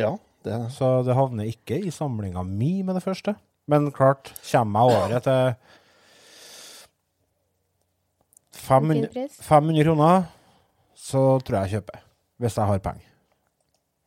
Ja, 0.00 0.16
det 0.44 0.52
er 0.52 0.62
det. 0.64 0.72
Så 0.74 0.90
det 1.06 1.16
havner 1.16 1.48
ikke 1.48 1.78
i 1.80 1.92
samlinga 1.94 2.42
mi 2.46 2.82
med 2.82 2.98
det 2.98 3.04
første. 3.04 3.36
Men 3.70 3.88
klart, 3.94 4.32
kommer 4.50 4.90
jeg 4.90 5.00
året 5.00 5.26
til 5.26 5.54
500, 8.64 9.28
500 9.44 9.84
kroner, 9.84 10.24
så 10.96 11.22
tror 11.44 11.58
jeg 11.60 11.70
jeg 11.70 11.80
kjøper. 11.80 12.00
Hvis 12.42 12.56
jeg 12.58 12.66
har 12.70 12.80
penger. 12.84 13.10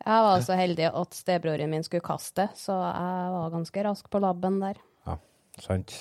Jeg 0.08 0.24
var 0.24 0.42
så 0.46 0.56
heldig 0.56 0.86
at 0.96 1.16
stebroren 1.18 1.72
min 1.72 1.84
skulle 1.84 2.06
kaste, 2.06 2.46
så 2.56 2.76
jeg 2.80 3.32
var 3.34 3.50
ganske 3.52 3.84
rask 3.88 4.10
på 4.12 4.22
labben 4.24 4.60
der. 4.64 4.78
Ja, 5.08 5.18
Sant? 5.64 5.96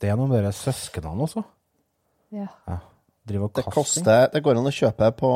Det 0.00 0.10
er 0.10 0.16
noe 0.18 0.30
med 0.30 0.44
de 0.46 0.52
søsknene 0.54 1.26
også. 1.26 1.42
Ja. 2.34 2.46
Driver 3.28 3.48
og 3.48 3.54
Det 3.56 3.64
koster 3.72 4.28
Det 4.32 4.42
går 4.44 4.58
an 4.60 4.68
å 4.68 4.72
kjøpe 4.74 5.10
på, 5.16 5.30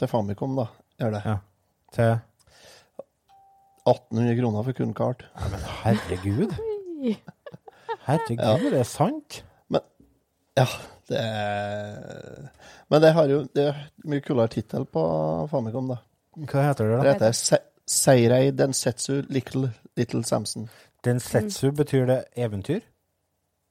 til 0.00 0.10
Famicom, 0.10 0.56
da. 0.58 0.66
Gjør 1.00 1.14
det. 1.16 1.22
Ja. 1.26 1.36
til 1.94 2.14
1800 3.88 4.36
kroner 4.40 4.66
for 4.66 4.76
kun 4.76 4.94
kart. 4.96 5.22
Ja, 5.32 5.48
men 5.48 5.60
herregud. 5.82 6.52
Herregud, 8.04 8.70
det 8.72 8.80
er 8.82 8.88
sant? 8.88 9.42
Men 9.72 9.80
Ja, 10.58 10.66
det 11.08 11.18
er 11.22 12.50
Men 12.88 13.02
det 13.02 13.12
har 13.16 13.28
jo 13.32 13.40
det 13.54 13.64
er 13.70 13.80
mye 14.08 14.24
kulere 14.24 14.48
tittel 14.52 14.84
på 14.86 15.02
Famicom, 15.50 15.88
da. 15.94 15.98
Hva 16.38 16.68
heter 16.68 16.88
det, 16.88 16.98
Det 16.98 17.04
da? 17.04 17.12
heter 17.12 17.32
Se 17.36 17.58
Seirei 17.88 18.50
Densetsu 18.52 19.22
Little, 19.32 19.70
Little 19.96 20.24
Samson. 20.24 20.68
Densetsu, 21.04 21.70
betyr 21.72 22.06
det 22.06 22.18
eventyr? 22.36 22.82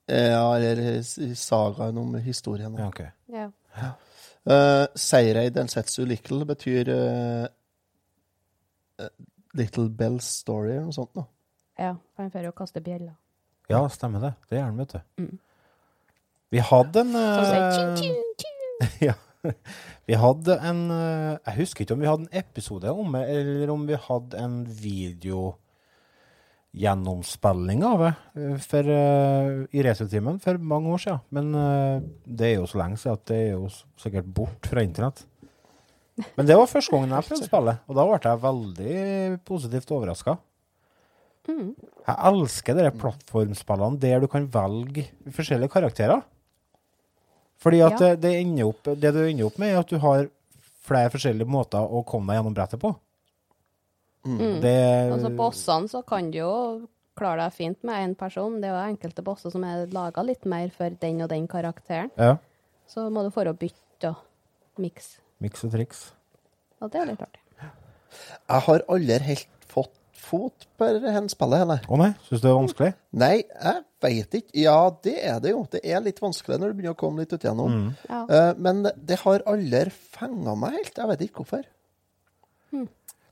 Ja, 0.10 0.56
eller 0.58 1.02
sagaen 1.36 1.98
om 1.98 2.16
historien. 2.16 2.74
da. 2.74 2.82
Ja, 2.82 2.88
ok. 2.88 3.02
Ja. 3.28 3.92
Uh, 4.48 4.88
Seirei 4.96 5.50
Densetsu 5.50 6.06
Little 6.06 6.46
betyr 6.46 6.90
eh, 6.90 7.44
eh, 9.00 9.10
Little 9.54 9.90
Bell's 9.90 10.30
Story 10.42 10.72
eller 10.72 10.88
noe 10.90 10.96
sånt. 10.96 11.14
Da. 11.14 11.26
ja. 11.78 11.94
for 12.16 12.24
Han 12.24 12.32
får 12.32 12.48
jo 12.48 12.52
kaste 12.58 12.82
bjeller. 12.82 13.14
Ja, 13.70 13.84
stemmer 13.90 14.24
det. 14.24 14.34
Det 14.50 14.58
gjør 14.58 14.66
han, 14.70 14.78
vet 14.78 14.94
du. 14.96 15.00
Mm. 15.22 15.40
Vi 16.54 16.60
hadde 16.64 17.00
en 17.04 17.12
tjing. 17.98 18.16
Ja. 19.02 19.14
Vi 20.08 20.14
hadde 20.18 20.58
en 20.66 20.92
eh, 20.92 21.38
Jeg 21.48 21.56
husker 21.62 21.82
ikke 21.84 21.94
om 21.96 22.02
vi 22.04 22.10
hadde 22.10 22.24
en 22.28 22.38
episode 22.40 22.88
om 22.92 23.12
det, 23.16 23.24
eller 23.34 23.70
om 23.74 23.82
vi 23.88 23.96
hadde 24.00 24.38
en 24.42 24.56
videogjennomspilling 24.82 27.80
av 27.88 27.98
det 28.04 28.14
eh, 28.38 28.58
for, 28.64 28.84
i 29.72 29.84
Retrotimen 29.88 30.38
for 30.44 30.56
mange 30.60 30.88
år 30.96 31.02
siden. 31.04 31.22
Men 31.36 31.46
det 32.24 32.46
er 32.52 32.56
jo 32.60 32.70
så 32.70 32.78
lenge 32.84 32.98
siden 33.02 33.18
at 33.18 33.26
det 33.32 33.40
er 33.44 33.52
jo 33.56 33.66
sikkert 34.00 34.28
bort 34.40 34.64
fra 34.72 34.80
internett. 34.86 35.20
Men 36.38 36.46
det 36.50 36.56
var 36.58 36.72
første 36.72 36.92
gangen 36.94 37.14
jeg 37.14 37.28
prøvde 37.30 37.50
spillet, 37.52 37.78
og 37.88 37.94
da 37.98 38.02
ble 38.08 38.18
jeg 38.24 38.46
veldig 38.46 38.96
positivt 39.48 39.94
overraska. 39.98 40.34
Mm. 41.48 41.70
Jeg 42.08 42.18
elsker 42.32 42.74
de 42.76 42.98
plattformspillene 43.02 44.02
der 44.02 44.18
du 44.24 44.28
kan 44.32 44.46
velge 44.52 45.04
forskjellige 45.36 45.74
karakterer. 45.76 46.20
Fordi 47.58 47.80
at 47.82 47.96
Ja. 47.98 47.98
det, 47.98 48.22
det, 48.22 48.34
ender 48.42 48.70
opp, 48.70 48.84
det 48.86 49.12
du 49.14 49.22
ender 49.26 49.48
opp 49.48 49.58
med, 49.58 49.74
er 49.74 49.80
at 49.82 49.90
du 49.90 49.98
har 50.04 50.28
flere 50.88 51.10
forskjellige 51.12 51.50
måter 51.50 51.82
å 51.82 52.04
komme 52.08 52.32
deg 52.32 52.40
gjennom 52.40 52.56
brettet 52.56 52.80
på. 52.82 52.94
Mm. 54.28 54.60
Det, 54.62 54.76
Altså, 55.14 55.32
bossene 55.36 55.90
så 55.92 56.02
kan 56.06 56.30
du 56.32 56.38
jo 56.40 56.54
klare 57.18 57.48
deg 57.48 57.56
fint 57.56 57.84
med 57.88 58.04
én 58.04 58.16
person. 58.18 58.60
Det 58.62 58.70
er 58.70 58.76
jo 58.76 58.94
enkelte 58.94 59.24
bosser 59.26 59.54
som 59.54 59.64
er 59.68 59.88
laga 59.94 60.24
litt 60.26 60.46
mer 60.46 60.70
for 60.76 60.94
den 61.02 61.22
og 61.26 61.30
den 61.34 61.48
karakteren. 61.48 62.12
ja, 62.18 62.38
Så 62.88 63.10
må 63.12 63.24
du 63.26 63.32
for 63.32 63.50
å 63.50 63.56
bytte 63.58 64.14
og 64.14 64.82
mikse. 64.84 65.18
Miks 65.42 65.64
og 65.66 65.72
triks. 65.74 66.12
Og 66.82 66.92
det 66.92 67.02
er 67.02 67.10
litt 67.12 67.22
artig. 67.22 67.42
Jeg 68.48 68.62
har 68.68 68.84
aldri 68.88 69.18
helt 69.20 69.48
fått 69.68 69.94
fot 70.14 70.68
på 70.78 70.88
dette 70.94 71.30
spillet. 71.34 71.88
Å 71.88 71.98
nei, 72.00 72.12
syns 72.28 72.42
du 72.42 72.48
det 72.48 72.52
er 72.54 72.60
vanskelig? 72.62 72.94
Nei, 73.12 73.36
jeg 73.44 73.84
veit 74.04 74.36
ikke. 74.38 74.54
Ja, 74.62 74.78
det 75.04 75.16
er 75.26 75.40
det 75.42 75.52
jo. 75.56 75.64
Det 75.72 75.82
er 75.84 76.04
litt 76.06 76.20
vanskelig 76.22 76.60
når 76.62 76.72
du 76.74 76.78
begynner 76.78 76.96
å 76.96 77.00
komme 77.00 77.24
litt 77.24 77.34
utigjennom. 77.34 77.78
Ja. 78.10 78.22
Eh, 78.30 78.52
men 78.62 78.84
det 78.96 79.18
har 79.24 79.44
aldri 79.50 79.90
fenga 79.92 80.54
meg 80.60 80.78
helt. 80.78 80.98
Jeg 81.02 81.12
vet 81.14 81.26
ikke 81.28 81.44
hvorfor. 81.44 81.66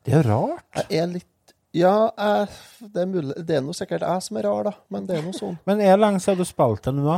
Det 0.06 0.14
er 0.14 0.28
rart. 0.30 0.84
Jeg 0.90 1.02
er 1.02 1.08
litt 1.16 1.32
Ja, 1.76 1.94
jeg, 2.16 2.50
det 2.94 3.02
er 3.02 3.08
mulig 3.10 3.34
Det 3.44 3.56
er 3.58 3.64
noe 3.66 3.76
sikkert 3.76 4.06
jeg 4.08 4.22
som 4.24 4.38
er 4.40 4.46
rar, 4.48 4.64
da. 4.70 4.74
Men 4.94 5.08
det 5.10 5.18
er 5.18 5.26
noe 5.26 5.36
sånn. 5.36 5.58
Men 5.68 5.82
er 5.84 5.96
det 5.98 6.02
lenge 6.06 6.22
siden 6.24 6.40
du 6.40 6.48
spilte 6.48 6.94
nå, 6.96 7.04
da? 7.10 7.18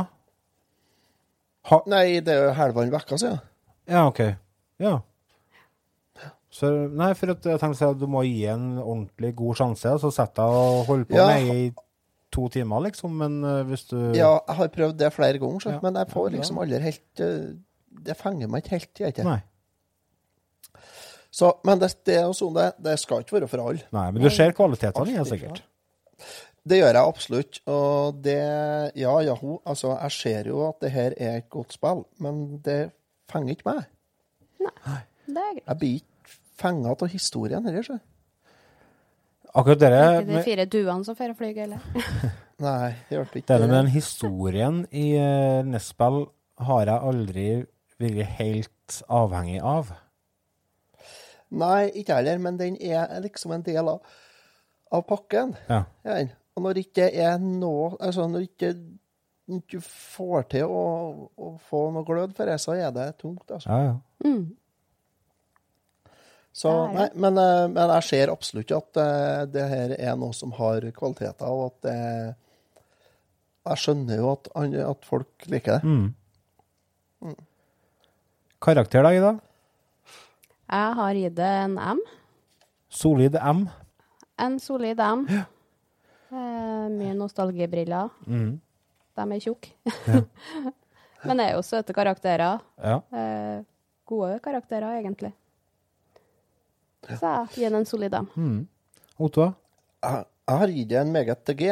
Ha, 1.68 1.78
Nei, 1.92 2.06
det 2.24 2.32
er 2.32 2.46
jo 2.48 2.54
halvannen 2.56 2.94
uke 2.96 3.18
siden. 3.20 3.38
ja, 3.88 4.06
OK. 4.08 4.22
Ja. 4.82 4.96
Så, 6.50 6.70
nei, 6.96 7.10
for 7.14 7.30
at 7.34 7.44
jeg 7.44 7.60
tenkte 7.60 7.90
at 7.92 7.98
du 8.00 8.06
må 8.10 8.22
gi 8.26 8.46
en 8.50 8.78
ordentlig 8.80 9.34
god 9.36 9.58
sjanse, 9.60 9.92
så 10.02 10.10
sett 10.14 10.32
deg 10.38 10.48
og 10.58 10.86
holder 10.88 11.04
på 11.10 11.18
Ja. 11.20 11.26
med 11.28 11.50
i 11.54 11.66
to 12.34 12.48
timer, 12.52 12.80
liksom. 12.88 13.14
Men 13.20 13.38
eh, 13.44 13.62
hvis 13.70 13.86
du 13.90 13.96
Ja, 14.16 14.38
jeg 14.48 14.56
har 14.60 14.68
prøvd 14.74 14.98
det 15.00 15.12
flere 15.14 15.38
ganger, 15.42 15.60
så, 15.64 15.70
Ja. 15.76 15.80
men 15.82 15.94
jeg 16.00 16.10
får 16.12 16.30
liksom 16.34 16.58
aldri 16.62 16.80
helt 16.84 17.20
eh, 17.24 17.54
Det 18.08 18.16
fenger 18.16 18.48
meg 18.52 18.62
ikke 18.64 18.76
helt. 18.78 19.00
Jeg, 19.00 19.14
ikke. 19.14 19.24
Nei. 19.24 19.40
Så, 21.30 21.52
men 21.64 21.78
det, 21.80 21.90
det 22.08 22.16
er 22.18 22.26
jo 22.26 22.32
sånn 22.36 22.54
det 22.56 22.68
Det 22.82 22.94
skal 23.00 23.20
ikke 23.24 23.36
være 23.38 23.48
for 23.50 23.64
alle. 23.64 23.82
nei. 23.94 24.06
Men 24.14 24.22
du 24.24 24.30
ser 24.32 24.54
kvalitetene 24.56 25.12
i 25.12 25.18
det, 25.18 25.26
sikkert. 25.28 25.62
Det 26.68 26.78
gjør 26.80 26.96
jeg 26.98 27.08
absolutt. 27.14 27.60
Og 27.70 28.18
det 28.24 28.38
Ja, 28.98 29.14
jaho. 29.24 29.58
Altså, 29.68 29.94
jeg 30.02 30.12
ser 30.16 30.48
jo 30.52 30.62
at 30.68 30.80
det 30.84 30.90
her 30.92 31.14
er 31.16 31.36
et 31.42 31.48
godt 31.52 31.72
spill, 31.76 32.04
men 32.20 32.58
det 32.64 32.90
fenger 33.30 33.56
ikke 33.56 33.68
meg. 33.70 33.86
Det 34.58 34.68
er 34.74 35.02
greit. 35.54 35.64
Jeg 35.68 35.78
blir 35.80 35.94
ikke 36.00 36.36
fenga 36.58 36.90
av 36.96 37.08
historien 37.12 37.64
heller, 37.68 37.82
så. 37.86 37.98
Akkurat 39.54 39.80
dere 39.80 40.02
Ikke 40.20 40.28
de 40.28 40.42
fire 40.44 40.66
duene 40.68 41.06
som 41.06 41.16
får 41.16 41.34
fly, 41.38 41.52
eller? 41.64 41.84
Nei, 42.66 42.90
det 43.08 43.16
hjelper 43.16 43.40
ikke. 43.40 43.48
Denne 43.52 43.68
med 43.70 43.76
den 43.78 43.92
historien 43.94 44.82
i 44.90 45.06
uh, 45.14 45.62
Nespel 45.66 46.24
har 46.68 46.90
jeg 46.90 47.08
aldri 47.12 47.48
vært 47.98 48.38
helt 48.38 48.98
avhengig 49.08 49.60
av. 49.62 49.92
Nei, 51.58 51.88
ikke 52.00 52.18
heller, 52.18 52.40
men 52.42 52.58
den 52.58 52.76
er 52.82 53.14
liksom 53.24 53.54
en 53.56 53.64
del 53.64 53.88
av, 53.94 54.16
av 54.92 55.04
pakken. 55.08 55.54
Ja. 55.70 55.84
Ja, 56.04 56.18
og 56.58 56.64
når 56.66 56.82
ikke 56.82 57.06
er 57.14 57.36
noe 57.38 57.92
Altså, 58.02 58.26
når 58.26 58.48
ikke 58.48 58.72
du 59.70 59.78
får 59.80 60.48
til 60.52 60.68
å, 60.68 60.82
å 61.38 61.52
få 61.70 61.86
noe 61.94 62.04
glød 62.04 62.34
for 62.36 62.50
det, 62.50 62.58
så 62.60 62.74
er 62.76 62.90
det 62.92 63.06
tungt. 63.22 63.46
Altså. 63.48 63.70
Ja, 63.70 63.78
ja. 63.86 63.94
Mm. 64.26 64.42
Så, 66.52 66.70
nei, 66.90 67.08
men, 67.14 67.38
eh, 67.38 67.64
men 67.70 67.92
jeg 67.98 68.06
ser 68.08 68.32
absolutt 68.32 68.72
at 68.74 69.00
eh, 69.02 69.42
det 69.52 69.66
her 69.70 69.94
er 69.98 70.16
noe 70.18 70.34
som 70.34 70.54
har 70.58 70.86
kvaliteter, 70.96 71.46
og 71.46 71.72
at 71.72 71.88
det 71.88 71.98
Jeg 73.68 73.80
skjønner 73.82 74.16
jo 74.16 74.30
at, 74.32 74.46
at 74.80 75.04
folk 75.04 75.44
liker 75.52 75.76
det. 75.76 75.84
Mm. 75.84 77.34
Karakter, 78.64 79.04
da, 79.04 79.10
Ida? 79.12 79.32
Jeg 80.68 80.94
har 80.98 81.18
gitt 81.20 81.36
det 81.36 81.50
en 81.66 81.76
M. 81.76 82.00
Solid 82.88 83.36
M. 83.36 83.66
En 84.40 84.56
solid 84.62 85.00
M. 85.04 85.26
Eh, 85.28 86.86
mye 86.92 87.14
nostalgibriller. 87.16 88.10
Mm. 88.26 88.56
De 89.18 89.26
er 89.36 89.44
tjukke. 89.44 89.74
Men 91.26 91.40
det 91.40 91.48
er 91.48 91.54
jo 91.56 91.62
søte 91.66 91.94
karakterer. 91.96 92.60
Ja. 92.80 92.98
Eh, 93.12 93.62
gode 94.08 94.38
karakterer, 94.44 94.98
egentlig. 95.00 95.32
Så 97.06 97.20
jeg 97.22 97.46
gir 97.54 97.70
den 97.70 97.80
en 97.80 97.86
solid 97.86 98.16
Mm. 98.34 98.66
Otto? 99.18 99.52
Jeg, 100.02 100.24
jeg 100.48 100.58
har 100.62 100.74
gitt 100.74 100.88
det 100.88 100.98
en 101.00 101.12
meget 101.12 101.44
til 101.44 101.56
G. 101.56 101.70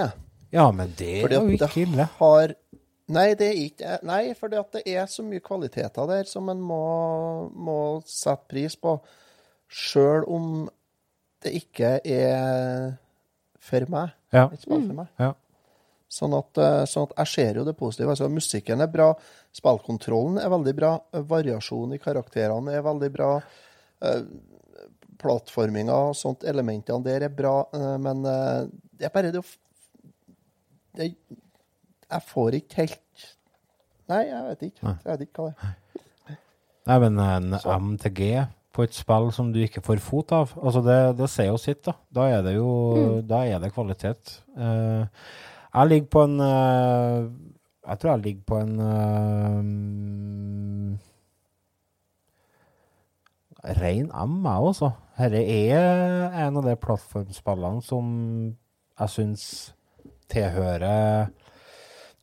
Ja, 0.52 0.70
men 0.70 0.94
det 0.98 1.24
er 1.24 1.34
jo 1.36 1.48
ikke 1.48 1.82
ille. 1.82 2.08
har 2.18 2.54
Nei, 3.06 3.34
det 3.38 3.46
er 3.46 3.58
ikke 3.60 3.98
Nei, 4.02 4.34
for 4.34 4.50
det 4.50 4.82
er 4.82 5.06
så 5.06 5.22
mye 5.22 5.42
kvaliteter 5.44 6.08
der 6.10 6.26
som 6.26 6.48
en 6.50 6.58
må, 6.62 7.50
må 7.54 7.78
sette 8.02 8.48
pris 8.50 8.74
på, 8.74 8.96
sjøl 9.70 10.26
om 10.26 10.68
det 11.44 11.52
ikke 11.54 12.00
er 12.02 12.96
for 13.62 13.86
meg. 13.92 14.14
Ja. 14.34 14.48
Et 14.50 14.62
spill 14.62 14.82
for 14.88 14.98
meg. 15.04 15.12
Ja. 15.22 15.32
Sånn 16.10 16.34
at, 16.38 16.58
eh, 16.62 16.82
sånn 16.86 17.08
at 17.08 17.14
jeg 17.20 17.30
ser 17.32 17.60
jo 17.60 17.64
det 17.66 17.76
positive. 17.78 18.14
Altså, 18.14 18.28
musikken 18.30 18.82
er 18.82 18.90
bra, 18.90 19.08
spillkontrollen 19.54 20.38
er 20.42 20.50
veldig 20.50 20.74
bra, 20.78 20.92
variasjonen 21.30 21.96
i 21.96 22.02
karakterene 22.02 22.74
er 22.74 22.84
veldig 22.86 23.10
bra. 23.14 23.30
Plattforminga 25.20 25.96
og 26.10 26.16
sånt, 26.18 26.44
elementene 26.48 27.04
der 27.04 27.26
er 27.28 27.32
bra, 27.32 27.56
eh, 27.74 27.96
men 28.02 28.24
eh, 28.28 28.66
det 28.96 29.08
er 29.08 29.14
bare 29.14 29.32
det 29.32 29.40
å 29.42 29.46
det, 30.96 31.10
Jeg 32.06 32.22
får 32.30 32.60
ikke 32.60 32.84
helt 32.84 33.02
Nei, 34.06 34.20
jeg 34.28 34.42
vet 34.46 34.60
ikke. 34.68 34.86
Jeg 34.86 35.08
vet 35.08 35.22
ikke 35.24 35.42
hva 35.42 35.48
det 35.50 35.56
er. 35.66 36.36
Nei, 36.86 36.98
men 37.02 37.16
en 37.18 37.56
M 37.58 37.88
MTG 37.96 38.20
på 38.76 38.84
et 38.84 38.94
spill 38.94 39.32
som 39.34 39.48
du 39.50 39.58
ikke 39.64 39.82
får 39.82 39.98
fot 40.04 40.30
av, 40.36 40.52
altså 40.60 40.82
det, 40.86 40.98
det 41.18 41.26
sier 41.32 41.48
jo 41.48 41.58
sitt, 41.58 41.80
da. 41.88 41.96
Da 42.14 42.28
er 42.30 42.44
det 42.46 42.52
jo 42.54 42.68
Da 43.26 43.40
er 43.48 43.58
det 43.58 43.72
kvalitet. 43.74 44.36
Eh, 44.54 45.02
jeg 45.72 45.90
ligger 45.90 46.10
på 46.14 46.22
en 46.28 46.38
Jeg 46.44 47.98
tror 47.98 48.10
jeg 48.12 48.24
ligger 48.28 48.44
på 48.46 48.56
en 48.62 48.78
uh, 48.78 48.96
Rein 53.80 54.10
M, 54.14 54.38
jeg 54.46 54.70
også. 54.70 54.90
Dette 55.16 55.40
er 55.40 56.34
en 56.44 56.58
av 56.60 56.66
de 56.66 56.74
plattformspillene 56.76 57.84
som 57.84 58.08
jeg 59.00 59.12
syns 59.12 59.44
tilhører 60.32 61.30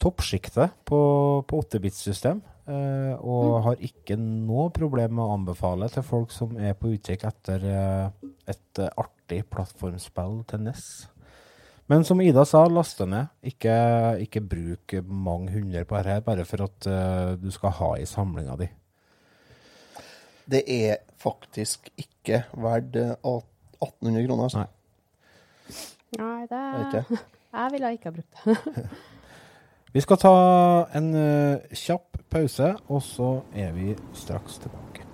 toppsjiktet 0.04 0.76
på, 0.86 1.00
på 1.48 1.62
8-bit-system. 1.64 2.44
eh, 2.68 3.16
og 3.18 3.64
har 3.66 3.82
ikke 3.84 4.18
noe 4.20 4.70
problem 4.76 5.18
med 5.18 5.24
å 5.26 5.34
anbefale 5.38 5.90
til 5.92 6.06
folk 6.06 6.32
som 6.36 6.54
er 6.60 6.76
på 6.78 6.94
utkikk 6.94 7.26
etter 7.30 7.66
eh, 7.72 8.30
et 8.52 8.84
artig 8.94 9.42
plattformspill 9.50 10.44
til 10.52 10.64
NES. 10.68 10.86
Men 11.92 12.06
som 12.08 12.22
Ida 12.24 12.46
sa, 12.48 12.64
laste 12.72 13.08
ned. 13.10 13.32
Ikke, 13.44 13.74
ikke 14.24 14.44
bruk 14.54 14.96
mange 15.04 15.52
hundre 15.56 15.84
på 15.88 16.00
dette 16.00 16.24
bare 16.26 16.46
for 16.48 16.68
at 16.68 16.88
eh, 16.88 17.34
du 17.42 17.50
skal 17.52 17.76
ha 17.80 17.92
i 18.00 18.08
samlinga 18.08 18.56
di. 18.62 18.70
Det 20.52 20.64
er 20.68 20.96
faktisk 21.18 21.90
ikke 21.98 22.44
verdt 22.54 22.96
eh, 22.96 23.16
1800 23.24 24.28
kroner. 24.28 24.44
Altså. 24.44 24.58
Nei. 24.58 24.68
Nei, 26.20 26.42
det 26.50 26.86
ikke. 26.86 27.18
Jeg 27.54 27.72
ville 27.72 27.92
ikke 27.92 28.10
ha 28.10 28.12
brukt 28.12 28.46
det. 28.46 28.88
Vi 29.94 30.02
skal 30.02 30.18
ta 30.18 30.30
en 30.98 31.12
uh, 31.14 31.74
kjapp 31.78 32.18
pause, 32.34 32.72
og 32.90 33.02
så 33.06 33.28
er 33.54 33.76
vi 33.76 33.94
straks 34.18 34.58
tilbake. 34.58 35.06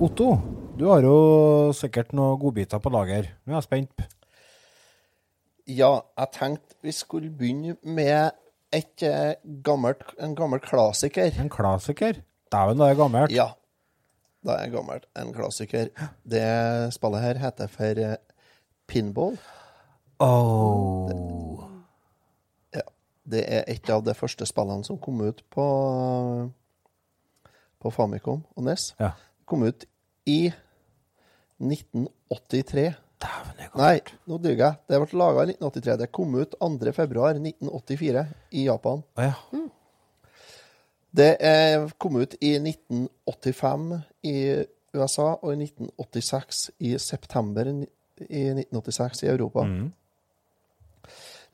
Otto, 0.00 0.28
du 0.80 0.86
har 0.88 1.04
jo 1.04 1.16
sikkert 1.76 2.14
noen 2.16 2.38
godbiter 2.40 2.80
på 2.80 2.92
lager. 2.94 3.26
Nå 3.44 3.52
er 3.52 3.58
jeg 3.58 3.66
spent. 3.66 4.04
Ja, 5.68 5.90
jeg 6.16 6.32
tenkte 6.32 6.78
vi 6.80 6.94
skulle 6.96 7.28
begynne 7.36 7.76
med 7.84 8.32
et 8.72 9.04
eh, 9.04 9.34
gammelt, 9.66 10.06
en 10.22 10.32
gammel 10.38 10.62
klassiker. 10.64 11.34
En 11.42 11.52
klassiker. 11.52 12.22
Dæven, 12.50 12.80
da 12.80 12.88
er 12.88 12.96
gammelt. 12.96 13.34
Ja, 13.34 13.50
da 14.46 14.56
er 14.62 14.72
gammelt. 14.72 15.04
En 15.20 15.34
klassiker. 15.36 15.90
Det 16.24 16.46
spillet 16.96 17.26
her 17.26 17.42
heter 17.42 17.68
for 17.68 18.00
eh, 18.06 18.16
pinball. 18.88 19.36
Oh. 20.20 21.12
Ja, 22.72 22.86
det 23.28 23.44
er 23.44 23.68
et 23.68 23.92
av 23.92 24.06
de 24.06 24.16
første 24.16 24.48
spillene 24.48 24.88
som 24.88 24.98
kom 25.02 25.20
ut 25.28 25.44
på, 25.52 25.68
på 27.84 27.94
Famicom 27.94 28.42
og 28.56 28.64
NES. 28.64 28.94
Ja. 29.00 29.12
Kom 29.44 29.68
ut 29.68 29.84
i 30.24 30.40
1983. 31.60 32.84
Dæven, 33.20 33.56
det 33.58 33.68
går 33.72 33.82
Nei, 33.82 33.98
nå 34.28 34.38
duger 34.40 34.62
jeg. 34.64 34.78
Det 34.88 35.00
ble 35.02 35.20
laga 35.20 35.44
i 35.44 35.52
1983. 35.52 35.96
Det 36.00 36.10
kom 36.16 36.34
ut 36.38 36.56
2. 36.56 36.92
februar 36.96 37.36
1984 37.36 38.24
i 38.56 38.66
Japan. 38.66 39.04
Å 39.20 39.28
ja. 39.28 39.62
Det 41.20 41.30
er, 41.42 41.88
kom 42.00 42.20
ut 42.20 42.36
i 42.40 42.54
1985 42.56 43.88
i 44.30 44.36
USA 44.94 45.32
og 45.34 45.52
i 45.52 45.66
1986 45.66 46.62
i 46.86 46.94
september 47.02 47.68
i 47.70 48.44
1986 48.54 49.24
i 49.26 49.30
Europa. 49.32 49.66
Mm. 49.66 49.90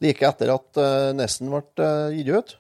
Like 0.05 0.29
etter 0.29 0.53
at 0.53 0.79
uh, 0.81 1.11
Nessen 1.17 1.51
ble 1.51 1.65
uh, 1.81 2.13
gitt 2.13 2.31
ut. 2.37 2.57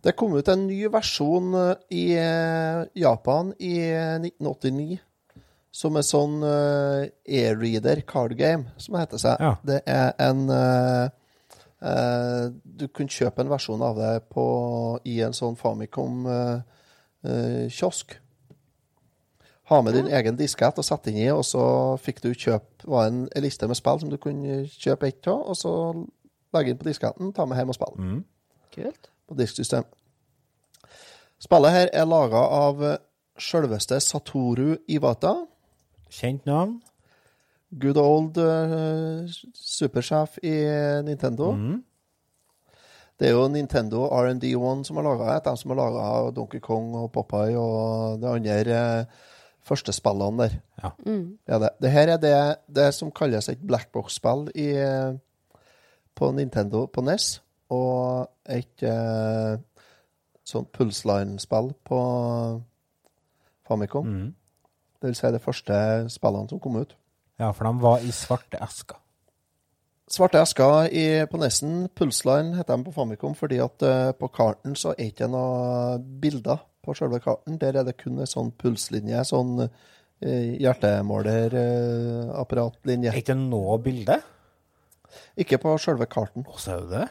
Det 0.00 0.14
kom 0.16 0.32
ut 0.32 0.48
en 0.48 0.62
ny 0.64 0.78
versjon 0.88 1.52
eh, 1.60 1.80
i 1.92 2.04
eh, 2.16 2.84
Japan 3.02 3.52
i 3.60 3.74
eh, 3.84 4.16
1989, 4.16 4.96
som 5.70 5.94
er 5.96 6.02
sånn 6.02 6.42
uh, 6.42 7.06
e-reader 7.30 8.00
card 8.06 8.36
game, 8.38 8.64
som 8.76 8.94
det 8.94 9.00
heter 9.04 9.18
seg. 9.22 9.36
Ja. 9.38 9.56
Det 9.62 9.82
er 9.86 10.12
en 10.18 10.50
uh, 10.50 11.08
uh, 11.84 12.50
Du 12.64 12.88
kunne 12.88 13.08
kjøpe 13.14 13.40
en 13.44 13.50
versjon 13.52 13.82
av 13.86 13.96
det 13.98 14.20
på, 14.34 14.46
i 15.06 15.20
en 15.22 15.32
sånn 15.36 15.56
Famicom-kiosk. 15.60 18.18
ha 19.70 19.78
med 19.86 19.94
din 19.94 20.10
egen 20.10 20.34
diskett 20.36 20.78
og 20.82 20.84
sette 20.84 21.10
inn 21.12 21.20
i, 21.22 21.30
og 21.30 21.44
så 21.46 21.94
fikk 22.02 22.18
du 22.24 22.34
kjøpe 22.34 22.90
var 22.90 23.06
en, 23.06 23.28
liste 23.38 23.66
med 23.70 23.76
spill 23.78 24.00
som 24.02 24.10
du 24.10 24.18
kunne 24.18 24.66
kjøpe 24.66 25.06
ett 25.06 25.26
av, 25.30 25.46
og 25.46 25.54
så 25.56 25.94
legge 26.56 26.70
inn 26.72 26.80
på 26.80 26.88
disketten, 26.88 27.30
ta 27.32 27.44
med 27.46 27.58
hjem 27.60 27.70
og 27.70 27.76
spille 27.78 27.96
Mm. 28.00 28.24
Kult. 28.74 29.10
på 29.28 29.34
disksystem. 29.38 29.84
Spillet 31.38 31.70
her 31.70 31.88
er 31.92 32.04
laga 32.04 32.36
av 32.36 32.76
selveste 32.76 33.06
sjølveste 33.40 34.00
Satoru 34.04 34.76
Iwata. 34.88 35.46
Kjent 36.10 36.46
navn. 36.48 36.80
Good 37.70 38.00
old 38.02 38.38
uh, 38.42 39.30
supersjef 39.54 40.40
i 40.42 40.56
Nintendo. 41.06 41.52
Mm. 41.54 41.78
Det 43.20 43.28
er 43.28 43.34
jo 43.36 43.48
Nintendo 43.52 44.06
R&D1 44.16 44.86
som 44.88 44.96
har 44.96 45.04
laga 45.04 45.34
det. 45.34 45.44
De 45.44 45.60
som 45.60 45.74
har 45.74 45.76
laga 45.76 46.30
Donkey 46.32 46.60
Kong 46.64 46.94
og 46.96 47.10
Popeye 47.12 47.58
og 47.60 48.22
de 48.22 48.30
andre 48.32 48.76
eh, 48.76 49.26
første 49.60 49.92
spillene 49.92 50.40
der. 50.40 50.56
Ja. 50.80 50.90
Ja, 51.48 51.58
det. 51.58 51.70
det 51.82 51.90
her 51.92 52.14
er 52.14 52.16
det, 52.16 52.38
det 52.66 52.94
som 52.96 53.12
kalles 53.12 53.48
et 53.52 53.60
blackbox-spill 53.60 54.48
i, 54.56 54.70
på 56.16 56.32
Nintendo 56.32 56.86
på 56.86 57.04
NES, 57.04 57.42
og 57.68 58.30
et 58.48 58.88
eh, 58.88 59.60
sånt 60.44 60.72
pulseline-spill 60.72 61.74
på 61.84 62.00
Famicom. 63.68 64.06
Mm. 64.06 64.34
Det 65.00 65.08
vil 65.08 65.16
si 65.16 65.28
de 65.32 65.40
første 65.42 65.74
spillene 66.12 66.48
som 66.50 66.60
kom 66.62 66.76
ut. 66.80 66.92
Ja, 67.40 67.48
for 67.56 67.64
de 67.64 67.72
var 67.80 67.98
i 68.04 68.10
svarte 68.12 68.58
esker. 68.60 68.96
Svarte 70.10 70.38
esker 70.42 70.88
i, 70.90 71.24
på 71.30 71.36
Nessen, 71.40 71.88
Pulsline 71.96 72.56
heter 72.58 72.76
de 72.76 72.84
på 72.88 72.96
Famicom, 72.96 73.34
fordi 73.38 73.58
at 73.62 73.82
uh, 73.86 74.12
på 74.18 74.26
karten 74.34 74.72
så 74.76 74.88
er 74.96 75.04
ikke 75.12 75.28
noe 75.30 75.98
bilder 76.20 76.58
på 76.84 76.90
selve 76.98 77.18
karten. 77.22 77.58
Der 77.62 77.72
er 77.78 77.84
det 77.86 78.00
kun 78.00 78.18
en 78.18 78.26
sånn 78.28 78.50
pulslinje, 78.58 79.24
sånn 79.28 79.52
uh, 79.62 79.68
hjertemålerapparatlinje. 80.26 83.08
Er 83.12 83.16
ikke 83.22 83.38
noe 83.38 83.78
bilde? 83.84 84.16
ikke 85.40 85.60
på 85.62 85.74
selve 85.82 86.08
karten. 86.10 86.46
Å, 86.46 86.58
ser 86.60 86.84
du 86.84 86.94
det? 86.94 87.06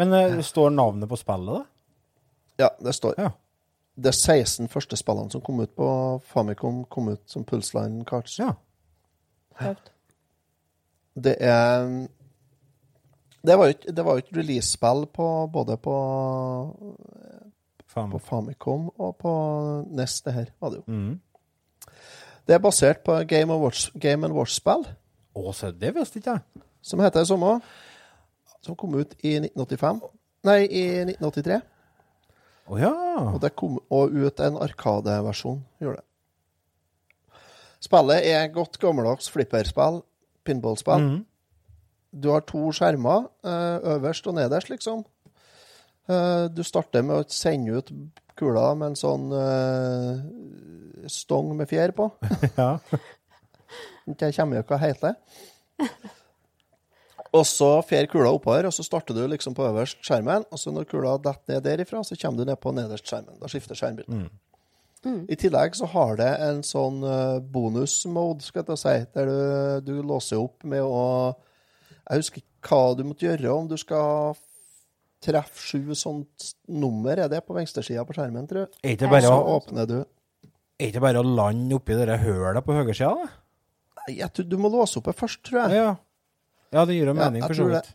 Men 0.00 0.14
uh, 0.14 0.40
står 0.44 0.72
navnet 0.74 1.10
på 1.10 1.18
spillet, 1.20 1.60
da? 1.60 2.64
Ja, 2.64 2.70
det 2.84 2.94
står. 2.96 3.16
Ja. 3.20 3.32
Det 4.00 4.14
16 4.14 4.68
første 4.72 4.96
spillene 4.96 5.30
som 5.32 5.42
kom 5.44 5.60
ut 5.60 5.72
på 5.76 5.88
Famicom, 6.24 6.84
kom 6.88 7.08
ut 7.12 7.20
som 7.28 7.44
Pulseline 7.44 8.04
Cards. 8.08 8.38
Ja. 8.40 8.54
Det 11.14 11.36
er 11.40 12.06
Det 13.44 13.56
var 13.58 13.64
jo 13.66 13.74
ikke, 13.74 13.92
det 13.96 14.04
var 14.04 14.12
jo 14.12 14.22
ikke 14.22 14.36
release-spill 14.36 15.06
på, 15.16 15.26
både 15.52 15.76
på, 15.80 15.94
Faen. 17.88 18.10
på 18.10 18.18
Famicom 18.18 18.90
og 18.98 19.16
på 19.16 19.32
NES, 19.90 20.20
det 20.26 20.32
her 20.32 20.50
var 20.60 20.70
det 20.70 20.76
jo. 20.82 20.92
Mm. 20.92 21.20
Det 22.46 22.54
er 22.54 22.58
basert 22.58 23.00
på 23.04 23.16
Game, 23.28 23.52
of 23.54 23.60
Watch, 23.62 23.90
Game 24.00 24.26
and 24.26 24.34
Watch-spill, 24.36 24.84
Å, 25.34 25.52
se, 25.54 25.70
det 25.72 25.94
visste 25.94 26.18
ikke 26.18 26.30
jeg. 26.36 26.62
som 26.82 27.00
heter 27.00 27.20
det 27.20 27.28
samme, 27.28 27.60
som 28.60 28.76
kom 28.76 28.94
ut 28.98 29.12
i 29.22 29.36
1985. 29.38 30.00
Nei, 30.44 30.58
i 30.66 30.84
1983. 31.04 31.60
Å 32.70 32.78
ja. 32.78 32.92
Og 33.32 33.40
det 33.42 33.52
kom 33.58 33.80
og 33.90 34.14
ut 34.14 34.40
en 34.44 34.60
Arkadeversjon, 34.62 35.58
gjorde 35.82 36.00
det. 36.00 36.06
Spillet 37.80 38.26
er 38.28 38.52
godt 38.54 38.78
gammeldags 38.78 39.30
flipperspill, 39.32 40.02
pinballspill. 40.44 41.06
Mhm. 41.06 41.20
Du 42.10 42.28
har 42.34 42.42
to 42.42 42.72
skjermer, 42.74 43.28
eh, 43.46 43.78
øverst 43.94 44.26
og 44.26 44.34
nederst, 44.34 44.70
liksom. 44.70 45.04
Eh, 46.10 46.48
du 46.48 46.62
starter 46.66 47.02
med 47.06 47.20
å 47.20 47.28
sende 47.30 47.78
ut 47.78 47.92
kula 48.36 48.74
med 48.74 48.90
en 48.90 48.98
sånn 48.98 49.30
eh, 49.36 51.06
stong 51.06 51.54
med 51.56 51.68
fjær 51.70 51.94
på. 51.94 52.10
ja. 52.58 52.78
Jeg 54.10 54.34
kommer 54.34 54.58
jo 54.58 54.66
hva 54.66 54.78
det 54.80 54.88
heter. 54.88 55.14
Og 57.36 57.46
så 57.46 57.68
fer 57.86 58.08
kula 58.10 58.32
oppover, 58.34 58.66
og 58.66 58.74
så 58.74 58.82
starter 58.82 59.14
du 59.14 59.22
liksom 59.30 59.54
på 59.54 59.64
øverst 59.68 60.00
skjermen. 60.06 60.46
Og 60.50 60.58
så 60.58 60.72
når 60.74 60.88
kula 60.90 61.14
detter 61.22 61.54
ned 61.54 61.66
derifra, 61.66 62.02
så 62.06 62.18
kommer 62.18 62.42
du 62.42 62.50
ned 62.50 62.58
på 62.60 62.72
nederst 62.74 63.06
skjermen. 63.06 63.38
Da 63.40 63.50
skifter 63.50 63.78
skjermbildet. 63.78 64.30
I 65.32 65.36
tillegg 65.40 65.78
så 65.78 65.88
har 65.88 66.18
det 66.20 66.28
en 66.44 66.58
sånn 66.66 66.98
uh, 67.06 67.38
bonus-mode, 67.40 68.44
skal 68.44 68.66
jeg 68.68 68.80
si, 68.82 68.96
der 69.14 69.30
du, 69.30 69.86
du 69.86 69.94
låser 70.04 70.42
opp 70.42 70.66
med 70.68 70.84
å 70.84 71.32
Jeg 72.10 72.20
husker 72.20 72.42
ikke 72.42 72.68
hva 72.68 72.96
du 72.98 73.06
måtte 73.08 73.24
gjøre, 73.24 73.54
om 73.54 73.70
du 73.70 73.78
skal 73.80 74.34
treffe 75.24 75.62
sju 75.62 75.94
sånt 75.96 76.50
nummer, 76.68 77.16
er 77.16 77.30
det 77.32 77.40
på 77.46 77.56
venstresida 77.56 78.04
på 78.04 78.16
skjermen, 78.16 78.44
tror 78.50 78.66
jeg. 78.66 78.74
Er 78.82 78.96
ikke 78.96 79.06
det 79.06 79.12
bare 79.14 79.30
Så 79.30 79.38
å, 79.38 79.56
åpner 79.56 79.88
du 79.88 79.98
er 80.80 80.90
ikke 80.90 81.02
bare 81.04 81.20
å 81.20 81.26
lande 81.26 81.76
oppi 81.76 81.96
det 81.98 82.20
hølet 82.22 82.64
på 82.64 82.76
høyresida, 82.76 83.12
da? 83.16 83.28
Nei, 84.00 84.14
jeg 84.22 84.32
tror 84.32 84.46
Du 84.48 84.56
må 84.60 84.70
låse 84.72 84.96
opp 85.00 85.10
det 85.10 85.16
først, 85.18 85.42
tror 85.46 85.62
jeg. 85.62 85.76
Ja. 85.76 85.90
ja, 85.90 85.96
det 86.86 86.94
gir 86.94 87.10
jo 87.10 87.16
mening, 87.18 87.42
for 87.42 87.58
så 87.58 87.66
vidt. 87.70 87.94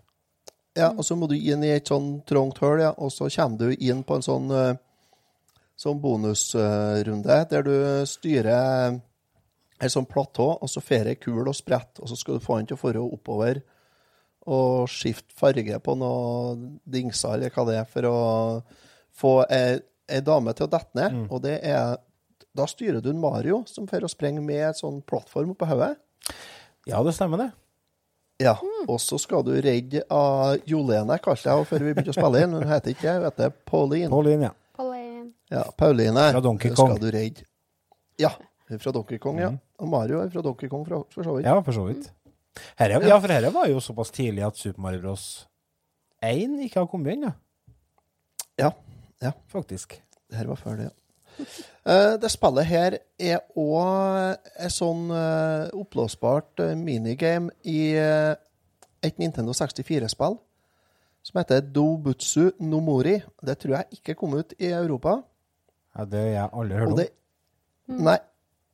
Ja, 0.76 0.90
og 0.92 1.06
så 1.08 1.16
må 1.16 1.30
du 1.32 1.38
inn 1.38 1.64
i 1.64 1.72
et 1.72 1.88
sånn 1.88 2.18
trangt 2.28 2.60
hull, 2.60 2.82
ja, 2.84 2.92
og 3.00 3.14
så 3.14 3.30
kommer 3.32 3.58
du 3.62 3.76
inn 3.80 4.02
på 4.04 4.18
en 4.18 4.26
sånn, 4.26 4.50
eh, 4.52 4.76
sånn 5.80 6.02
bonusrunde 6.04 7.38
der 7.52 7.64
du 7.64 7.76
styrer 8.10 9.00
en 9.80 9.92
sånn 9.92 10.08
platå, 10.08 10.50
og 10.60 10.72
så 10.72 10.84
fer 10.84 11.08
ei 11.12 11.16
kul 11.16 11.48
og 11.48 11.56
sprett, 11.56 12.02
og 12.02 12.12
så 12.12 12.20
skal 12.20 12.38
du 12.38 12.44
få 12.44 12.60
den 12.60 12.68
til 12.68 12.78
å 12.78 12.84
fare 12.84 13.04
oppover 13.04 13.62
og 14.46 14.90
skifte 14.92 15.34
farge 15.36 15.80
på 15.82 15.96
noe 15.98 16.56
dingser 16.86 17.34
eller 17.38 17.54
hva 17.56 17.66
det 17.70 17.80
er, 17.80 17.88
for 17.90 18.08
å 18.10 18.18
få 19.16 19.34
ei, 19.50 19.80
ei 20.12 20.22
dame 20.22 20.54
til 20.54 20.68
å 20.68 20.74
dette 20.76 21.00
ned. 21.00 21.24
Og 21.32 21.42
det 21.46 21.60
er 21.64 21.98
Da 22.56 22.64
styrer 22.72 23.02
du 23.04 23.10
en 23.12 23.20
Mario 23.20 23.66
som 23.68 23.84
fer 23.84 24.06
å 24.06 24.08
sprenger 24.08 24.40
med 24.40 24.62
en 24.70 24.78
sånn 24.78 25.02
plattform 25.04 25.50
oppå 25.52 25.68
hodet. 25.68 25.98
Ja, 26.88 27.02
det 27.04 27.12
stemmer, 27.18 27.42
det. 27.42 27.50
Ja, 28.44 28.58
og 28.92 28.98
så 29.00 29.16
skal 29.22 29.46
du 29.48 29.54
redde 29.64 30.02
av 30.12 30.58
Jolene, 30.68 31.16
kalte 31.24 31.48
jeg 31.48 31.56
henne 31.56 31.68
før 31.70 31.86
vi 31.86 31.94
begynte 31.94 32.12
å 32.12 32.18
spille 32.18 32.42
inn. 32.44 32.56
Hun 32.58 32.68
heter 32.68 32.92
ikke 32.92 33.06
det, 33.08 33.14
hun 33.16 33.28
heter 33.30 33.54
Pauline. 33.70 34.10
Pauline, 34.12 34.50
ja. 34.50 34.52
Pauline. 34.76 35.30
Ja, 35.54 35.64
Pauline. 35.80 36.26
Fra 36.36 36.42
Donkey 36.44 36.74
Kong. 36.76 36.92
Skal 36.92 37.00
du 37.06 37.16
redde. 37.16 37.46
Ja, 38.20 38.34
hun 38.36 38.76
er 38.76 38.82
fra 38.84 38.94
Donkey 38.98 39.22
Kong, 39.24 39.40
ja. 39.40 39.54
Og 39.80 39.92
Mario 39.92 40.20
er 40.20 40.34
fra 40.34 40.44
Donkey 40.44 40.68
Kong, 40.72 40.84
for, 40.88 41.08
for 41.16 41.28
så 41.28 41.38
vidt. 41.38 41.48
Ja, 41.48 41.56
for 41.64 41.78
så 41.78 41.86
vidt. 41.88 42.12
Herre, 42.80 43.00
ja, 43.08 43.20
for 43.20 43.32
dette 43.32 43.52
var 43.56 43.72
jo 43.72 43.80
såpass 43.84 44.12
tidlig 44.16 44.44
at 44.48 44.60
Super 44.60 44.84
Mario 44.84 45.04
Bros. 45.04 45.26
1 46.24 46.60
ikke 46.68 46.84
har 46.84 46.92
kommet 46.92 47.16
inn, 47.16 47.28
ja. 47.30 47.34
Ja. 48.60 48.72
Ja. 49.24 49.32
faktisk. 49.52 49.96
Dette 50.28 50.42
her 50.42 50.52
var 50.52 50.60
før 50.60 50.80
det, 50.80 50.90
ja. 50.90 50.96
Eh, 51.86 52.16
det 52.18 52.32
spillet 52.34 52.66
her 52.66 52.98
er 53.22 53.44
òg 53.54 54.40
et 54.58 54.74
sånn 54.74 55.10
eh, 55.14 55.68
oppblåsbart 55.78 56.64
eh, 56.66 56.74
minigame 56.80 57.54
i 57.62 57.94
et 57.96 59.22
Nintendo 59.22 59.54
64-spill 59.54 60.40
som 61.26 61.40
heter 61.42 61.62
Dobutsu 61.62 62.52
no 62.66 62.82
Mori. 62.86 63.20
Det 63.42 63.58
tror 63.62 63.80
jeg 63.80 64.00
ikke 64.00 64.18
kom 64.18 64.34
ut 64.38 64.54
i 64.58 64.72
Europa. 64.74 65.20
Ja, 65.96 66.06
det 66.10 66.22
har 66.22 66.34
jeg 66.34 66.50
aldri 66.62 66.82
hørt 66.82 66.94
om. 66.94 67.00
det, 67.00 67.08
nei, 68.02 68.18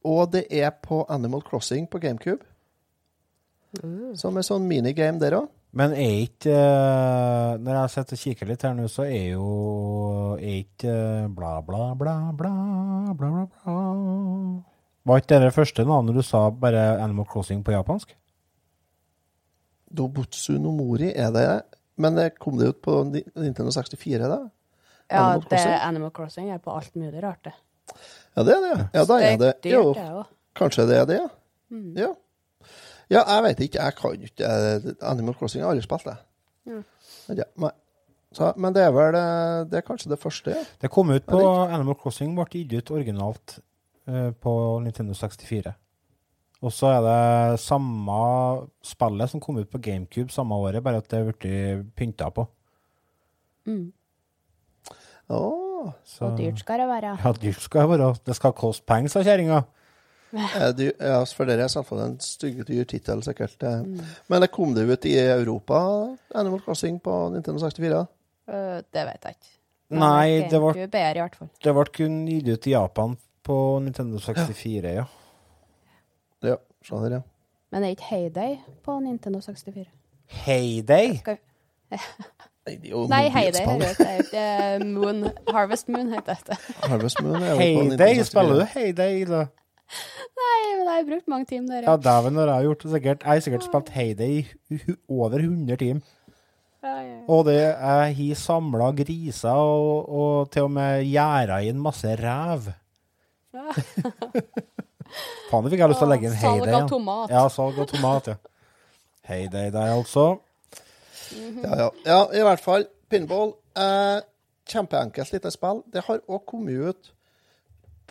og 0.08 0.32
det 0.34 0.46
er 0.50 0.72
på 0.84 1.04
Animal 1.12 1.44
Crossing 1.48 1.88
på 1.92 2.02
GameCube. 2.04 2.48
Som 4.20 4.36
en 4.36 4.44
sånn 4.44 4.68
minigame 4.68 5.20
der 5.22 5.38
òg. 5.40 5.52
Men 5.74 5.94
er 5.96 6.18
ikke 6.26 6.52
eh, 6.52 7.52
Når 7.64 7.78
jeg 7.78 7.92
sitter 7.94 8.18
og 8.18 8.22
kikker 8.26 8.50
litt 8.50 8.64
her 8.68 8.74
nå, 8.76 8.88
så 8.92 9.06
er 9.08 9.30
jo 9.38 9.46
Er 10.36 10.58
ikke 10.66 10.92
eh, 10.92 11.28
bla, 11.32 11.54
bla, 11.64 11.94
bla, 11.96 12.16
bla, 12.36 12.52
bla, 13.14 13.14
bla, 13.16 13.46
bla 13.46 13.76
Var 15.08 15.22
ikke 15.22 15.32
det 15.32 15.40
det 15.48 15.54
første 15.56 15.86
navnet 15.88 16.18
du 16.18 16.22
sa, 16.28 16.44
bare 16.52 16.84
Animal 17.02 17.26
Crossing 17.32 17.64
på 17.66 17.72
japansk? 17.74 18.12
Dobutsu 19.92 20.58
no 20.62 20.72
Mori 20.76 21.10
er 21.16 21.32
det. 21.36 21.46
Men 22.02 22.16
det 22.16 22.28
kom 22.40 22.58
det 22.60 22.70
ut 22.72 22.82
på 22.86 23.00
Ni- 23.10 23.26
Nintendo 23.36 23.72
64, 23.76 24.28
da? 24.32 24.38
Ja, 25.12 25.24
Animal 25.24 25.42
det 25.42 25.50
Crossing? 25.50 25.74
Animal 25.88 26.12
Crossing 26.16 26.52
er 26.54 26.62
på 26.64 26.72
alt 26.78 26.96
mulig 26.96 27.24
rart, 27.24 27.42
det. 27.50 27.54
Ja, 28.38 28.44
det 28.48 28.54
er 28.56 28.62
det. 28.68 28.76
Ja, 28.96 29.04
da 29.10 29.18
er 29.20 29.38
det. 29.42 29.52
Jo, 29.74 29.90
kanskje 30.56 30.86
det 30.88 31.00
er 31.02 31.10
det, 31.10 31.18
ja. 31.20 31.30
Ja, 32.06 32.12
ja 33.12 33.22
jeg 33.28 33.44
vet 33.46 33.64
ikke. 33.68 33.84
Jeg 33.86 33.98
kan 34.00 34.26
ikke 34.28 34.52
Animal 35.12 35.36
Crossing 35.38 35.64
har 35.64 35.74
aldri 35.74 35.84
spilt, 35.86 36.08
det. 36.08 36.18
Ja. 36.72 36.82
Ja. 37.42 37.72
Så, 38.32 38.54
men 38.56 38.72
det 38.76 38.84
er 38.86 38.92
vel 38.96 39.16
eh, 39.18 39.66
Det 39.68 39.82
er 39.82 39.84
kanskje 39.86 40.12
det 40.14 40.20
første, 40.22 40.54
ja. 40.56 40.64
Det 40.80 40.92
kom 40.94 41.10
ut 41.12 41.26
på 41.28 41.40
Animal 41.68 41.98
Crossing, 42.00 42.32
ble 42.38 42.46
gitt 42.54 42.72
ut 42.78 42.92
originalt 42.96 43.58
eh, 44.08 44.30
på 44.32 44.54
Nintendo 44.86 45.16
64. 45.18 45.74
Og 46.62 46.72
så 46.72 46.92
er 46.94 47.02
det 47.02 47.60
samme 47.64 48.18
spillet 48.86 49.32
som 49.32 49.42
kom 49.42 49.58
ut 49.58 49.70
på 49.72 49.82
GameCube 49.82 50.32
samme 50.32 50.56
året, 50.62 50.84
bare 50.86 51.02
at 51.02 51.10
det 51.10 51.20
er 51.20 51.32
blitt 51.32 51.96
pynta 51.98 52.30
på. 52.30 52.46
Mm. 53.66 53.92
Åh, 55.32 55.92
Så, 56.06 56.26
Og 56.28 56.38
dyrt 56.38 56.60
skal 56.62 56.80
det 56.84 56.88
være. 56.88 57.18
Ja, 57.24 57.32
dyrt 57.42 57.62
skal 57.66 57.82
det 57.82 58.00
være. 58.00 58.16
Det 58.26 58.36
skal 58.38 58.54
koste 58.54 58.86
penger, 58.86 59.10
sa 59.10 59.24
kjerringa. 59.26 59.64
er 60.64 60.92
ja, 61.00 61.24
for 61.24 61.50
dere 61.50 61.66
er 61.66 61.72
selvfølgelig 61.72 62.10
en 62.12 62.20
stygg 62.24 62.62
dyr 62.68 62.84
tittel, 62.88 63.24
sikkert. 63.24 63.58
Mm. 63.62 64.00
Men 64.32 64.44
det 64.46 64.52
kom 64.52 64.76
det 64.76 64.88
ut 64.90 65.06
i 65.06 65.18
Europa, 65.20 65.82
Animal 66.36 66.62
Crossing, 66.66 67.02
på 67.04 67.18
Nintendo 67.34 67.60
64? 67.60 68.06
Øh, 68.50 68.56
det 68.94 69.08
vet 69.08 69.28
jeg 69.28 69.36
ikke. 69.36 69.52
Men 69.92 70.00
Nei, 70.00 70.28
det 70.48 70.62
fall. 71.36 71.50
Det 71.64 71.74
ble 71.76 71.86
kun 71.98 72.22
gitt 72.30 72.48
ut 72.48 72.68
i 72.68 72.76
Japan 72.76 73.18
på 73.44 73.58
Nintendo 73.84 74.20
64, 74.24 74.94
ja. 74.96 75.04
Ja, 76.42 76.56
skjønner, 76.86 77.18
ja. 77.20 77.22
Men 77.72 77.84
det 77.84 77.90
er 77.90 77.96
ikke 77.98 78.10
Heyday 78.10 78.56
på 78.86 79.00
Nintendo 79.00 79.42
64. 79.44 79.86
Heyday! 80.46 81.18
Skal. 81.20 81.38
Nei, 83.12 83.28
Heyday 83.34 83.66
heter 83.68 84.24
det. 84.32 84.88
Moon, 84.88 85.26
Harvest 85.50 85.90
Moon 85.90 86.14
heter 86.14 86.40
det. 86.48 86.58
Harvest 86.84 87.22
Moon 87.24 87.36
er 87.36 87.50
jo 87.50 87.56
på 87.56 87.62
Heyday, 87.62 87.90
Nintendo 87.90 88.08
64. 88.08 88.28
spiller 88.28 88.60
du 88.60 88.66
Heyday, 88.80 89.26
da? 89.28 89.46
Nei, 90.42 90.60
men 90.78 90.88
jeg 90.88 90.96
har 90.96 91.06
brukt 91.10 91.30
mange 91.32 91.48
timer 91.50 91.82
der. 91.82 91.88
Ja, 91.90 91.96
dæven, 92.00 92.34
når 92.38 92.50
jeg 92.50 92.56
har 92.56 92.68
gjort 92.70 92.84
det 92.84 92.92
sikkert. 92.96 93.24
Jeg 93.26 93.32
har 93.32 93.46
sikkert 93.46 93.68
spilt 93.68 93.90
Heyday 93.96 94.36
i 94.72 94.80
over 95.10 95.40
100 95.40 95.78
timer. 95.82 96.18
Ja, 96.82 96.94
ja, 96.96 97.02
ja. 97.06 97.18
Og 97.30 97.46
det 97.46 97.58
jeg 97.60 98.16
har 98.18 98.38
samla 98.42 98.88
griser 98.98 99.50
og, 99.54 100.10
og 100.10 100.52
til 100.54 100.66
og 100.66 100.72
med 100.74 101.04
gjerda 101.06 101.60
inn 101.70 101.82
masse 101.82 102.16
ræv. 102.18 102.72
Faen, 105.52 105.66
det 105.66 105.74
fikk 105.74 105.84
jeg 105.84 105.92
lyst 105.92 106.02
til 106.02 106.08
å 106.08 106.12
legge 106.14 106.30
inn 106.30 106.40
Salg 106.40 106.72
av 106.72 106.88
tomat. 106.90 107.34
Ja, 107.34 107.44
salg 107.52 107.78
av 107.84 107.90
tomat, 107.92 108.32
ja. 108.32 108.38
Heyday 109.30 109.70
der, 109.76 109.94
altså. 109.94 110.26
Ja, 111.36 111.76
ja. 111.84 111.90
ja, 112.08 112.20
i 112.34 112.44
hvert 112.48 112.64
fall. 112.64 112.88
Pinball. 113.12 113.54
Eh, 113.78 114.20
kjempeenkelt 114.72 115.36
lite 115.36 115.52
spill. 115.54 115.84
Det 115.92 116.08
har 116.08 116.24
òg 116.28 116.46
kommet 116.50 116.80
ut 116.80 117.14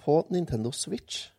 på 0.00 0.22
Nintendo 0.30 0.72
Switch. 0.76 1.30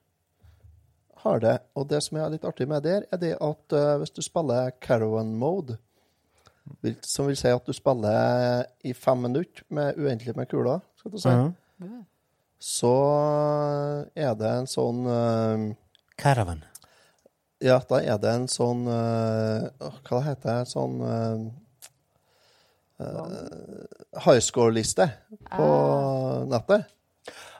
Har 1.21 1.39
det. 1.43 1.55
Og 1.77 1.87
det 1.89 1.99
som 2.03 2.17
er 2.17 2.29
litt 2.33 2.45
artig 2.47 2.67
med 2.69 2.83
der, 2.83 3.03
er 3.13 3.17
det 3.21 3.35
at 3.37 3.75
uh, 3.77 3.97
hvis 4.01 4.13
du 4.15 4.21
spiller 4.25 4.71
Caravan 4.81 5.35
Mode, 5.37 5.77
vil, 6.81 6.95
som 7.05 7.27
vil 7.27 7.37
si 7.37 7.49
at 7.51 7.65
du 7.67 7.73
spiller 7.73 8.63
i 8.87 8.93
fem 8.97 9.21
minutter 9.27 9.63
med 9.69 9.97
uendelig 9.99 10.35
med 10.37 10.49
kuler, 10.49 10.81
skal 10.97 11.11
du 11.11 11.17
si, 11.21 11.29
Mhm. 11.81 12.05
så 12.61 12.93
er 14.15 14.35
det 14.37 14.51
en 14.59 14.67
sånn 14.69 15.05
uh, 15.09 15.73
Caravan. 16.17 16.63
Ja, 17.61 17.77
da 17.89 17.99
er 18.01 18.17
det 18.17 18.29
en 18.33 18.47
sånn 18.49 18.87
eh, 18.89 19.67
Hva 20.07 20.17
det 20.17 20.21
heter 20.25 20.47
det? 20.49 20.69
Sånn 20.71 20.95
uh, 21.05 21.51
high 24.25 24.39
score-liste 24.41 25.05
på 25.51 25.67
nettet. 26.49 26.89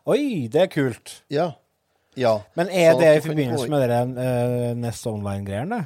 Oi, 0.10 0.48
det 0.50 0.64
er 0.64 0.72
kult. 0.74 1.14
Ja. 1.30 1.52
Ja. 2.20 2.42
Men 2.60 2.70
er 2.70 2.94
det 3.00 3.16
i 3.18 3.24
forbindelse 3.24 3.70
med 3.72 3.84
dere 3.86 4.04
uh, 4.04 4.78
Nest 4.78 5.08
Online-greiene? 5.08 5.86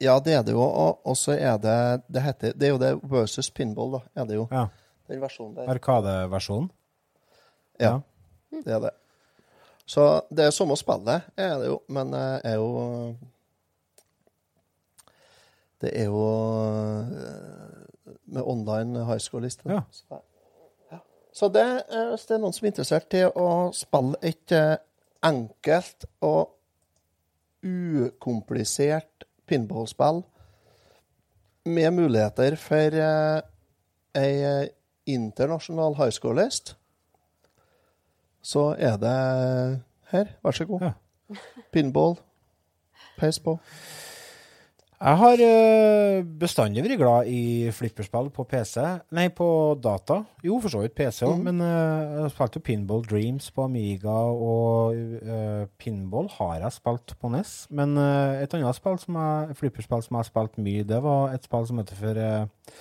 ja, 0.00 0.18
det 0.24 0.34
er 0.34 0.42
det 0.42 0.52
jo. 0.52 0.62
Og 1.04 1.16
så 1.16 1.32
er 1.36 1.58
det 1.60 2.02
Det 2.08 2.22
heter 2.22 2.52
Det 2.52 2.66
er 2.66 2.70
jo 2.70 2.78
det 2.78 2.92
versus 3.02 3.50
pinball, 3.50 3.92
da. 3.92 4.00
Er 4.14 4.24
det 4.24 4.34
jo. 4.34 4.46
Ja. 4.50 4.66
Den 5.08 5.20
versjonen 5.20 5.56
der. 5.56 5.68
Arkadeversjonen? 5.68 6.70
Ja, 7.80 8.00
det 8.50 8.72
er 8.72 8.80
det. 8.80 8.90
Så 9.86 10.20
det 10.30 10.44
er 10.44 10.50
samme 10.50 10.76
spillet, 10.76 11.22
er 11.36 11.58
det 11.58 11.66
jo, 11.66 11.80
men 11.88 12.14
eh, 12.14 12.40
er 12.44 12.54
jo 12.54 13.16
Det 15.80 15.90
er 15.94 16.04
jo 16.04 16.20
eh, 16.68 17.06
med 18.24 18.42
online 18.42 19.04
high 19.04 19.18
school-liste. 19.18 19.62
Ja. 19.66 19.80
Så, 21.40 21.48
det, 21.48 21.62
er- 21.88 22.10
hvis 22.12 22.26
det 22.28 22.34
er 22.36 22.40
noen 22.42 22.52
som 22.52 22.66
er 22.66 22.72
interessert 22.74 23.14
i 23.16 23.22
å 23.24 23.48
spille 23.76 24.18
et 24.28 24.52
eh, 24.52 24.74
enkelt 25.24 26.04
og 26.26 26.50
ukomplisert 27.64 29.24
pinballspill 29.48 30.20
med 31.70 31.90
muligheter 31.96 32.56
for 32.60 32.96
eh, 32.96 33.40
ei 34.20 34.34
eh, 34.44 34.68
internasjonal 35.10 35.96
high 35.98 36.12
school-list, 36.12 36.74
så 38.42 38.70
er 38.78 38.96
det 39.00 39.16
her. 40.12 40.30
Vær 40.44 40.56
så 40.56 40.64
god. 40.68 40.84
Ja. 40.88 40.92
Pinball. 41.72 42.16
Peis 43.20 43.38
på. 43.42 43.56
Jeg 45.00 45.16
har 45.16 45.40
øh, 45.40 46.24
bestandig 46.36 46.82
vært 46.84 46.98
glad 47.00 47.28
i 47.32 47.70
flipperspill 47.72 48.26
på 48.36 48.44
PC. 48.44 48.82
Nei, 49.16 49.30
på 49.32 49.46
data. 49.80 50.18
Jo, 50.44 50.58
for 50.60 50.68
så 50.68 50.82
vidt 50.82 50.92
PC 50.98 51.22
òg, 51.24 51.38
men 51.40 51.62
øh, 51.64 52.18
jeg 52.18 52.34
spilte 52.34 52.60
jo 52.60 52.66
Pinball 52.66 53.06
Dreams 53.08 53.46
på 53.56 53.64
Amiga, 53.64 54.18
og 54.28 54.98
uh, 55.24 55.64
pinball 55.80 56.28
har 56.34 56.58
jeg 56.60 56.76
spilt 56.76 57.14
på 57.16 57.30
NES. 57.32 57.54
Men 57.70 57.96
uh, 57.96 58.42
et 58.42 58.58
annet 58.58 58.76
spill 58.76 59.00
som 59.00 59.16
jeg, 59.16 59.56
flipperspill 59.62 60.04
som 60.04 60.18
jeg 60.18 60.20
har 60.20 60.28
spilt 60.28 60.60
mye, 60.68 60.84
det 60.92 61.00
var 61.08 61.32
et 61.32 61.48
spill 61.48 61.64
som 61.70 61.80
heter 61.80 62.00
for 62.02 62.20
uh, 62.20 62.76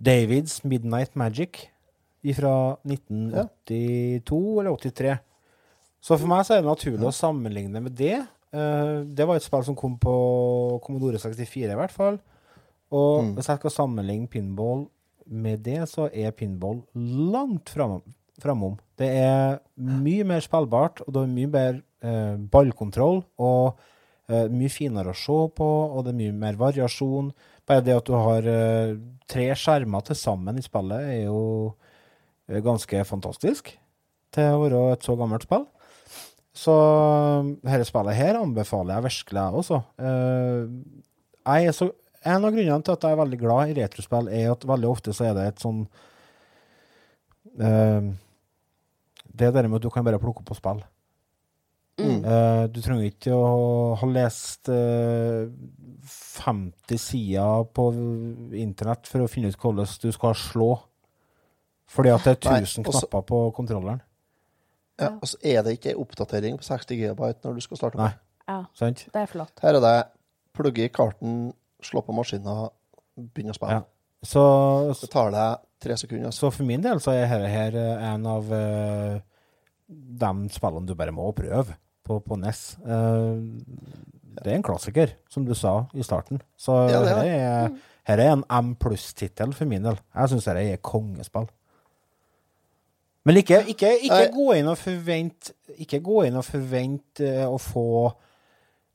Davids 0.00 0.62
Midnight 0.64 1.12
Magic 1.12 1.66
fra 2.40 2.56
1982 2.88 4.40
eller 4.64 4.80
83. 4.80 5.20
Så 6.00 6.16
for 6.16 6.32
meg 6.32 6.48
så 6.48 6.56
er 6.56 6.64
det 6.64 6.72
naturlig 6.72 7.12
å 7.12 7.14
sammenligne 7.20 7.84
med 7.84 8.00
det. 8.00 8.22
Eh, 8.52 9.00
det 9.04 9.26
var 9.28 9.36
et 9.36 9.42
spill 9.44 9.64
som 9.66 9.76
kom 9.76 9.98
på 10.00 10.80
Commodore 10.84 11.18
64 11.20 11.72
i 11.72 11.76
hvert 11.76 11.92
fall. 11.92 12.18
Og 12.90 13.22
Mm. 13.24 13.34
hvis 13.36 13.46
jeg 13.48 13.58
skal 13.58 13.70
sammenligne 13.70 14.28
pinball 14.28 14.86
med 15.26 15.62
det, 15.62 15.82
så 15.88 16.08
er 16.12 16.30
pinball 16.32 16.82
langt 16.94 17.68
fram- 17.68 18.02
framom. 18.40 18.78
Det 18.96 19.08
er 19.08 19.58
mye 19.76 20.24
mer 20.24 20.40
spillbart, 20.40 21.02
og 21.06 21.12
det 21.12 21.22
er 21.22 21.26
mye 21.26 21.50
mer 21.52 21.82
eh, 22.02 22.36
ballkontroll. 22.36 23.24
Og 23.38 23.74
eh, 24.28 24.48
mye 24.48 24.68
finere 24.70 25.10
å 25.12 25.14
se 25.16 25.54
på, 25.54 25.68
og 25.96 26.04
det 26.04 26.14
er 26.14 26.18
mye 26.18 26.32
mer 26.32 26.52
variasjon. 26.54 27.32
Bare 27.66 27.82
det 27.84 27.96
at 27.96 28.04
du 28.06 28.12
har 28.14 28.38
eh, 28.46 28.96
tre 29.28 29.48
skjermer 29.54 30.02
til 30.04 30.16
sammen 30.16 30.56
i 30.56 30.62
spillet, 30.62 31.00
er 31.00 31.24
jo 31.26 31.74
eh, 32.48 32.60
ganske 32.60 33.04
fantastisk 33.04 33.76
til 34.32 34.44
å 34.44 34.62
være 34.62 34.92
et 34.92 35.02
så 35.02 35.16
gammelt 35.18 35.42
spill. 35.42 35.66
Så 36.58 36.74
dette 37.62 37.86
spillet 37.86 38.18
her 38.18 38.40
anbefaler 38.40 38.96
jeg 38.96 39.06
virkelig, 39.06 39.40
jeg 39.40 39.58
også. 39.62 39.80
Eh, 40.02 40.62
jeg 41.62 41.74
så, 41.76 41.90
en 42.26 42.44
av 42.44 42.52
grunnene 42.52 42.84
til 42.84 42.96
at 42.96 43.04
jeg 43.06 43.14
er 43.14 43.20
veldig 43.22 43.40
glad 43.40 43.70
i 43.70 43.76
retrospill, 43.78 44.30
er 44.34 44.52
at 44.52 44.66
veldig 44.68 44.90
ofte 44.90 45.14
så 45.14 45.28
er 45.28 45.36
det 45.36 45.46
et 45.48 45.62
sånn 45.62 45.84
uh, 47.62 48.08
Det 49.38 49.50
der 49.54 49.68
med 49.68 49.78
at 49.78 49.86
du 49.86 49.90
kan 49.94 50.06
bare 50.06 50.20
plukke 50.20 50.42
opp 50.42 50.52
og 50.52 50.58
spille. 50.58 50.88
Mm. 51.98 52.20
Uh, 52.26 52.64
du 52.70 52.82
trenger 52.82 53.06
ikke 53.08 53.34
å 53.34 53.94
ha 53.98 54.10
lest 54.10 54.70
uh, 54.70 55.46
50 56.42 57.00
sider 57.02 57.64
på 57.74 57.88
internett 58.58 59.08
for 59.10 59.24
å 59.24 59.30
finne 59.30 59.50
ut 59.52 59.58
hvordan 59.62 59.88
du 60.02 60.10
skal 60.14 60.36
slå. 60.38 60.72
Fordi 61.88 62.12
at 62.12 62.26
det 62.26 62.36
er 62.36 62.58
Nei, 62.58 62.66
1000 62.66 62.90
knapper 62.90 63.24
på 63.30 63.42
kontrolleren. 63.56 64.02
Ja, 64.98 65.12
og 65.22 65.28
så 65.30 65.38
er 65.46 65.62
det 65.62 65.76
ikke 65.78 65.92
en 65.94 66.00
oppdatering 66.02 66.58
på 66.58 66.66
60 66.66 66.98
GB 66.98 67.20
når 67.44 67.54
du 67.58 67.60
skal 67.64 67.80
starte. 67.80 68.00
Nei. 68.00 68.12
Ja, 68.48 68.62
Sant? 68.78 69.04
det 69.12 69.20
er 69.22 69.30
flott. 69.30 69.52
Her 69.62 69.76
er 69.78 69.84
det 69.84 69.96
plugge 70.56 70.86
i 70.86 70.90
karten, 70.90 71.52
slå 71.84 72.02
på 72.02 72.14
maskinen, 72.16 72.68
begynne 73.34 73.54
å 73.54 73.58
spille. 73.58 73.78
Ja. 73.78 73.84
Så, 74.26 74.42
Det 74.98 75.10
tar 75.12 75.30
deg 75.30 75.60
tre 75.78 75.94
sekunder. 76.00 76.32
så 76.34 76.50
for 76.50 76.66
min 76.66 76.82
del 76.82 76.98
så 76.98 77.12
er 77.14 77.28
dette 77.28 77.50
her 77.52 77.76
eh, 77.78 78.06
en 78.08 78.24
av 78.26 78.48
uh, 78.50 79.20
de 79.86 80.30
spillene 80.50 80.88
du 80.88 80.96
bare 80.98 81.14
må 81.14 81.28
prøve 81.36 81.76
på, 82.02 82.18
på 82.24 82.38
NES. 82.40 82.62
Uh, 82.82 83.38
det 84.38 84.50
er 84.50 84.56
en 84.56 84.66
klassiker, 84.66 85.14
som 85.30 85.46
du 85.46 85.54
sa 85.54 85.84
i 85.94 86.02
starten. 86.02 86.42
Så 86.58 86.74
Ja, 86.90 86.98
det 87.04 87.12
er 87.12 87.14
dette 87.14 87.22
det. 87.22 87.38
er, 87.38 87.78
her 88.10 88.24
er 88.24 88.32
en 88.32 88.44
M 88.58 88.74
pluss-tittel 88.80 89.54
for 89.54 89.70
min 89.70 89.86
del. 89.86 89.98
Jeg 90.14 90.32
syns 90.32 90.48
dette 90.50 90.66
er 90.72 90.82
kongespill. 90.82 91.46
Men 93.28 93.42
ikke, 93.42 93.60
ikke, 93.74 93.92
ikke 94.08 94.24
gå 94.32 94.46
inn 94.56 94.70
og 94.70 94.78
forvente 94.80 95.52
Ikke 95.84 96.00
gå 96.04 96.22
inn 96.28 96.38
og 96.40 96.46
forvente 96.46 97.26
eh, 97.28 97.44
å 97.44 97.58
få 97.60 97.84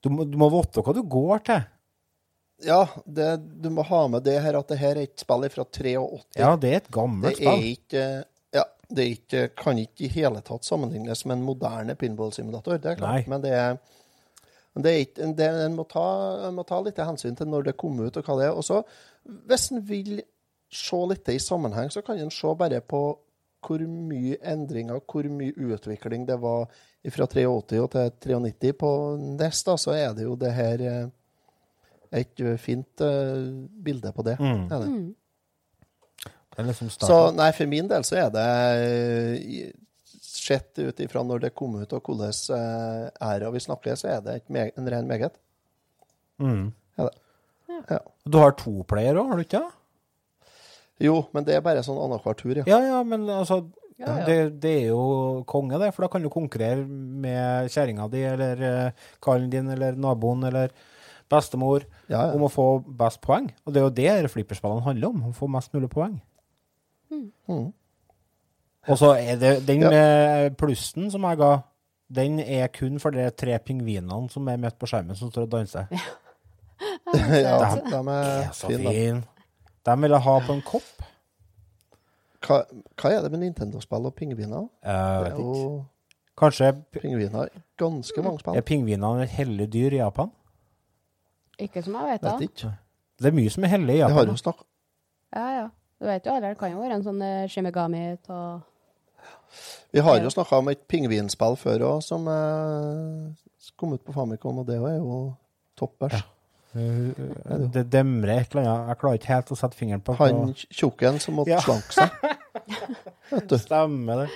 du 0.04 0.10
må, 0.12 0.26
du 0.28 0.36
må 0.36 0.50
vite 0.52 0.82
hva 0.84 0.92
du 0.92 1.00
går 1.08 1.44
til. 1.48 1.62
Ja, 2.68 2.82
det, 3.08 3.28
du 3.64 3.70
må 3.72 3.86
ha 3.88 4.02
med 4.12 4.26
det 4.26 4.36
her 4.44 4.58
at 4.60 4.68
det 4.68 4.76
her 4.82 4.98
er 4.98 5.08
et 5.08 5.24
spill 5.24 5.46
fra 5.54 5.64
83. 5.64 5.94
Ja, 6.36 6.50
det 6.60 6.72
er 6.74 6.82
et 6.82 6.90
gammelt 6.92 7.40
spill. 7.40 7.70
ikke 7.70 8.04
Ja, 8.52 8.66
det 8.92 9.06
ikke, 9.14 9.46
kan 9.56 9.80
ikke 9.80 10.04
i 10.04 10.12
hele 10.12 10.44
tatt 10.44 10.68
sammenlignes 10.68 11.24
med 11.24 11.38
en 11.38 11.46
moderne 11.48 11.96
pinball-simulator, 12.00 12.82
det 12.84 12.92
er 12.92 13.00
klart. 13.00 13.24
Nei. 13.24 13.32
Men 13.32 13.46
det 13.46 13.56
er 13.56 13.80
det 14.74 14.90
er 14.90 15.04
ikke, 15.06 15.26
det, 15.38 15.48
en, 15.68 15.76
må 15.78 15.84
ta, 15.86 16.04
en 16.48 16.56
må 16.58 16.64
ta 16.66 16.80
litt 16.82 16.98
hensyn 16.98 17.36
til 17.38 17.50
når 17.50 17.68
det 17.68 17.76
kom 17.78 18.00
ut, 18.02 18.16
og 18.18 18.26
hva 18.26 18.38
det 18.40 18.48
er. 18.48 18.56
Og 18.58 18.66
så, 18.66 18.80
hvis 19.48 19.68
en 19.72 19.84
vil 19.86 20.24
se 20.74 21.02
litt 21.12 21.30
i 21.30 21.38
sammenheng, 21.42 21.92
så 21.94 22.02
kan 22.02 22.18
en 22.18 22.34
se 22.34 22.56
bare 22.58 22.80
på 22.82 23.04
hvor 23.64 23.84
mye 23.88 24.38
endringer, 24.54 25.02
hvor 25.10 25.28
mye 25.32 25.54
utvikling 25.56 26.28
det 26.28 26.38
var 26.42 26.68
fra 27.14 27.28
83 27.28 27.80
og 27.82 27.92
til 27.92 28.36
93 28.36 28.74
på 28.80 28.92
NES. 29.20 29.64
Da, 29.68 29.76
så 29.80 29.96
er 29.96 30.16
det 30.18 30.28
jo 30.28 30.38
det 30.40 30.54
her 30.56 30.84
eh, 30.88 31.06
et 32.20 32.44
eh, 32.44 32.58
fint 32.62 33.04
eh, 33.04 33.50
bilde 33.86 34.14
på 34.16 34.26
det. 34.28 34.38
Mm. 34.40 34.66
Er 34.70 34.84
det. 34.84 34.92
Det 36.54 36.62
er 36.62 36.70
liksom 36.70 36.92
Så 36.94 37.18
nei, 37.34 37.50
for 37.58 37.70
min 37.70 37.90
del 37.90 38.06
så 38.06 38.20
er 38.26 38.30
det 38.34 39.72
Sett 40.34 40.80
ut 40.82 41.00
ifra 41.00 41.22
når 41.24 41.46
det 41.46 41.54
kom 41.56 41.76
ut, 41.80 41.94
og 41.96 42.10
hvordan 42.10 43.14
æra 43.24 43.52
vi 43.54 43.62
snakker, 43.64 43.96
så 43.96 44.10
er 44.12 44.24
det 44.26 44.34
et 44.36 44.50
meg, 44.52 44.74
en 44.76 44.90
ren 44.92 45.08
meget. 45.08 45.38
Mm. 46.42 46.74
Er 47.00 47.08
det. 47.08 47.14
Ja. 47.90 48.00
Du 48.28 48.38
har 48.42 48.56
to 48.60 48.84
player 48.90 49.16
òg, 49.22 49.30
har 49.30 49.40
du 49.40 49.44
ikke? 49.46 49.62
det? 49.62 49.83
Jo, 51.02 51.24
men 51.34 51.44
det 51.48 51.56
er 51.58 51.62
bare 51.66 51.82
sånn 51.84 51.98
annenhver 51.98 52.36
tur, 52.38 52.56
ja. 52.62 52.64
Ja, 52.70 52.80
ja, 52.86 53.00
men 53.04 53.26
altså 53.30 53.64
Ja, 54.00 54.18
ja. 54.20 54.26
Det, 54.26 54.60
det 54.62 54.72
er 54.84 54.88
jo 54.90 55.44
konge, 55.48 55.78
det. 55.80 55.92
For 55.94 56.04
da 56.04 56.10
kan 56.12 56.24
du 56.26 56.30
konkurrere 56.34 56.82
med 56.88 57.70
kjerringa 57.72 58.08
di 58.12 58.24
eller 58.26 58.64
uh, 58.90 59.06
kallen 59.22 59.50
din 59.54 59.70
eller 59.70 59.94
naboen 59.96 60.44
eller 60.50 60.72
bestemor 61.30 61.86
Ja, 62.10 62.26
ja. 62.28 62.34
om 62.34 62.42
å 62.46 62.50
få 62.52 62.66
best 62.86 63.22
poeng. 63.22 63.52
Og 63.66 63.74
det 63.74 63.80
er 63.82 63.86
jo 63.86 63.94
det 64.24 64.32
flipperspillene 64.34 64.84
handler 64.86 65.08
om. 65.14 65.22
Å 65.30 65.34
få 65.38 65.48
mest 65.50 65.72
mulig 65.78 65.90
poeng. 65.94 66.18
Mm. 67.14 67.70
Og 68.90 68.98
så 69.00 69.14
er 69.16 69.38
det 69.40 69.54
den 69.68 69.86
Ja. 69.86 69.92
eh, 69.94 70.50
plussen 70.58 71.12
som 71.14 71.24
jeg 71.30 71.38
ga, 71.40 71.52
den 72.14 72.40
er 72.42 72.68
kun 72.74 72.98
for 73.00 73.12
de 73.16 73.30
tre 73.32 73.58
pingvinene 73.60 74.30
som 74.34 74.48
er 74.50 74.58
midt 74.58 74.76
på 74.82 74.90
skjermen, 74.90 75.16
som 75.16 75.32
står 75.32 75.46
og 75.48 75.54
danser. 75.54 75.88
ja, 75.94 77.60
Det 77.62 77.86
de 77.94 78.02
er 78.02 78.10
er 78.10 78.52
så 78.58 78.68
fine. 78.74 78.90
fin. 78.90 79.24
De 79.86 79.96
vil 80.02 80.12
jeg 80.16 80.24
ha 80.26 80.36
på 80.48 80.54
en 80.56 80.62
kopp. 80.68 81.04
Hva, 82.44 82.60
hva 83.00 83.10
er 83.12 83.22
det 83.24 83.32
med 83.32 83.40
Nintendo-spill 83.46 84.06
og 84.10 84.16
pingviner? 84.20 84.66
Jeg 84.84 85.24
vet 85.26 85.34
er 85.34 85.42
ikke. 85.44 85.86
Kanskje 86.40 86.70
pingviner 86.98 87.52
ganske 87.80 88.24
mange 88.26 88.40
spill. 88.42 88.56
er 88.58 88.66
pingvinene 88.68 89.24
et 89.24 89.30
hellig 89.38 89.68
dyr 89.74 89.94
i 89.96 90.02
Japan? 90.02 90.32
Ikke 91.62 91.84
som 91.86 91.94
jeg 92.00 92.10
vet 92.16 92.24
Vet 92.26 92.32
av. 92.34 92.42
ikke. 92.42 92.72
Det 93.22 93.30
er 93.30 93.36
mye 93.38 93.52
som 93.54 93.64
er 93.64 93.72
hellig 93.76 93.96
i 93.96 93.98
Jeg 94.02 94.10
har 94.10 94.16
Japan. 94.18 94.28
jo 94.28 94.34
da. 94.34 94.42
snakket 94.42 94.68
Ja, 95.36 95.48
ja. 95.60 95.68
Du 96.02 96.06
vet 96.10 96.26
jo 96.26 96.32
aldri, 96.34 96.50
det 96.50 96.58
kan 96.60 96.72
jo 96.74 96.82
være 96.82 96.96
en 96.98 97.04
sånn 97.06 97.22
eh, 97.24 97.48
shimigami 97.48 98.02
av 98.34 98.64
Vi 99.94 100.02
har 100.04 100.18
jo 100.20 100.30
snakka 100.34 100.58
om 100.60 100.68
et 100.74 100.82
pingvinspill 100.90 101.56
før 101.62 101.86
òg, 101.92 102.02
som 102.04 102.26
eh, 102.28 103.70
kom 103.80 103.94
ut 103.94 104.04
på 104.04 104.12
Famicom, 104.16 104.58
og 104.60 104.68
det 104.68 104.80
er 104.82 104.98
jo 104.98 105.20
toppers. 105.80 106.18
Uh, 106.74 107.68
det. 107.74 107.84
Demrer 107.94 108.40
et 108.42 108.56
eller 108.56 108.66
annet. 108.66 108.88
Jeg 108.94 109.00
klarer 109.04 109.20
ikke 109.20 109.34
helt 109.34 109.52
å 109.54 109.58
sette 109.60 109.78
fingeren 109.78 110.02
på 110.06 110.16
Han 110.18 110.54
tjukken 110.58 111.20
som 111.22 111.38
måtte 111.38 111.54
Ja. 111.54 111.60
slanke 111.62 111.94
seg. 111.94 112.10
Stemmer 113.66 114.24
det. 114.24 114.30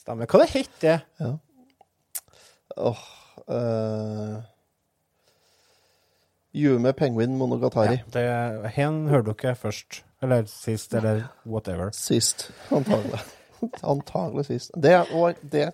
Stemmer. 0.00 0.26
Hva 0.30 0.40
det 0.40 0.50
heter 0.54 0.80
det? 0.86 0.98
Ja. 1.20 1.32
Oh, 2.80 3.02
uh, 3.50 4.38
Yume 6.56 6.92
Penguin 6.96 7.36
Monogatari. 7.38 8.00
Ja, 8.00 8.08
det, 8.14 8.72
hen 8.74 9.04
hører 9.10 9.34
dere 9.34 9.54
først. 9.58 10.02
Eller 10.22 10.44
sist, 10.50 10.94
eller 10.94 11.22
whatever. 11.46 11.90
Sist, 11.96 12.50
antagelig. 12.72 13.20
antagelig 13.94 14.46
sist. 14.48 14.72
Det, 14.76 14.96
og 15.16 15.38
det, 15.52 15.70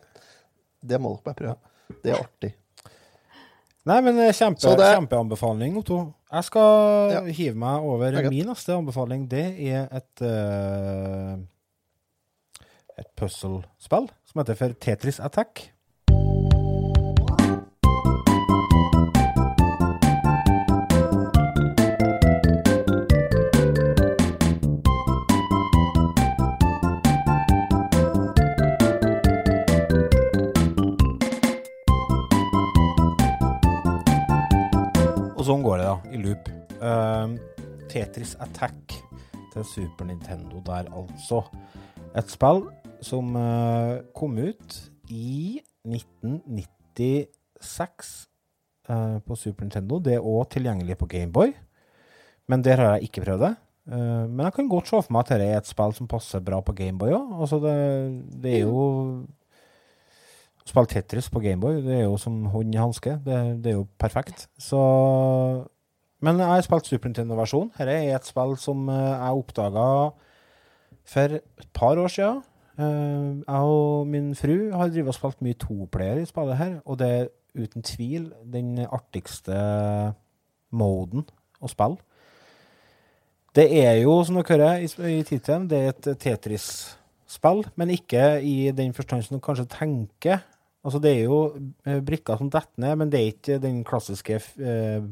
det 0.82 1.00
må 1.02 1.14
dere 1.16 1.24
bare 1.24 1.38
prøve. 1.40 1.56
Det 2.02 2.12
er 2.12 2.20
artig. 2.22 2.52
Nei, 3.86 4.00
men 4.02 4.18
eh, 4.18 4.32
kjempe, 4.34 4.72
det- 4.76 4.88
kjempeanbefaling, 4.96 5.76
Otto. 5.78 5.98
Jeg 6.32 6.44
skal 6.48 7.10
Ja. 7.12 7.20
hive 7.30 7.54
meg 7.54 7.84
over 7.86 8.06
er 8.18 8.30
min 8.30 8.46
neste 8.50 8.74
anbefaling. 8.74 9.28
Det 9.30 9.44
er 9.70 9.86
et 9.94 10.22
uh, 10.26 11.38
et 12.98 13.06
puzzlespill 13.16 14.08
som 14.26 14.40
heter 14.42 14.56
for 14.58 14.74
Tetris 14.80 15.20
Attack. 15.20 15.68
Um, 36.80 37.38
Tetris 37.88 38.36
Attack 38.40 39.04
til 39.52 39.64
Super 39.64 40.04
Nintendo 40.08 40.62
der, 40.66 40.84
altså. 40.92 41.42
Et 42.16 42.30
spill 42.30 42.62
som 43.04 43.36
uh, 43.36 43.98
kom 44.16 44.38
ut 44.38 44.90
i 45.12 45.60
1996 45.86 48.28
uh, 48.90 49.18
på 49.20 49.34
Super 49.36 49.64
Nintendo. 49.64 49.98
Det 50.00 50.14
er 50.16 50.24
òg 50.24 50.50
tilgjengelig 50.52 50.96
på 51.00 51.06
Gameboy, 51.12 51.52
men 52.48 52.64
der 52.64 52.76
har 52.80 52.88
jeg 52.96 53.02
ikke 53.10 53.24
prøvd 53.26 53.42
det. 53.46 53.54
Eh, 53.86 54.24
men 54.26 54.42
jeg 54.48 54.54
kan 54.56 54.68
godt 54.68 54.88
se 54.90 54.98
for 54.98 55.14
meg 55.14 55.22
at 55.22 55.36
dette 55.36 55.46
er 55.46 55.60
et 55.60 55.68
spill 55.68 55.92
som 55.94 56.08
passer 56.10 56.42
bra 56.42 56.58
på 56.64 56.74
Gameboy 56.74 57.12
òg. 57.14 57.34
Altså 57.38 57.60
det, 57.62 57.74
det 58.42 58.54
er 58.58 58.64
jo 58.66 58.80
Å 60.66 60.68
spille 60.72 60.90
Tetris 60.90 61.28
på 61.30 61.38
Gameboy, 61.44 61.78
det 61.84 62.00
er 62.00 62.06
jo 62.08 62.16
som 62.18 62.40
hånd 62.50 62.74
i 62.74 62.80
hanske. 62.80 63.12
Det, 63.22 63.36
det 63.62 63.70
er 63.70 63.76
jo 63.76 63.84
perfekt. 64.02 64.48
Så 64.58 64.80
Men 66.26 66.40
jeg 66.42 66.50
har 66.50 66.64
spilt 66.66 66.88
Super 66.90 67.10
Nintendo-versjon. 67.12 67.68
Dette 67.76 67.92
er 67.94 68.16
et 68.16 68.26
spill 68.26 68.56
som 68.58 68.88
eh, 68.90 69.12
jeg 69.14 69.42
oppdaga 69.42 69.88
for 71.06 71.36
et 71.38 71.68
par 71.76 72.00
år 72.02 72.10
siden. 72.10 72.40
Eh, 72.82 73.28
jeg 73.44 73.68
og 73.76 74.08
min 74.10 74.32
fru 74.34 74.56
har 74.74 74.90
drevet 74.90 75.12
og 75.12 75.14
spilt 75.14 75.44
mye 75.46 75.58
toplayer 75.62 76.24
i 76.24 76.26
spillet 76.26 76.58
her, 76.58 76.72
og 76.82 76.98
det 76.98 77.10
er 77.12 77.30
uten 77.56 77.86
tvil 77.86 78.26
den 78.42 78.82
artigste 78.84 79.60
moden 80.74 81.28
å 81.62 81.70
spille. 81.70 82.02
Det 83.56 83.68
er 83.84 84.02
jo, 84.02 84.18
som 84.26 84.36
dere 84.36 84.50
hører 84.50 84.82
i, 84.82 84.90
i 85.20 85.22
tittelen, 85.24 85.70
det 85.70 85.78
er 85.78 85.94
et 85.94 86.10
Tetris-spill, 86.26 87.62
men 87.78 87.94
ikke 87.94 88.26
i 88.42 88.72
den 88.74 88.92
forstand 88.98 89.24
som 89.24 89.38
du 89.38 89.44
kanskje 89.46 89.70
tenker. 89.78 90.42
Altså, 90.82 90.98
det 91.00 91.14
er 91.14 91.30
jo 91.30 91.40
eh, 91.86 92.02
brikker 92.04 92.42
som 92.42 92.50
detter 92.50 92.82
ned, 92.82 92.98
men 92.98 93.14
det 93.14 93.22
er 93.22 93.32
ikke 93.32 93.62
den 93.62 93.80
klassiske 93.86 94.42
eh, 94.58 95.06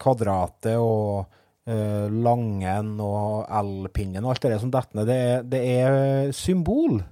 kvadratet 0.00 0.78
og 0.80 1.26
uh, 1.68 2.06
langen 2.08 2.94
og 3.02 3.44
L-pinnen 3.60 4.24
og 4.24 4.34
alt 4.34 4.46
det 4.46 4.54
der 4.54 4.62
som 4.62 4.72
detter 4.72 5.00
ned. 5.00 5.50
Det 5.52 5.60
er, 5.60 6.32
symbol. 6.36 7.02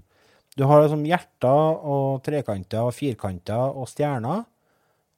Du 0.56 0.64
har 0.68 0.82
liksom 0.82 1.04
hjerter 1.08 1.84
og 1.88 2.22
trekanter 2.24 2.84
og 2.84 2.94
firkanter 2.96 3.76
og 3.76 3.88
stjerner 3.90 4.44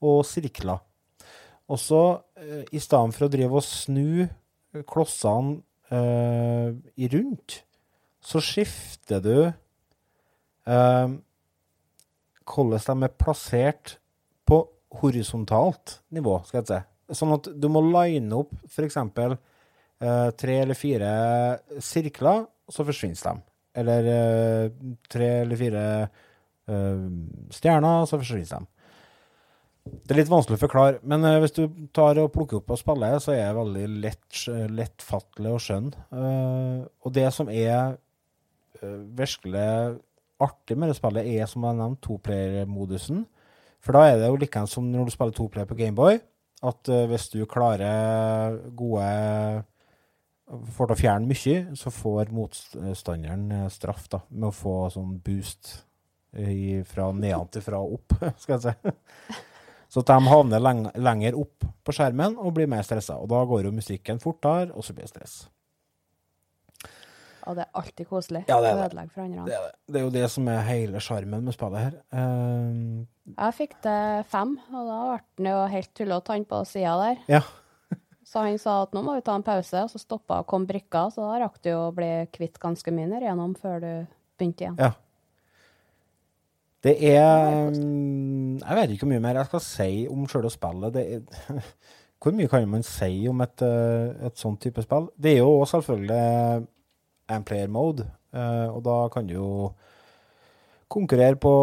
og 0.05 0.23
sirkler. 0.29 0.83
Og 1.71 1.81
så, 1.81 2.03
uh, 2.21 2.65
i 2.71 2.83
stedet 2.83 3.17
for 3.17 3.27
å 3.27 3.33
drive 3.33 3.61
og 3.61 3.67
snu 3.67 4.27
klossene 4.91 5.61
uh, 5.95 6.71
i 6.99 7.11
rundt, 7.13 7.61
så 8.25 8.41
skifter 8.43 9.21
du 9.21 9.37
hvordan 10.65 11.19
de 12.81 13.05
er 13.05 13.19
plassert 13.21 13.99
på 14.49 14.63
horisontalt 15.03 15.99
nivå, 16.09 16.39
skal 16.49 16.63
jeg 16.63 16.69
si. 16.71 16.79
Sånn 17.13 17.35
at 17.37 17.51
du 17.61 17.69
må 17.69 17.83
line 17.85 18.33
opp 18.37 18.55
f.eks. 18.69 18.97
Eh, 20.05 20.29
tre 20.41 20.61
eller 20.63 20.79
fire 20.79 21.11
sirkler, 21.85 22.47
så 22.69 22.85
forsvinner 22.87 23.21
de. 23.21 23.43
eller 23.81 24.07
eh, 24.11 24.71
tre 25.11 25.29
eller 25.43 25.59
fire 25.61 25.83
eh, 26.05 27.05
stjerner, 27.53 28.07
så 28.09 28.21
forsvinner 28.21 28.65
de. 28.65 28.71
Det 29.85 30.15
er 30.15 30.23
litt 30.23 30.33
vanskelig 30.33 30.57
å 30.57 30.63
forklare, 30.65 31.03
men 31.05 31.27
eh, 31.29 31.39
hvis 31.43 31.57
du 31.59 31.65
tar 31.97 32.21
og 32.23 32.33
plukker 32.33 32.61
opp 32.63 32.73
og 32.73 32.81
spiller, 32.81 33.19
så 33.21 33.35
er 33.35 33.51
det 33.51 33.59
veldig 33.61 33.85
lett, 34.07 34.41
lettfattelig 34.73 35.53
å 35.53 35.61
skjønne. 35.61 36.09
Og 37.05 37.15
det 37.15 37.29
som 37.35 37.53
er 37.53 37.99
virkelig 39.17 39.69
artig 40.43 40.77
med 40.77 40.91
det 40.91 40.99
spillet, 40.99 41.29
er 41.37 41.49
som 41.49 41.65
jeg 41.65 41.79
nevnte, 41.79 42.03
toplayer-modusen. 42.05 43.23
For 43.85 43.97
da 43.97 44.07
er 44.09 44.19
det 44.19 44.31
jo 44.31 44.41
likeens 44.41 44.73
som 44.75 44.87
når 44.89 45.09
du 45.09 45.13
spiller 45.15 45.37
toplayer 45.37 45.69
på 45.69 45.77
Gameboy, 45.79 46.19
at 46.65 46.91
eh, 46.93 47.07
hvis 47.11 47.31
du 47.35 47.45
klarer 47.51 48.59
gode 48.77 49.65
Får 50.45 50.91
til 50.91 50.93
å 50.93 50.99
fjerne 51.01 51.25
mye, 51.25 51.61
så 51.73 51.89
får 51.89 52.29
motstanderen 52.37 53.47
eh, 53.49 53.69
straff 53.73 54.11
da, 54.13 54.19
med 54.29 54.51
å 54.51 54.53
få 54.53 54.75
sånn 54.93 55.15
boost 55.25 55.71
i, 56.37 56.83
fra 56.85 57.07
nedenfra 57.17 57.81
og 57.81 57.95
opp, 57.97 58.17
skal 58.43 58.59
jeg 58.59 58.67
si. 58.67 59.39
Så 59.89 60.03
de 60.05 60.19
havner 60.29 60.61
lenger 61.01 61.39
opp 61.41 61.65
på 61.87 61.95
skjermen 61.97 62.37
og 62.37 62.53
blir 62.59 62.69
mer 62.69 62.85
stressa. 62.85 63.17
Og 63.23 63.31
da 63.33 63.41
går 63.49 63.71
jo 63.71 63.73
musikken 63.73 64.21
fortere, 64.21 64.69
og 64.75 64.85
så 64.85 64.93
blir 64.93 65.07
det 65.07 65.15
stress. 65.15 65.37
Og 67.45 67.59
det 67.59 67.65
er 67.67 67.81
alltid 67.81 68.09
koselig. 68.09 68.45
Ja, 68.49 68.61
det 68.63 68.71
er 68.71 68.79
å 68.79 68.85
ødelegge 68.87 69.13
for 69.13 69.25
andre. 69.25 69.45
Det 69.49 69.57
er, 69.57 69.67
det. 69.67 69.93
det 69.93 70.01
er 70.01 70.07
jo 70.07 70.15
det 70.15 70.29
som 70.33 70.49
er 70.49 70.63
hele 70.69 71.03
sjarmen 71.05 71.45
med 71.45 71.57
spillet 71.57 71.85
her. 71.87 71.99
Um... 72.15 73.05
Jeg 73.35 73.57
fikk 73.59 73.77
til 73.85 74.25
fem, 74.33 74.57
og 74.73 74.89
da 74.89 75.03
ble 75.37 75.53
han 75.53 75.53
jo 75.53 75.69
helt 75.75 75.93
tullete, 75.97 76.37
han 76.37 76.49
på 76.49 76.65
sida 76.69 76.97
der. 77.03 77.23
ja. 77.39 77.45
Så 78.25 78.41
han 78.41 78.57
sa 78.59 78.79
at 78.87 78.95
nå 78.97 79.03
må 79.05 79.19
vi 79.19 79.23
ta 79.23 79.35
en 79.37 79.45
pause, 79.45 79.83
og 79.85 79.91
så 79.93 79.99
stoppa 80.01 80.41
og 80.41 80.47
kom 80.49 80.65
brikka, 80.67 81.05
så 81.13 81.27
da 81.29 81.43
rakk 81.43 81.59
du 81.63 81.69
å 81.77 81.91
bli 81.95 82.09
kvitt 82.33 82.57
ganske 82.59 82.91
mye 82.97 83.11
ned 83.11 83.27
igjennom 83.27 83.53
før 83.61 83.83
du 83.85 83.91
begynte 84.41 84.65
igjen. 84.65 84.79
Ja. 84.81 84.95
Det 86.85 86.95
er 87.09 87.71
mm, 87.71 88.59
Jeg 88.59 88.77
vet 88.79 88.95
ikke 88.95 89.07
hvor 89.07 89.13
mye 89.13 89.23
mer 89.25 89.39
jeg 89.41 89.51
skal 89.51 89.63
si 89.65 89.91
om 90.11 90.25
sjøle 90.29 90.51
spillet. 90.53 90.97
Det 90.97 91.05
er, 91.17 91.61
hvor 92.25 92.37
mye 92.37 92.51
kan 92.51 92.67
man 92.69 92.85
si 92.85 93.13
om 93.29 93.45
et, 93.45 93.65
eh, 93.65 94.27
et 94.29 94.41
sånt 94.41 94.61
type 94.65 94.85
spill? 94.85 95.11
Det 95.21 95.37
er 95.37 95.43
jo 95.45 95.65
selvfølgelig 95.69 96.67
en 97.31 97.45
player 97.45 97.71
mode, 97.73 98.07
eh, 98.35 98.69
og 98.69 98.85
da 98.85 99.09
kan 99.13 99.27
du 99.27 99.35
jo 99.35 99.51
konkurrere 100.93 101.37
på 101.41 101.55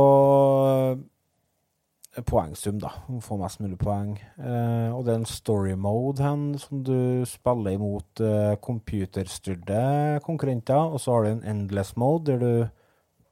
poengsum, 2.28 2.80
da. 2.82 2.90
Få 3.24 3.38
mest 3.40 3.62
mulig 3.64 3.78
poeng. 3.80 4.16
Eh, 4.20 4.90
og 4.92 5.06
det 5.06 5.14
er 5.14 5.22
en 5.22 5.30
story 5.30 5.76
mode 5.80 6.24
hen, 6.24 6.58
som 6.60 6.84
du 6.84 7.24
spiller 7.26 7.78
imot 7.78 8.20
eh, 8.20 8.56
computerstyrte 8.62 10.20
konkurrenter. 10.26 10.92
Og 10.92 11.00
så 11.00 11.16
har 11.16 11.24
du 11.24 11.32
en 11.32 11.46
endless 11.48 11.96
mode, 11.98 12.32
der 12.32 12.40
du 12.40 12.68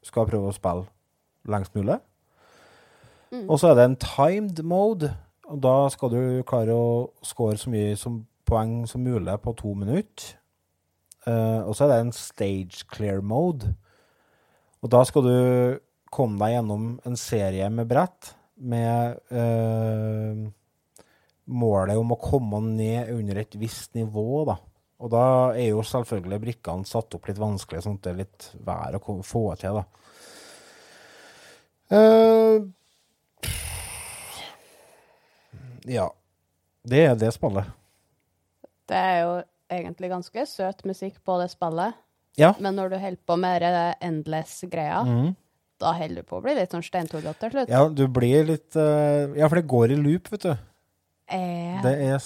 skal 0.03 0.29
prøve 0.29 0.51
å 0.51 0.55
spille 0.55 0.87
lengst 1.49 1.75
mulig. 1.75 1.99
Og 3.45 3.59
så 3.59 3.69
er 3.69 3.75
det 3.77 3.83
en 3.85 3.99
timed 4.01 4.63
mode, 4.65 5.11
og 5.49 5.59
da 5.61 5.75
skal 5.93 6.09
du 6.09 6.21
klare 6.49 6.73
å 6.73 7.09
score 7.21 7.59
så 7.61 7.69
mye 7.69 7.93
som 7.99 8.23
poeng 8.49 8.87
som 8.89 9.03
mulig 9.05 9.35
på 9.43 9.53
to 9.59 9.75
minutter. 9.77 10.38
Eh, 11.27 11.61
og 11.65 11.75
så 11.75 11.85
er 11.85 11.91
det 11.91 11.99
en 12.05 12.15
stage 12.15 12.85
clear 12.91 13.21
mode. 13.25 13.73
Og 14.79 14.91
da 14.93 15.03
skal 15.07 15.25
du 15.25 15.35
komme 16.13 16.39
deg 16.41 16.55
gjennom 16.55 16.93
en 17.05 17.19
serie 17.19 17.67
med 17.73 17.89
brett 17.89 18.33
med 18.59 19.19
eh, 19.31 20.39
målet 21.49 21.99
om 21.99 22.13
å 22.13 22.19
komme 22.21 22.61
ned 22.65 23.11
under 23.13 23.41
et 23.41 23.55
visst 23.59 23.95
nivå, 23.97 24.43
da. 24.49 24.57
Og 24.99 25.11
da 25.13 25.25
er 25.55 25.69
jo 25.69 25.83
selvfølgelig 25.85 26.41
brikkene 26.43 26.87
satt 26.87 27.15
opp 27.15 27.29
litt 27.29 27.39
vanskelig, 27.39 27.85
sånn 27.85 27.95
at 27.99 28.03
det 28.03 28.11
er 28.11 28.21
litt 28.25 28.49
vær 28.67 28.97
å 28.99 29.19
få 29.23 29.45
til, 29.59 29.79
da. 29.79 29.85
Uh, 31.89 32.67
ja. 35.89 36.09
Det 36.89 36.99
er 37.05 37.15
det 37.19 37.31
spillet. 37.35 37.71
Det 38.89 38.97
er 38.97 39.17
jo 39.23 39.31
egentlig 39.69 40.09
ganske 40.11 40.45
søt 40.49 40.83
musikk 40.87 41.19
på 41.25 41.37
det 41.41 41.49
spillet, 41.51 41.93
Ja. 42.37 42.53
men 42.59 42.75
når 42.75 42.89
du 42.89 42.97
holder 42.97 43.21
på 43.27 43.37
med 43.39 43.61
det 43.61 43.95
endless-greia, 44.01 45.03
mm. 45.05 45.35
da 45.79 45.93
holder 45.93 46.23
du 46.23 46.27
på 46.29 46.37
å 46.39 46.43
bli 46.43 46.55
litt 46.55 46.71
sånn 46.71 46.85
steintullete 46.85 47.39
til 47.39 47.51
slutt. 47.55 47.69
Ja, 47.69 47.87
du 47.89 48.07
blir 48.07 48.45
litt 48.47 48.75
uh, 48.75 49.29
Ja, 49.37 49.47
for 49.47 49.59
det 49.59 49.67
går 49.69 49.91
i 49.93 49.99
loop, 50.01 50.29
vet 50.33 50.47
du. 50.47 50.51
Eh, 51.29 51.81
Det 51.83 51.93
er, 52.09 52.23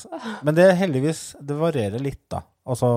men 0.48 0.56
det 0.56 0.64
er 0.64 0.78
heldigvis 0.80 1.36
Det 1.44 1.56
varierer 1.60 2.00
litt, 2.00 2.24
da. 2.32 2.40
Altså, 2.66 2.88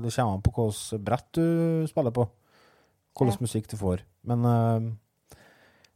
det 0.00 0.14
kommer 0.14 0.38
an 0.38 0.42
på 0.46 0.52
hvilket 0.56 1.02
brett 1.04 1.26
du 1.36 1.86
spiller 1.90 2.10
på. 2.16 2.24
Hvilken 3.18 3.36
Ja. 3.36 3.44
musikk 3.44 3.68
du 3.68 3.76
får. 3.76 4.00
Men 4.24 4.44
uh, 4.44 4.92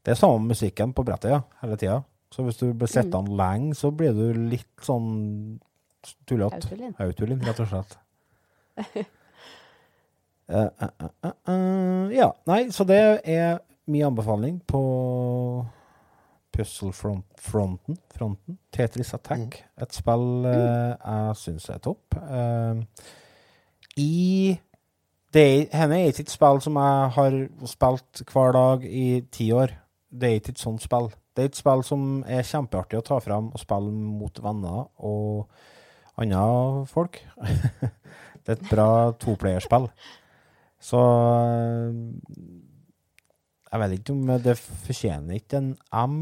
det 0.05 0.13
er 0.13 0.21
samme 0.21 0.51
musikken 0.53 0.93
på 0.93 1.05
brettet, 1.07 1.31
ja. 1.33 1.41
Hele 1.63 1.79
tida. 1.81 2.03
Så 2.35 2.43
hvis 2.45 2.59
du 2.61 2.73
blir 2.75 2.91
sittende 2.91 3.33
lenge, 3.39 3.75
så 3.79 3.89
blir 3.95 4.13
du 4.13 4.35
litt 4.51 4.83
sånn 4.83 5.61
tullete. 6.29 6.95
Autolin, 7.05 7.45
rett 7.47 7.61
og 7.65 7.71
slett. 7.71 7.99
uh, 10.51 10.69
uh, 10.83 11.31
uh, 11.49 12.13
ja. 12.15 12.33
Nei, 12.51 12.67
så 12.75 12.87
det 12.89 13.01
er 13.25 13.59
min 13.87 14.05
anbefaling 14.07 14.61
på 14.67 14.83
puzzle-fronten. 16.55 17.99
Fronten. 18.15 18.59
Tetris 18.73 19.15
Attack. 19.15 19.65
Et 19.81 19.95
spill 19.95 20.47
eh, 20.47 20.95
jeg 20.95 21.37
syns 21.41 21.69
er 21.73 21.83
topp. 21.83 22.15
Eh, 22.15 22.83
I 24.01 24.55
det 25.35 25.47
Henne 25.75 25.99
er 25.99 26.13
ikke 26.13 26.23
et 26.29 26.31
spill 26.31 26.61
som 26.63 26.79
jeg 26.79 27.11
har 27.17 27.39
spilt 27.67 28.23
hver 28.31 28.55
dag 28.55 28.87
i 28.87 29.25
ti 29.35 29.51
år. 29.53 29.75
Det 30.15 30.31
er 30.31 30.41
ikke 30.41 30.55
et 30.55 30.63
sånt 30.63 30.83
spill. 30.85 31.11
Det 31.35 31.43
er 31.43 31.51
et 31.51 31.59
spill 31.59 31.83
som 31.87 32.23
er 32.31 32.47
kjempeartig 32.47 33.01
å 33.01 33.07
ta 33.09 33.19
fram 33.23 33.51
og 33.51 33.59
spille 33.63 33.91
mot 33.91 34.39
venner 34.43 34.85
og 35.03 35.49
andre 36.21 36.87
folk. 36.91 37.19
det 38.45 38.53
er 38.53 38.59
et 38.59 38.69
bra 38.71 38.89
toplayerspill. 39.23 39.89
Så 40.85 41.01
eh, 41.01 41.97
jeg 43.75 43.81
vet 43.83 43.95
ikke 43.97 44.15
om 44.15 44.29
det 44.45 44.55
fortjener 44.61 45.39
ikke 45.41 45.59
en 45.59 45.71
M, 46.05 46.19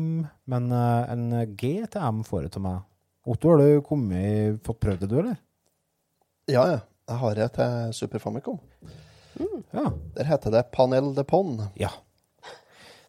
men 0.49 0.71
eh, 0.73 1.13
en 1.13 1.27
G 1.59 1.75
til 1.93 2.07
M 2.09 2.23
får 2.25 2.47
det 2.47 2.55
til 2.57 2.65
meg. 2.65 2.81
Otto, 3.29 3.53
har 3.53 3.61
du 3.63 3.83
kommet, 3.87 4.63
fått 4.67 4.81
prøvd 4.83 5.05
det, 5.05 5.11
du, 5.13 5.19
eller? 5.21 5.37
Ja, 6.51 6.65
ja. 6.73 6.81
Jeg 7.11 7.19
har 7.21 7.35
det 7.37 7.49
til 7.59 7.93
Super 7.99 8.23
Famicom. 8.23 8.59
Ja. 9.75 9.85
Der 10.17 10.27
heter 10.29 10.53
det 10.55 10.65
Panel 10.73 11.13
de 11.17 11.25
Pon. 11.27 11.59
ja. 11.79 11.91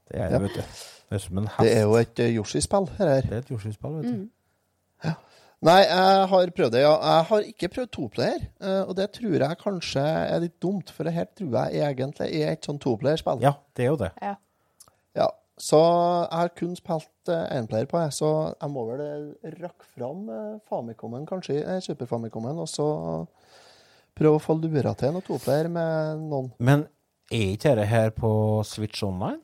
Det 0.09 0.19
er 0.19 0.29
det, 0.29 0.33
Ja. 0.35 0.39
vet 0.43 0.55
du. 0.57 0.61
Det 1.09 1.15
er 1.17 1.21
som 1.23 1.37
en 1.39 1.47
hest. 1.47 1.63
Det 1.63 1.71
er 1.77 1.81
jo 1.87 1.93
et 1.97 2.19
eh, 2.19 2.33
Yoshi-spill, 2.35 2.89
her. 2.97 3.21
Det 3.21 3.31
er 3.33 3.41
et 3.43 3.49
jordskiftsspill, 3.51 3.95
vet 4.01 4.09
du. 4.09 5.09
Nei, 5.63 5.79
jeg 5.87 6.23
har 6.27 6.49
prøvd 6.57 6.73
det, 6.75 6.81
ja. 6.83 6.93
Jeg 6.99 7.25
har 7.29 7.45
ikke 7.47 7.69
prøvd 7.71 7.91
toplayer, 7.95 8.41
eh, 8.59 8.81
og 8.83 8.95
det 8.97 9.05
tror 9.15 9.37
jeg 9.45 9.59
kanskje 9.61 10.01
er 10.03 10.41
litt 10.43 10.57
dumt, 10.63 10.89
for 10.91 11.07
det 11.07 11.13
her 11.15 11.29
tror 11.37 11.53
jeg 11.69 11.85
egentlig 11.87 12.27
er 12.41 12.51
et 12.57 12.67
sånn 12.67 12.81
toplayerspill. 12.83 13.39
Ja, 13.45 13.53
det 13.77 13.85
er 13.85 13.91
jo 13.93 13.99
det. 14.01 14.09
Ja. 14.21 14.33
Ja, 15.15 15.27
så 15.61 15.79
jeg 15.79 16.39
har 16.41 16.51
kun 16.59 16.73
spilt 16.75 17.31
énplayer 17.31 17.87
på 17.87 18.01
jeg. 18.01 18.11
så 18.17 18.31
jeg 18.59 18.73
må 18.73 18.83
vel 18.89 19.03
eh, 19.05 19.53
rakke 19.61 19.87
fram 19.95 20.27
Famicomen, 20.67 21.23
kanskje, 21.29 21.61
eh, 21.63 21.79
Super 21.85 22.09
Famicomen, 22.11 22.59
og 22.59 22.67
så 22.67 22.87
prøve 24.17 24.37
å 24.37 24.43
få 24.43 24.57
lura 24.59 24.91
til 24.99 25.15
noe 25.15 25.23
toplayer 25.25 25.71
med 25.71 26.27
noen. 26.27 26.51
Men 26.59 26.87
er 27.31 27.53
ikke 27.55 27.71
dette 27.71 27.87
her 27.89 28.11
på 28.13 28.33
Switch 28.67 28.99
Online? 29.07 29.39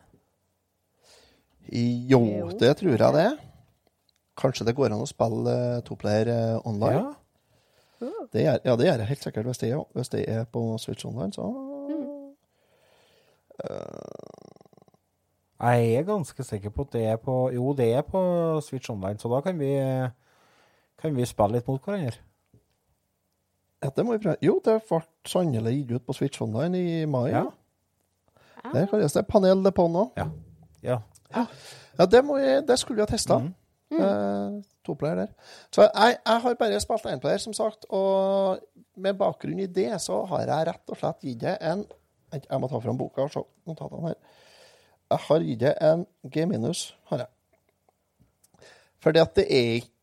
Jo, 1.69 2.19
Jo. 2.25 2.49
det 2.59 2.75
tror 2.81 2.97
jeg 2.97 3.13
det 3.15 3.23
er. 3.29 3.37
Kanskje 4.39 4.65
det 4.69 4.75
går 4.77 4.93
an 4.93 5.03
å 5.03 5.09
spille 5.09 5.55
uh, 5.55 5.81
toplayer 5.85 6.31
eh, 6.31 6.67
online? 6.67 7.09
Ja. 7.09 7.15
Det 8.31 8.43
gjør, 8.45 8.59
ja, 8.63 8.75
det 8.79 8.85
gjør 8.85 9.01
jeg 9.01 9.09
helt 9.09 9.25
sikkert 9.25 9.47
hvis 9.49 9.59
det, 9.59 9.69
hvis 9.97 10.11
det 10.13 10.21
er 10.31 10.45
på 10.47 10.61
Switch 10.79 11.03
Online, 11.05 11.33
så 11.35 11.49
Jeg 15.59 15.89
er 15.97 16.05
ganske 16.07 16.43
sikker 16.47 16.71
på 16.71 16.85
at 16.87 16.93
det 16.95 17.01
er 17.11 17.17
på 17.19 17.49
Jo, 17.51 17.73
det 17.75 17.89
er 17.97 18.05
på 18.07 18.21
Switch 18.63 18.89
Online, 18.89 19.19
så 19.19 19.27
da 19.27 19.41
kan 19.43 19.59
vi, 19.59 19.73
kan 21.01 21.17
vi 21.17 21.27
spille 21.27 21.57
litt 21.57 21.67
mot 21.67 21.83
hverandre. 21.83 22.15
ja, 23.83 23.89
det 23.95 24.05
må 24.05 24.15
vi 24.15 24.23
prøve. 24.23 24.39
Jo, 24.41 24.61
det 24.63 24.79
ble 24.87 25.01
sannelig 25.27 25.75
gitt 25.81 25.91
ut 25.91 26.05
på 26.05 26.13
Switch 26.13 26.41
Online 26.41 26.79
i 26.79 27.05
mai. 27.05 27.29
Ja. 27.33 27.49
Der 28.73 28.87
kalles 28.87 29.13
det 29.13 29.27
Panel 29.27 29.63
de 29.63 29.71
Pon 29.71 29.95
òg. 29.95 30.15
Ja. 30.17 30.29
ja. 30.83 30.99
Ja, 31.99 32.05
det, 32.05 32.25
må 32.25 32.39
vi, 32.39 32.61
det 32.67 32.79
skulle 32.79 33.01
vi 33.01 33.03
ha 33.03 33.11
testa. 33.11 33.41
Mhm. 33.89 34.01
Uh, 34.01 34.63
toplayer 34.85 35.15
der. 35.15 35.31
Så 35.73 35.81
jeg, 35.81 36.17
jeg 36.25 36.41
har 36.41 36.53
bare 36.59 36.79
spilt 36.81 37.07
énplayer, 37.09 37.37
som 37.37 37.53
sagt. 37.53 37.85
Og 37.89 38.59
med 38.97 39.17
bakgrunn 39.17 39.59
i 39.59 39.65
det 39.65 40.01
så 40.01 40.23
har 40.29 40.45
jeg 40.45 40.67
rett 40.67 40.93
og 40.93 40.99
slett 40.99 41.25
gitt 41.25 41.41
det 41.41 41.57
en 41.61 41.85
Jeg 42.29 42.59
må 42.61 42.67
ta 42.69 42.77
fram 42.77 42.97
boka 42.97 43.23
og 43.25 43.31
se 43.33 43.41
notatene 43.65 44.11
her. 44.11 44.17
Jeg 45.09 45.19
har 45.25 45.45
gitt 45.47 45.59
det 45.63 45.73
en 45.81 46.05
G 46.29 46.45
minus, 46.45 46.95
har 47.09 47.23
jeg. 47.23 48.67
Fordi 49.01 49.19
at 49.19 49.35
det 49.35 49.45
er 49.49 49.79
ikke 49.79 49.95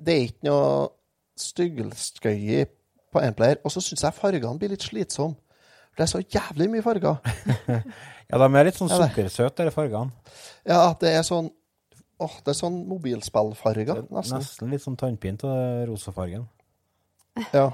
Det 0.00 0.14
er 0.14 0.22
ikke 0.22 0.48
noe 0.48 0.88
styggelskøy 1.36 2.64
på 3.12 3.20
énplayer. 3.20 3.60
Og 3.64 3.72
så 3.74 3.80
syns 3.84 4.04
jeg 4.06 4.16
fargene 4.16 4.58
blir 4.58 4.72
litt 4.72 4.88
slitsomme. 4.88 5.36
For 5.92 6.00
det 6.00 6.06
er 6.06 6.12
så 6.14 6.22
jævlig 6.24 6.70
mye 6.72 6.82
farger. 6.82 7.16
Ja, 8.32 8.38
de 8.40 8.46
er 8.56 8.64
litt 8.64 8.78
sånn 8.78 8.88
sukkersøte, 8.88 9.66
de 9.66 9.72
fargene. 9.74 10.08
Ja, 10.64 10.94
det 10.96 11.10
er 11.12 11.24
sånn 11.26 11.50
Åh, 12.22 12.34
det 12.44 12.52
er 12.54 12.58
sånn 12.58 12.78
mobilspillfarger, 12.90 14.04
nesten. 14.12 14.38
Nesten 14.38 14.70
litt 14.72 14.84
sånn 14.84 14.98
tannpint 15.00 15.44
og 15.48 15.88
rosafargen. 15.92 16.46
Ja. 17.56 17.70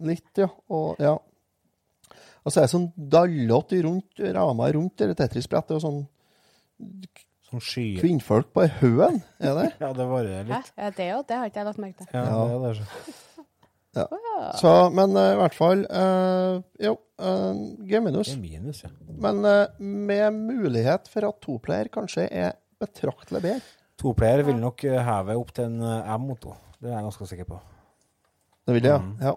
Litt, 0.00 0.30
ja. 0.36 0.46
Og 0.72 0.98
ja. 1.00 1.14
Og 2.40 2.52
så 2.52 2.60
er 2.62 2.66
det 2.66 2.72
sånn 2.72 2.86
dallete 2.96 3.82
rundt 3.84 4.20
rama 4.36 4.68
rundt 4.72 4.96
det 5.02 5.16
Tetris-brettet, 5.18 5.76
og 5.76 5.82
sånn 5.84 6.00
Sånn 7.50 7.60
skyer. 7.64 7.98
kvinnfolk 8.00 8.52
på 8.54 8.64
høen, 8.80 9.18
er 9.42 9.56
det? 9.58 9.66
Ja, 9.82 9.90
det 9.96 10.06
varer 10.08 10.44
Hæ? 10.44 10.46
litt. 10.52 10.70
Er 10.78 10.94
det 10.96 11.08
òg? 11.16 11.24
Det 11.28 11.36
har 11.40 11.50
ikke 11.50 11.60
jeg 11.60 11.68
lagt 11.68 11.82
merke 11.82 11.98
til. 12.04 12.12
Ja, 12.14 12.22
Ja. 12.24 12.44
det 12.46 12.70
er 12.70 12.80
det. 12.80 13.16
Ja. 13.98 14.04
Så, 14.54 14.70
men 14.94 15.16
uh, 15.18 15.32
i 15.32 15.38
hvert 15.40 15.56
fall 15.58 15.80
uh, 15.90 16.60
Jo, 16.78 16.92
uh, 17.18 17.58
G-minus. 17.90 18.30
Det 18.30 18.36
er 18.36 18.44
minus, 18.44 18.84
ja. 18.86 18.90
Men 19.20 19.40
med 20.06 20.36
mulighet 20.38 21.08
for 21.10 21.26
at 21.26 21.40
toplayer 21.42 21.90
kanskje 21.92 22.28
er 22.30 22.54
betraktelig 22.80 23.42
bedre. 23.42 23.60
Toplayer 24.00 24.42
vil 24.46 24.56
nok 24.56 24.82
eh, 24.88 24.96
heve 25.04 25.36
opp 25.36 25.52
til 25.56 25.68
en 25.68 25.82
eh, 25.84 26.14
M-moto. 26.16 26.54
Det 26.80 26.88
er 26.88 26.96
jeg 26.96 27.06
ganske 27.10 27.26
sikker 27.28 27.48
på. 27.50 27.60
Det 28.66 28.74
vil 28.76 28.88
jeg, 28.88 29.00
Mm. 29.00 29.16
ja. 29.20 29.34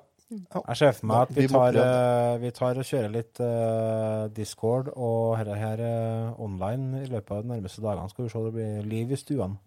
Jeg 0.70 0.78
ser 0.78 0.92
for 0.98 1.06
meg 1.06 1.28
at 1.28 1.36
vi 1.36 1.48
tar, 1.52 1.76
eh, 1.78 2.38
vi 2.42 2.50
tar 2.56 2.80
og 2.82 2.88
kjører 2.88 3.12
litt 3.14 3.40
uh, 3.44 4.28
Discord 4.34 4.88
og 4.96 5.36
dette 5.38 5.58
her 5.60 5.84
uh, 5.84 6.40
online 6.42 7.04
i 7.04 7.10
løpet 7.12 7.36
av 7.36 7.44
de 7.44 7.52
nærmeste 7.52 7.84
dagene. 7.84 8.10
Skal 8.10 8.26
vi 8.26 8.32
se 8.34 8.42
det 8.48 8.54
blir 8.56 8.88
liv 8.88 9.12
i 9.12 9.20
stuene. 9.20 9.60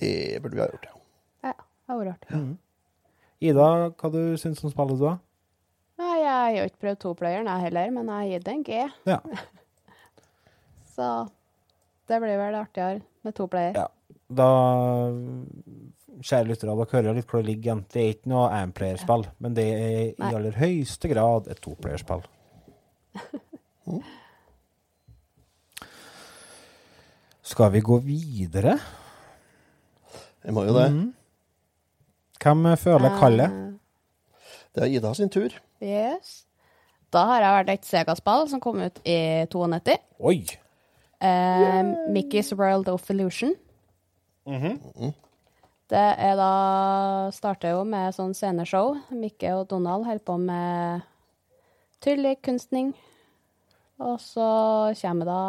Det 0.00 0.40
burde 0.42 0.56
vi 0.56 0.64
ha 0.64 0.66
gjort, 0.72 0.88
ja. 0.88 1.52
Ja, 1.52 1.54
det 1.86 1.98
var 2.00 2.40
Mm. 2.40 2.58
Ida, 3.40 3.68
hva 3.90 4.10
du 4.12 4.36
syns 4.36 4.64
om 4.64 4.72
spillet 4.72 4.98
du 4.98 5.06
har? 5.06 5.20
Nei, 6.00 6.16
jeg 6.18 6.32
har 6.32 6.50
jo 6.56 6.64
ikke 6.64 6.82
prøvd 6.86 7.00
toplayeren, 7.04 7.46
jeg 7.46 7.66
heller, 7.68 7.90
men 7.90 8.06
jeg 8.08 8.16
har 8.16 8.32
gitt 8.32 8.44
den 8.44 8.58
en 8.58 8.64
G. 8.64 8.90
Ja. 9.06 9.18
Så 10.96 11.28
det 12.08 12.20
blir 12.20 12.40
vel 12.40 12.58
artigere 12.58 13.00
med 13.26 13.34
toplayer. 13.36 13.74
Ja. 13.76 13.86
Da, 14.30 14.48
kjære 16.22 16.46
lyttere, 16.50 16.74
dere 16.78 16.86
hører 16.92 17.16
litt 17.16 17.26
hvor 17.30 17.40
det 17.42 17.48
ligger 17.50 17.66
igjen. 17.70 17.84
Det 17.92 18.00
er 18.04 18.12
ikke 18.14 18.30
noe 18.32 18.46
amplayerspill, 18.60 19.24
ja. 19.26 19.32
men 19.42 19.56
det 19.58 19.66
er 19.74 19.98
i 20.04 20.14
Nei. 20.20 20.30
aller 20.38 20.54
høyeste 20.60 21.10
grad 21.12 21.48
et 21.50 21.60
toplayerspill. 21.64 22.22
Skal 27.42 27.72
vi 27.74 27.80
gå 27.82 27.96
videre? 28.04 28.76
Jeg 30.44 30.54
må 30.56 30.64
jo 30.68 30.74
det. 30.76 30.86
Mm. 30.94 31.08
Hvem 32.40 32.68
føler 32.80 33.18
kallet? 33.20 33.50
Eh, 33.50 33.66
Det 34.74 34.82
er 34.84 34.92
Ida 34.96 35.14
sin 35.14 35.28
tur. 35.28 35.50
yes. 35.82 36.44
Da 37.12 37.24
har 37.26 37.40
jeg 37.42 37.54
vært 37.56 37.70
et 37.72 37.84
Sega-spill 37.88 38.44
som 38.48 38.60
kom 38.62 38.78
ut 38.78 39.00
i 39.04 39.16
92. 39.50 39.96
Oi! 40.20 40.44
Eh, 41.20 41.82
Mickey's 42.08 42.52
World 42.56 42.88
of 42.88 43.10
Illusion. 43.10 43.54
Det 45.90 46.00
er 46.18 46.36
da 46.38 46.50
Starter 47.34 47.74
jo 47.74 47.84
med 47.84 48.14
sånn 48.14 48.34
sceneshow. 48.34 48.94
Mickey 49.10 49.50
og 49.52 49.68
Donald 49.72 50.06
holder 50.06 50.24
på 50.24 50.36
med 50.38 51.02
tryllekunstning. 52.00 52.94
Og 54.00 54.20
så 54.22 54.48
kommer 55.02 55.28
da 55.28 55.40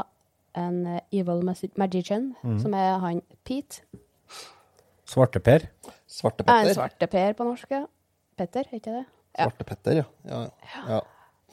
en 0.59 0.81
evil 1.13 1.39
evil 1.39 1.45
mm 1.45 1.77
magician, 1.79 2.35
som 2.59 2.73
er 2.73 2.97
han 2.99 3.21
Pete. 3.45 3.85
Svarteper. 5.07 5.69
Svarte 6.07 6.43
Er 6.47 6.67
en 6.67 6.75
svarteper 6.75 7.31
svarte 7.31 7.37
på 7.37 7.43
norsk, 7.47 7.71
ja. 7.71 7.85
Petter, 8.37 8.67
er 8.67 8.79
ikke 8.79 8.91
det? 8.91 9.05
Ja. 9.37 9.45
Svarte 9.45 9.63
Petter, 9.63 10.01
ja. 10.01 10.03
ja. 10.27 10.41
ja. 10.89 10.99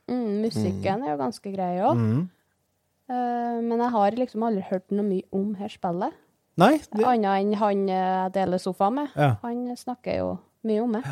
Mm, 0.06 0.42
musikken 0.44 1.02
er 1.02 1.16
jo 1.16 1.18
ganske 1.18 1.50
grei 1.54 1.80
òg. 1.82 1.96
Mm. 1.96 2.28
men 3.10 3.78
jeg 3.80 3.90
har 3.90 4.10
liksom 4.12 4.42
aldri 4.46 4.62
hørt 4.70 4.92
noe 4.92 5.02
mye 5.02 5.24
om 5.32 5.54
her 5.58 5.68
spillet. 5.68 6.12
Nei, 6.60 6.74
det, 6.78 7.04
Annet 7.08 7.30
enn 7.40 7.54
han 7.60 7.84
eh, 7.88 8.08
jeg 8.24 8.32
deler 8.36 8.60
sofa 8.60 8.90
med. 8.92 9.12
Ja. 9.16 9.34
Han 9.44 9.62
snakker 9.80 10.18
jo 10.20 10.30
mye 10.68 10.82
om 10.84 10.92
det. 10.98 11.02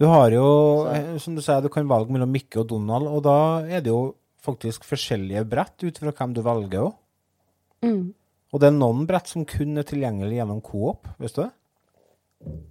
du 0.00 0.04
har 0.08 0.30
jo, 0.32 0.44
Så- 0.84 0.94
eh, 0.94 1.18
som 1.18 1.34
du 1.36 1.42
sier, 1.42 1.60
du 1.62 1.68
kan 1.72 1.88
valge 1.88 2.12
mellom 2.12 2.30
Mikke 2.32 2.60
og 2.62 2.68
Donald, 2.68 3.06
og 3.08 3.22
da 3.24 3.36
er 3.64 3.80
det 3.84 3.92
jo 3.92 4.14
faktisk 4.44 4.84
forskjellige 4.86 5.44
brett 5.48 5.82
ut 5.84 5.98
fra 5.98 6.12
hvem 6.12 6.34
du 6.36 6.42
velger 6.46 6.84
òg. 6.86 6.94
Mm. 7.82 8.14
Og 8.52 8.60
det 8.62 8.68
er 8.68 8.76
noen 8.76 9.06
brett 9.08 9.26
som 9.28 9.44
kun 9.44 9.76
er 9.78 9.82
tilgjengelig 9.88 10.38
gjennom 10.38 10.60
Coop, 10.62 11.08
visste 11.18 11.42
du 11.42 11.46
det? 11.48 11.52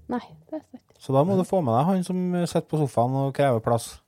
Nei, 0.09 0.21
det 0.49 0.59
er 0.59 0.63
ikke 0.63 0.79
Så 1.01 1.13
da 1.13 1.23
må 1.27 1.35
du 1.37 1.43
få 1.43 1.59
med 1.65 1.73
deg 1.75 1.85
han 1.89 2.03
som 2.07 2.19
sitter 2.47 2.69
på 2.69 2.79
sofaen 2.79 3.15
og 3.25 3.33
krever 3.37 3.59
plass. 3.61 3.99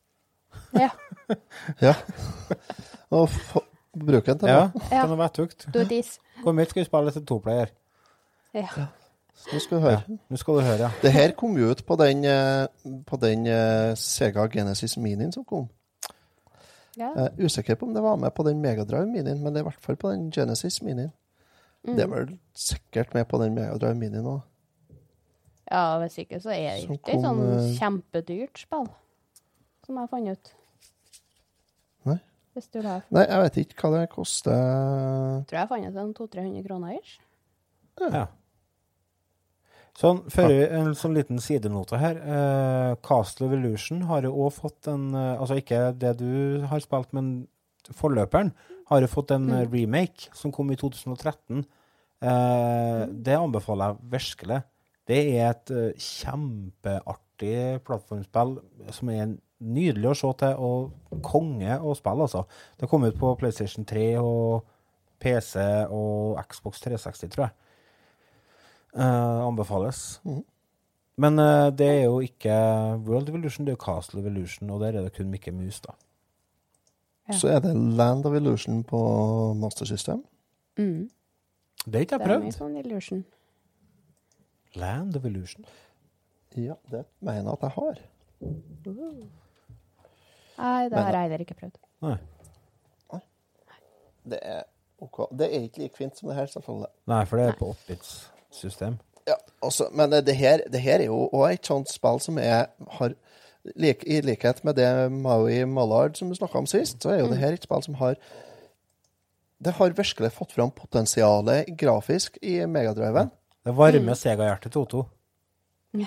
Ja. 0.73 0.89
Ja. 1.83 1.91
Og 3.11 3.27
bruke 4.05 4.31
den 4.31 4.39
til 4.39 4.49
Ja, 4.49 4.61
det. 4.73 4.83
Ja. 4.91 5.05
være 5.15 5.29
tukt. 5.33 5.67
Do 5.73 5.83
dis. 5.89 6.19
Kom 6.43 6.55
mye 6.55 6.65
skal 6.69 6.81
vi 6.81 6.85
spille 6.85 7.11
til 7.11 7.25
toplayer. 7.25 7.71
Ja. 8.53 8.67
Nå 9.53 9.59
skal 9.59 9.77
du 9.77 9.81
høre. 9.83 10.01
Nå 10.29 10.37
skal 10.41 10.53
du 10.57 10.61
høre, 10.65 10.77
ja. 10.87 10.89
Det 11.01 11.11
her 11.13 11.31
kom 11.37 11.57
jo 11.57 11.69
ut 11.71 11.83
på 11.85 11.95
den, 11.99 12.25
eh, 12.25 12.67
på 13.05 13.17
den 13.21 13.45
eh, 13.47 13.95
Sega 13.95 14.47
Genesis 14.53 14.97
Minien 14.97 15.31
som 15.31 15.43
kom. 15.45 15.69
ja. 16.97 17.11
Er 17.15 17.29
usikker 17.45 17.75
på 17.75 17.85
om 17.85 17.93
det 17.93 18.01
var 18.03 18.15
med 18.17 18.31
på 18.33 18.43
den 18.47 18.61
Megadrive 18.61 19.05
Minien, 19.05 19.43
men 19.43 19.53
det 19.53 19.59
er 19.61 19.65
i 19.65 19.69
hvert 19.69 19.81
fall 19.81 19.95
på 19.95 20.11
den 20.11 20.31
Genesis 20.31 20.81
Minien. 20.81 21.11
Det 21.85 21.99
er 22.03 22.07
vel 22.07 22.39
sikkert 22.55 23.13
med 23.13 23.25
på 23.29 23.37
den 23.43 23.53
Megadrive 23.55 23.95
Minien 23.95 24.25
òg. 24.25 24.39
ja, 25.71 25.97
hvis 25.99 26.17
ikke 26.17 26.39
så 26.39 26.49
er 26.49 26.75
det 26.81 26.89
ikke 26.89 27.13
et 27.13 27.21
sånn 27.23 27.41
eh, 27.43 27.69
kjempedyrt 27.77 28.59
spill, 28.59 28.87
som 29.85 29.97
jeg 30.01 30.09
fant 30.09 30.29
ut. 30.33 30.51
Hvis 32.57 32.71
du 32.73 32.79
har 32.81 33.03
Nei, 33.13 33.21
jeg 33.27 33.43
vet 33.43 33.57
ikke 33.61 33.83
hva 33.83 33.99
det 33.99 34.09
koster. 34.09 34.57
Tror 35.45 35.59
jeg 35.59 35.69
fant 35.69 35.85
ut 35.85 36.01
en 36.01 36.13
200-300 36.17 36.63
kroner 36.65 36.95
ish. 36.97 37.19
Ja. 38.01 38.23
Sånn, 39.97 40.23
før 40.29 40.49
vi 40.49 40.57
en 40.77 40.91
sånn 40.97 41.15
liten 41.17 41.41
sidenote 41.41 41.97
her. 42.01 42.17
Eh, 42.17 42.95
Castle 43.05 43.47
of 43.47 43.53
Illusion 43.57 44.03
har 44.09 44.25
jo 44.25 44.33
òg 44.45 44.51
fått 44.57 44.89
en 44.89 45.09
eh, 45.17 45.35
Altså 45.37 45.57
ikke 45.61 45.79
det 45.97 46.15
du 46.19 46.65
har 46.69 46.81
spilt, 46.81 47.13
men 47.17 47.47
forløperen 47.97 48.51
har 48.89 49.01
jo 49.03 49.09
fått 49.11 49.33
en 49.35 49.47
mm. 49.49 49.71
remake 49.73 50.29
som 50.37 50.53
kom 50.53 50.69
i 50.73 50.77
2013. 50.79 51.61
Eh, 52.25 53.01
det 53.09 53.37
anbefaler 53.37 53.93
jeg 53.93 54.11
virkelig. 54.17 54.61
Det 55.09 55.19
er 55.37 55.51
et 55.51 55.73
eh, 55.73 56.05
kjempeartig 56.09 57.57
plattformspill 57.85 58.57
som 58.93 59.13
er 59.13 59.37
nydelig 59.59 60.11
å 60.11 60.17
se 60.17 60.33
til, 60.41 60.57
og 60.57 61.21
konge 61.25 61.79
å 61.79 61.95
spille, 61.97 62.27
altså. 62.27 62.43
Det 62.79 62.89
kom 62.89 63.05
ut 63.07 63.17
på 63.17 63.33
PlayStation 63.39 63.85
3 63.87 64.09
og 64.21 64.67
PC 65.23 65.63
og 65.93 66.37
Xbox 66.45 66.83
360, 66.83 67.31
tror 67.33 67.47
jeg. 67.47 67.55
Uh, 68.97 69.47
anbefales. 69.47 70.21
Mm. 70.25 70.43
Men 71.17 71.41
uh, 71.41 71.69
det 71.73 71.87
er 71.89 72.03
jo 72.05 72.19
ikke 72.21 72.53
World 73.05 73.29
Evolution, 73.29 73.65
det 73.65 73.73
er 73.73 73.77
jo 73.77 73.85
Castle 73.85 74.21
Evolution, 74.21 74.69
og 74.69 74.81
der 74.81 74.97
er 74.97 75.07
det 75.07 75.15
kun 75.17 75.31
Mikke 75.33 75.51
Mus, 75.51 75.81
da. 75.81 75.97
Ja. 77.27 77.35
Så 77.35 77.49
er 77.51 77.59
det 77.59 77.73
Land 77.75 78.25
of 78.25 78.35
Illusion 78.37 78.83
på 78.87 78.99
Master 79.59 79.85
System. 79.85 80.23
Mm. 80.77 81.09
Det 81.85 81.95
har 81.95 82.05
ikke 82.05 82.19
prøvd. 82.19 82.29
Det 82.29 82.37
er 82.37 82.45
mye 82.45 82.55
sånn 82.55 82.77
illusion. 82.79 83.25
Land 84.77 85.17
of 85.17 85.25
Illusion. 85.25 85.65
Ja, 86.57 86.77
det 86.91 87.03
mener 87.19 87.43
jeg 87.43 87.57
at 87.57 87.65
jeg 87.67 87.75
har. 87.75 87.99
Nei, 90.57 90.89
det 90.89 90.97
har 90.97 91.13
jeg 91.13 91.27
heller 91.27 91.43
ikke 91.45 91.59
prøvd. 91.59 91.77
Nei. 92.07 92.17
Det 94.27 94.39
er 94.43 94.63
ok. 94.99 95.19
Det 95.39 95.47
er 95.47 95.67
ikke 95.67 95.85
like 95.85 95.97
fint 95.97 96.17
som 96.17 96.31
det 96.31 96.35
her, 96.35 96.49
selvfølgelig. 96.51 96.89
Nei, 97.07 97.21
for 97.29 97.39
det 97.39 97.45
er 97.47 97.59
på 97.59 97.69
8-bits-system. 97.71 98.97
Ja, 99.27 99.35
altså, 99.63 99.89
men 99.95 100.11
det 100.11 100.35
her, 100.35 100.63
det 100.71 100.81
her 100.83 101.03
er 101.03 101.09
jo 101.09 101.27
òg 101.35 101.53
et 101.53 101.67
sånt 101.67 101.91
spill 101.91 102.19
som 102.23 102.39
er, 102.41 102.67
har 102.99 103.15
like, 103.75 104.07
I 104.07 104.21
likhet 104.23 104.63
med 104.67 104.77
det 104.79 104.89
Maui 105.11 105.63
Mallard 105.67 106.15
som 106.19 106.31
du 106.31 106.35
snakka 106.35 106.61
om 106.61 106.69
sist, 106.69 107.01
så 107.03 107.13
er 107.13 107.21
jo 107.21 107.31
det 107.31 107.39
her 107.41 107.55
et 107.55 107.67
spill 107.67 107.83
som 107.83 107.99
har 108.01 108.19
Det 109.63 109.73
har 109.73 109.95
virkelig 109.97 110.31
fått 110.35 110.51
fram 110.53 110.69
potensialet 110.71 111.71
grafisk 111.79 112.37
i 112.45 112.59
megadriven. 112.69 113.31
Det 113.65 113.73
varmer 113.73 114.13
Sega-hjertet 114.13 114.71
til 114.71 114.83
Otto. 114.83 115.01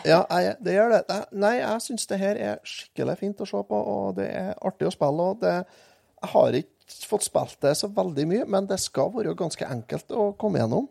Ja, 0.05 0.24
jeg, 0.31 0.57
det 0.62 0.74
gjør 0.74 0.91
det. 0.93 1.20
Nei, 1.33 1.55
jeg 1.59 1.81
syns 1.83 2.07
det 2.07 2.18
her 2.20 2.37
er 2.37 2.59
skikkelig 2.68 3.16
fint 3.18 3.41
å 3.41 3.47
se 3.49 3.62
på, 3.66 3.78
og 3.95 4.16
det 4.20 4.28
er 4.37 4.53
artig 4.61 4.87
å 4.87 4.93
spille. 4.93 5.28
og 5.33 5.41
det, 5.41 5.55
Jeg 6.22 6.31
har 6.35 6.53
ikke 6.61 7.07
fått 7.09 7.24
spilt 7.24 7.57
det 7.64 7.72
så 7.81 7.89
veldig 7.89 8.26
mye, 8.28 8.45
men 8.47 8.66
det 8.66 8.78
skal 8.81 9.11
være 9.14 9.35
ganske 9.35 9.66
enkelt 9.66 10.11
å 10.12 10.33
komme 10.39 10.61
gjennom. 10.61 10.89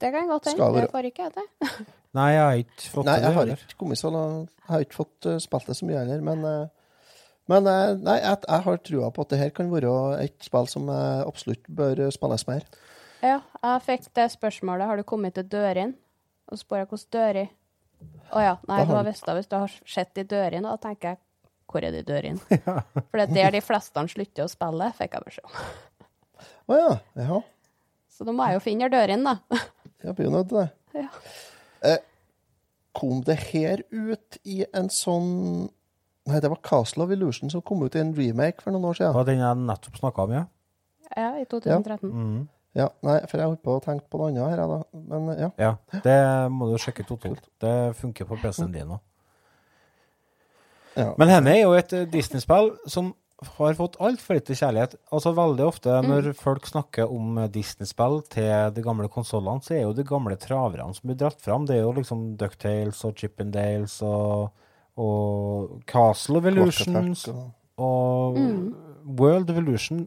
Det 0.00 0.12
kan 0.14 0.28
godt 0.28 0.46
Skal 0.50 0.64
hende. 0.64 0.74
være- 0.74 0.86
Det 0.86 0.92
får 0.92 1.08
ikke 1.10 1.22
jeg 1.22 1.32
til. 1.32 1.86
Nei, 2.18 2.30
jeg 2.32 2.42
har 2.42 2.52
ikke 2.64 2.90
fått 2.90 3.04
Nei, 3.06 3.14
jeg 3.20 3.24
har 3.32 3.32
heller. 3.44 3.56
ikke 3.66 3.78
kommet 3.78 3.98
så 3.98 4.10
langt. 4.10 4.50
Jeg 4.60 4.68
har 4.74 4.80
ikke 4.84 4.98
fått 5.00 5.26
eh, 5.30 5.38
spilt 5.38 5.66
det 5.66 5.76
så 5.76 5.86
mye 5.86 5.98
heller, 6.04 6.20
men 6.20 6.44
eh, 6.44 6.68
men 7.50 7.66
eh, 7.66 7.94
nei, 7.98 8.16
jeg, 8.20 8.36
jeg 8.46 8.62
har 8.62 8.76
trua 8.86 9.08
på 9.10 9.22
at 9.24 9.28
det 9.32 9.38
her 9.40 9.50
kan 9.50 9.70
være 9.72 9.92
et 10.22 10.36
spill 10.46 10.68
som 10.70 10.88
absolutt 10.88 11.64
bør 11.66 12.10
spilles 12.14 12.46
mer. 12.46 12.62
Ja, 13.22 13.40
jeg 13.64 13.82
fikk 13.88 14.04
det 14.14 14.28
spørsmålet. 14.30 14.86
Har 14.86 14.96
du 14.96 15.02
kommet 15.02 15.34
til 15.34 15.48
dørene? 15.50 15.94
Og 16.50 16.58
så 16.58 16.64
spør 16.64 16.82
jeg 16.82 16.90
hvordan 16.90 17.12
dører. 17.16 17.50
Å 18.30 18.42
ja. 18.42 18.54
Nei, 18.68 18.80
du 18.88 18.94
har 18.96 19.06
visst 19.06 19.26
det 19.26 19.36
hvis 19.38 19.50
du 19.50 19.56
har 19.58 19.74
sett 19.86 20.12
de 20.18 20.24
dørene. 20.26 20.66
Og 20.66 20.76
da 20.78 20.88
tenker 20.90 21.14
jeg 21.14 21.20
hvor 21.70 21.86
er 21.86 21.94
de 21.94 22.02
dørene? 22.02 22.60
For 23.10 23.20
det 23.20 23.28
er 23.28 23.34
der 23.36 23.54
de 23.54 23.62
fleste 23.62 24.02
slutter 24.10 24.46
å 24.46 24.50
spille, 24.50 24.90
fikk 24.98 25.16
jeg 25.16 25.26
beskjed 25.28 25.46
om. 25.46 25.58
Å 26.70 26.78
ja. 26.78 26.92
ja. 27.22 27.40
Så 28.10 28.26
da 28.26 28.34
må 28.34 28.46
jeg 28.48 28.58
jo 28.58 28.62
finne 28.64 28.88
dørene, 28.92 29.36
da. 29.36 29.60
Jeg 30.02 30.16
blir 30.18 30.30
jo 30.30 30.32
nødt 30.34 30.48
til 30.50 30.58
det. 30.62 30.68
Ja. 30.98 31.08
Eh, 31.86 32.00
kom 32.98 33.20
det 33.26 33.36
her 33.52 33.84
ut 33.94 34.40
i 34.42 34.64
en 34.74 34.90
sånn 34.92 35.68
Nei, 36.28 36.36
det 36.42 36.50
var 36.52 36.60
Castle 36.62 37.06
of 37.06 37.12
Illusion 37.14 37.50
som 37.50 37.62
kom 37.64 37.80
ut 37.82 37.94
i 37.96 38.02
en 38.02 38.10
remake 38.14 38.60
for 38.62 38.74
noen 38.74 38.84
år 38.90 38.98
Det 38.98 39.00
siden. 39.00 39.14
var 39.16 39.24
den 39.26 39.40
jeg 39.40 39.60
nettopp 39.66 39.96
snakka 40.02 40.26
om, 40.26 40.34
ja. 40.36 40.42
Ja, 41.16 41.30
i 41.40 41.46
2013. 41.48 42.10
Ja. 42.10 42.10
Mm. 42.12 42.42
Ja, 42.78 42.86
nei, 43.02 43.16
for 43.26 43.40
jeg 43.40 43.48
holdt 43.50 43.62
på 43.66 43.72
å 43.74 43.82
tenke 43.82 44.06
på 44.06 44.20
noe 44.20 44.28
annet 44.30 44.52
her, 44.52 44.60
da. 44.70 44.76
Men 45.10 45.30
ja. 45.34 45.48
Ja, 45.58 45.70
det 46.04 46.18
må 46.54 46.68
du 46.70 46.76
sjekke 46.78 47.02
totalt. 47.08 47.48
Det 47.62 47.72
funker 47.98 48.28
på 48.28 48.38
PC-en 48.38 48.70
din 48.74 48.92
òg. 48.94 49.00
ja. 50.94 51.08
Men 51.18 51.32
henne 51.32 51.56
er 51.56 51.64
jo 51.64 51.72
et 51.74 51.92
eh, 51.96 52.06
Disney-spill 52.10 52.70
som 52.90 53.10
har 53.56 53.74
fått 53.78 53.96
altfor 54.04 54.36
lite 54.36 54.54
kjærlighet. 54.54 54.94
Altså 55.16 55.32
Veldig 55.34 55.64
ofte 55.64 55.96
når 56.04 56.30
folk 56.38 56.66
snakker 56.68 57.10
om 57.10 57.38
eh, 57.40 57.48
Disney-spill 57.50 58.20
til 58.30 58.70
de 58.76 58.84
gamle 58.86 59.08
konsollene, 59.10 59.64
så 59.64 59.74
er 59.74 59.82
jo 59.88 59.94
de 59.96 60.04
gamle 60.06 60.36
traverne 60.38 60.94
som 60.94 61.10
blir 61.10 61.18
dratt 61.24 61.40
fram. 61.42 61.66
Det 61.66 61.78
er 61.78 61.82
jo 61.86 61.94
liksom 61.98 62.24
Ducktales 62.38 63.02
og 63.08 63.16
Chippendales 63.18 63.98
og, 64.06 64.52
og 65.00 65.80
Castle 65.90 66.42
Quack 66.44 66.84
Attack 66.86 67.34
og 67.80 68.38
World 69.18 69.50
of 69.50 69.58
Illusion 69.62 70.04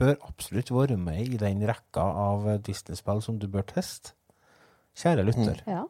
bør 0.00 0.14
absolutt 0.28 0.72
være 0.74 0.96
med 1.00 1.32
i 1.32 1.40
den 1.40 1.62
rekka 1.68 2.04
av 2.26 2.48
Disney-spill 2.66 3.22
som 3.24 3.38
du 3.40 3.48
bør 3.50 3.66
teste. 3.70 4.14
Kjære 4.96 5.24
lytter. 5.28 5.62
Ja. 5.68 5.84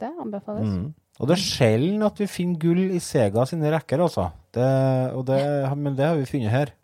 Det 0.00 0.12
anbefales. 0.20 0.68
Mm. 0.68 0.94
Og 1.16 1.28
det 1.28 1.36
er 1.38 1.44
sjelden 1.44 2.04
at 2.04 2.18
vi 2.20 2.28
finner 2.28 2.60
gull 2.60 2.82
i 2.92 3.00
Sega 3.00 3.46
sine 3.48 3.70
rekker, 3.72 4.02
altså. 4.04 4.28
Det, 4.52 4.66
og 5.16 5.24
det, 5.28 5.40
men 5.80 5.96
det 5.96 6.04
har 6.04 6.18
vi 6.20 6.28
funnet 6.28 6.52
her. 6.52 6.74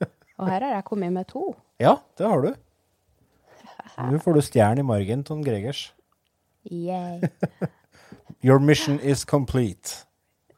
Og 0.42 0.48
her 0.48 0.64
har 0.64 0.72
jeg 0.74 0.84
kommet 0.86 1.12
med 1.14 1.26
to. 1.30 1.52
Ja, 1.78 1.96
det 2.18 2.26
har 2.26 2.40
du. 2.42 2.54
Nå 4.10 4.18
får 4.22 4.34
du 4.34 4.40
stjerne 4.42 4.82
i 4.82 4.86
margen, 4.86 5.22
Ton 5.26 5.42
Gregers. 5.44 5.92
Yay. 6.66 7.20
Your 8.46 8.58
mission 8.58 8.98
is 9.00 9.24
complete. 9.24 10.06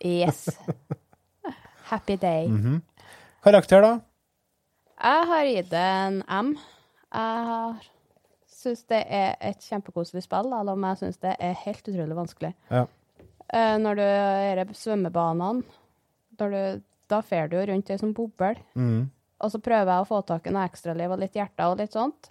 Yes. 0.01 0.49
Happy 1.91 2.17
day. 2.17 2.49
Karakter, 3.45 3.81
da? 3.85 3.93
Jeg 5.05 5.27
har 5.29 5.45
gitt 5.51 5.71
det 5.71 5.83
en 5.85 6.23
M. 6.33 6.55
Jeg 7.13 7.91
syns 8.55 8.85
det 8.89 9.03
er 9.13 9.35
et 9.45 9.61
kjempekoselig 9.69 10.23
spill, 10.25 10.49
selv 10.49 10.73
om 10.73 10.87
jeg 10.89 11.01
syns 11.03 11.19
det 11.21 11.35
er 11.45 11.59
helt 11.67 11.89
utrolig 11.91 12.17
vanskelig. 12.17 12.53
Ja. 12.73 12.87
Eh, 13.53 13.75
når 13.83 13.99
du 14.01 14.03
er 14.07 14.63
i 14.63 14.67
svømmebanene, 14.75 15.65
når 16.41 16.55
du, 16.55 16.83
da 17.13 17.19
fer 17.23 17.51
du 17.53 17.59
jo 17.59 17.67
rundt 17.69 17.91
ei 17.93 17.99
sånn 18.01 18.15
boble, 18.17 18.55
Mm. 18.75 19.11
og 19.45 19.51
så 19.53 19.61
prøver 19.61 19.93
jeg 19.93 20.07
å 20.07 20.09
få 20.09 20.23
tak 20.27 20.47
i 20.47 20.51
noe 20.55 20.65
ekstraliv 20.65 21.13
og 21.13 21.21
litt 21.21 21.35
hjerter 21.37 21.69
og 21.69 21.79
litt 21.79 21.93
sånt. 21.93 22.31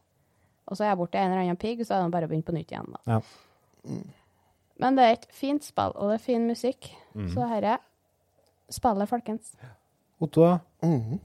Og 0.68 0.78
så 0.78 0.84
er 0.86 0.90
jeg 0.94 0.98
borti 0.98 1.20
en 1.20 1.32
eller 1.32 1.44
annen 1.44 1.60
pigg, 1.60 1.86
så 1.86 1.94
er 2.00 2.04
det 2.08 2.12
bare 2.16 2.26
å 2.26 2.32
begynne 2.32 2.48
på 2.50 2.56
nytt 2.56 2.72
igjen. 2.72 2.90
da. 2.96 3.00
Ja. 3.06 4.00
Men 4.80 4.96
det 4.98 5.04
er 5.06 5.14
et 5.20 5.28
fint 5.32 5.64
spill, 5.64 5.92
og 5.96 6.10
det 6.10 6.16
er 6.18 6.24
fin 6.26 6.48
musikk. 6.50 6.90
Mm. 7.14 7.30
Så 7.36 7.46
dette 7.52 7.78
spillet, 8.74 9.10
folkens. 9.10 9.54
Otto? 10.20 10.60
mm 10.82 10.90
Mhm. 10.98 11.20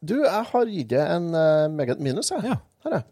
Du, 0.00 0.16
jeg 0.24 0.48
har 0.50 0.72
gitt 0.72 0.90
det 0.90 1.02
en 1.02 1.28
uh, 1.34 1.66
meget 1.72 2.00
minus, 2.00 2.30
jeg. 2.30 2.44
Ja. 2.44 2.56
Her, 2.84 2.98
jeg. 2.98 3.04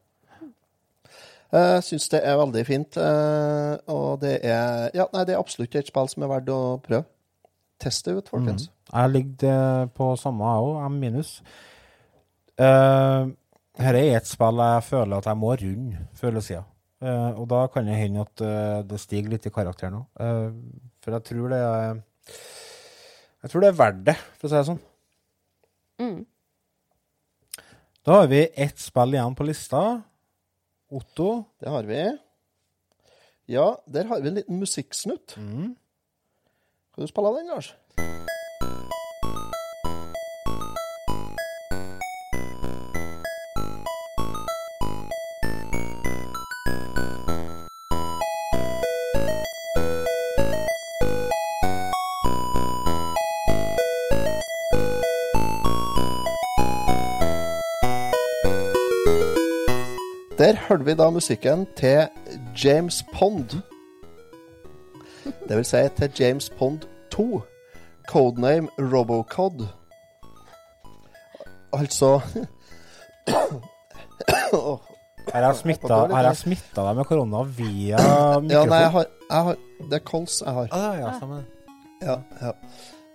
Jeg 1.54 1.84
syns 1.86 2.08
det 2.10 2.20
er 2.26 2.36
veldig 2.40 2.66
fint, 2.66 2.96
Uh, 2.98 3.76
og 3.90 4.20
det 4.22 4.38
er 4.42 4.90
Ja, 4.94 5.06
nei, 5.12 5.22
det 5.24 5.34
er 5.34 5.42
absolutt 5.42 5.74
et 5.78 5.86
spill 5.90 6.10
som 6.10 6.26
er 6.26 6.32
verdt 6.32 6.50
å 6.50 6.60
prøve. 6.82 7.06
Test 7.80 8.06
det 8.06 8.16
ut, 8.16 8.28
folkens. 8.30 8.68
Jeg 8.90 9.10
ligger 9.10 9.86
på 9.94 10.12
samme, 10.16 10.44
jeg 10.44 10.68
òg. 10.68 10.84
M 10.90 11.00
minus. 11.02 11.32
Uh, 12.58 13.32
her 13.82 13.98
er 13.98 14.16
et 14.18 14.30
spill 14.30 14.62
jeg 14.62 14.86
føler 14.86 15.18
at 15.18 15.26
jeg 15.26 15.40
må 15.40 15.54
runde 15.58 16.06
føler 16.14 16.38
jeg 16.38 16.48
siden. 16.50 16.70
Eh, 17.04 17.30
og 17.36 17.48
da 17.50 17.66
kan 17.68 17.88
det 17.88 17.98
hende 17.98 18.22
at 18.22 18.42
uh, 18.44 18.80
det 18.86 19.00
stiger 19.02 19.34
litt 19.34 19.46
i 19.48 19.52
karakter 19.52 19.90
nå. 19.92 20.04
Uh, 20.16 20.54
for 21.04 21.16
jeg 21.16 21.26
tror 21.28 21.50
det 21.52 21.58
er 21.60 21.98
Jeg 23.42 23.50
tror 23.52 23.60
det 23.60 23.68
er 23.68 23.76
verdt 23.76 24.04
det, 24.06 24.14
for 24.38 24.48
å 24.48 24.52
si 24.52 24.56
det 24.56 24.68
sånn. 24.70 24.78
Mm. 26.00 26.20
Da 28.04 28.12
har 28.12 28.26
vi 28.28 28.48
ett 28.54 28.78
spill 28.78 29.14
igjen 29.14 29.34
på 29.34 29.44
lista. 29.48 30.02
Otto. 30.92 31.44
Det 31.58 31.70
har 31.72 31.86
vi. 31.88 32.02
Ja, 33.48 33.82
der 33.86 34.04
har 34.04 34.20
vi 34.20 34.28
en 34.28 34.34
liten 34.34 34.58
musikksnutt. 34.60 35.36
Mm. 35.36 35.72
Kan 36.94 37.04
du 37.04 37.08
spille 37.08 37.32
den, 37.38 37.48
Lars? 37.48 37.72
Der 60.44 60.56
hørte 60.68 60.84
vi 60.84 60.92
da 60.94 61.06
musikken 61.10 61.62
til 61.76 62.08
James 62.64 63.04
Pond. 63.14 63.48
Det 65.48 65.56
vil 65.56 65.64
si 65.64 65.76
til 65.96 66.10
James 66.20 66.50
Pond 66.50 66.80
2. 67.10 67.42
Codename 68.08 68.68
Robocod. 68.78 69.66
Altså 71.72 72.20
Her 73.28 73.62
Har 75.32 76.22
jeg 76.22 76.36
smitta 76.36 76.84
deg 76.84 76.96
med 76.96 77.04
korona 77.08 77.42
via 77.42 77.96
Ja, 77.96 78.38
nei, 78.40 78.52
jeg 78.52 78.66
mikrofon? 78.68 78.92
har, 78.92 79.06
jeg 79.30 79.42
har 79.48 79.56
Det 79.80 79.92
er 79.92 80.04
kols 80.04 80.42
jeg 80.44 80.54
har. 80.54 80.68
Ah, 80.72 80.98
ja, 80.98 81.14
stemmer. 81.16 81.42
Ja, 82.02 82.18
ja. 82.42 82.52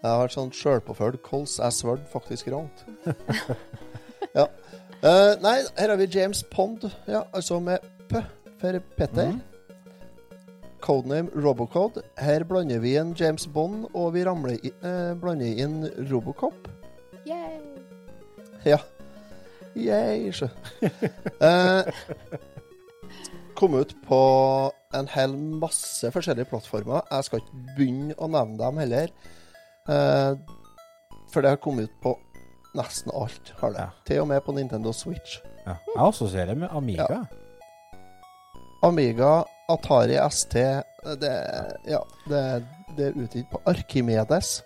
Jeg 0.02 0.12
har 0.24 0.34
sånn 0.34 0.50
sjølpåført 0.50 1.22
kols. 1.22 1.60
Jeg 1.62 1.78
svarte 1.78 2.10
faktisk 2.10 2.50
rangt. 2.50 2.86
ja. 4.40 4.50
Eh, 5.00 5.34
nei, 5.40 5.62
her 5.78 5.94
har 5.94 5.96
vi 5.96 6.10
James 6.12 6.44
Pond, 6.52 6.84
ja, 7.08 7.22
altså 7.34 7.60
med 7.64 7.80
P 8.10 8.20
for 8.60 8.80
Petter. 8.98 9.32
Mm. 9.32 9.42
Codename 10.82 11.30
Robocode. 11.46 12.04
Her 12.18 12.44
blander 12.44 12.82
vi 12.84 12.98
inn 13.00 13.14
James 13.20 13.48
Bond, 13.48 13.86
og 13.94 14.14
vi 14.14 14.26
ramler 14.28 14.58
i, 14.60 14.72
uh, 14.84 15.16
blander 15.20 15.64
inn 15.64 15.88
Robocop. 16.12 16.68
Yay. 17.28 17.62
Ja. 18.66 18.82
Yay, 19.76 20.34
sjø. 20.36 20.50
uh, 21.40 21.88
kom 23.60 23.80
ut 23.80 23.96
på 24.08 24.22
en 25.00 25.12
hel 25.16 25.36
masse 25.64 26.12
forskjellige 26.12 26.52
plattformer. 26.52 27.08
Jeg 27.12 27.28
skal 27.28 27.44
ikke 27.44 27.66
begynne 27.78 28.20
å 28.20 28.28
nevne 28.32 28.60
dem 28.60 28.84
heller. 28.84 29.16
Uh, 29.88 30.36
for 31.32 31.40
det 31.40 31.56
har 31.56 31.64
kommet 31.64 31.88
ut 31.88 32.02
på 32.04 32.20
nesten 32.78 33.12
alt. 33.16 33.54
har 33.60 33.76
det. 33.76 33.86
Ja. 33.86 33.90
Til 34.06 34.24
og 34.24 34.28
med 34.28 34.42
på 34.46 34.56
Nintendo 34.56 34.94
Switch. 34.94 35.40
Ja. 35.66 35.76
Jeg 35.96 36.02
assosierer 36.08 36.56
med 36.56 36.70
Amiga. 36.72 37.08
Ja. 37.10 37.24
Amiga, 38.84 39.44
Atari 39.70 40.16
ST 40.32 40.54
Det, 41.20 41.32
ja, 41.88 42.00
det, 42.30 42.44
det 42.98 43.10
er 43.10 43.18
utgitt 43.20 43.50
på 43.52 43.62
Arkimedes. 43.68 44.60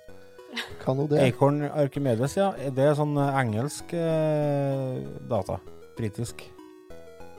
Hva 0.83 0.93
nå 0.93 1.07
det? 1.09 1.21
Acorn 1.23 1.63
Archimedes, 1.65 2.35
ja. 2.37 2.51
Det 2.53 2.83
er 2.85 2.97
sånn 2.97 3.15
eh, 3.17 3.39
engelsk 3.41 3.95
eh, 3.97 4.99
data. 5.29 5.57
Britisk. 5.97 6.43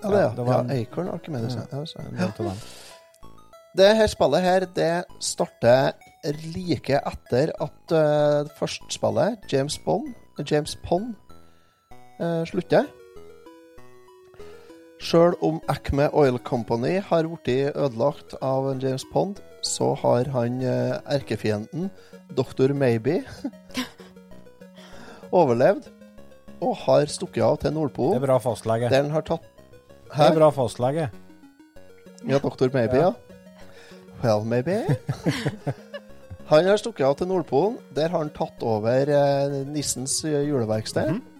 Ja, 0.02 0.10
det, 0.10 0.18
ja, 0.18 0.32
det 0.36 0.46
var 0.48 0.64
ja, 0.64 0.80
Acorn 0.80 1.12
Arkimedes. 1.12 1.54
Ja. 1.56 1.84
Ja. 2.18 2.56
Det 3.74 3.92
her 3.98 4.10
spillet 4.10 4.44
her, 4.44 4.66
det 4.76 4.90
starter 5.22 5.94
like 6.54 6.98
etter 7.00 7.50
at 7.60 7.94
uh, 7.94 8.50
førstespillet, 8.58 9.48
James 9.50 9.76
Bond, 9.84 10.12
James 10.42 10.76
Pond, 10.82 11.14
eh, 12.20 12.42
slutter. 12.48 12.88
Sjøl 15.04 15.34
om 15.44 15.60
Acme 15.68 16.08
Oil 16.16 16.38
Company 16.38 16.96
har 16.98 17.26
blitt 17.28 17.74
ødelagt 17.76 18.34
av 18.42 18.70
James 18.80 19.04
Pond, 19.12 19.40
så 19.62 19.92
har 20.00 20.30
han 20.32 20.60
eh, 20.64 20.96
erkefienden, 21.12 21.90
Dr. 22.34 22.72
Maybe, 22.72 23.20
overlevd 25.34 25.90
og 26.64 26.76
har 26.86 27.10
stukket 27.10 27.44
av 27.44 27.58
til 27.60 27.74
Det 27.74 28.16
er 28.16 28.26
bra 28.26 28.38
fastlege. 28.38 28.88
der 28.88 29.02
han 29.02 29.10
har 29.10 29.22
tatt 29.22 29.44
Det 30.14 30.26
er 30.30 30.34
bra 30.34 30.50
fastlege. 30.50 31.10
Ja, 32.26 32.38
Dr. 32.38 32.70
Maybe, 32.72 32.96
ja. 32.96 33.12
Well, 34.22 34.44
maybe. 34.44 34.86
Han 36.50 36.66
har 36.68 36.76
stukket 36.76 37.06
av 37.06 37.14
til 37.18 37.30
Nordpolen. 37.30 37.78
Der 37.96 38.10
har 38.12 38.20
han 38.20 38.32
tatt 38.34 38.62
over 38.62 39.08
eh, 39.08 39.60
nissens 39.68 40.18
juleverksted. 40.24 40.44
juleverksted. 40.48 41.08
-hmm. 41.08 41.34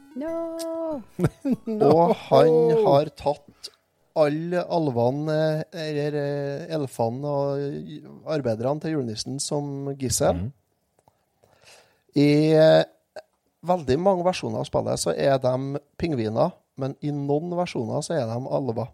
No. 1.66 1.88
Og 1.94 2.14
han 2.28 2.86
har 2.86 3.10
tatt 3.18 3.70
alle 4.14 4.62
alvene, 4.70 5.36
eh, 5.72 5.88
eller 5.88 6.18
eh, 6.18 6.74
elfene 6.76 7.30
og 7.30 8.28
arbeiderne 8.30 8.80
til 8.80 8.90
julenissen 8.96 9.40
som 9.42 9.90
gissel. 9.98 10.34
Mhm. 10.34 10.52
I 12.14 12.54
eh, 12.54 12.84
veldig 13.66 13.96
mange 13.98 14.24
versjoner 14.26 14.62
av 14.62 14.68
spillet 14.68 15.02
så 15.02 15.14
er 15.16 15.40
de 15.42 15.80
pingviner, 15.98 16.54
men 16.78 16.94
i 17.02 17.10
noen 17.10 17.56
versjoner 17.58 18.04
så 18.06 18.14
er 18.14 18.28
de 18.30 18.38
alver. 18.54 18.92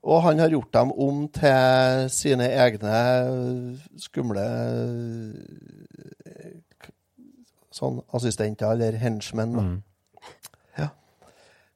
Og 0.00 0.22
han 0.24 0.38
har 0.40 0.48
gjort 0.48 0.72
dem 0.72 0.92
om 0.96 1.28
til 1.28 2.06
sine 2.12 2.46
egne 2.56 2.96
skumle 4.00 4.46
eh, 6.24 6.54
sånn 7.74 8.00
assistenter, 8.16 8.72
eller 8.72 8.96
henchmen. 9.00 9.52
Mm. 9.56 9.76
Ja. 10.78 10.88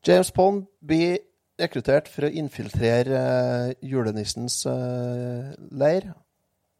James 0.08 0.32
Pond 0.34 0.64
blir 0.80 1.18
rekruttert 1.60 2.08
for 2.10 2.26
å 2.26 2.32
infiltrere 2.32 3.20
uh, 3.20 3.72
julenissens 3.84 4.64
uh, 4.66 5.52
leir. 5.70 6.08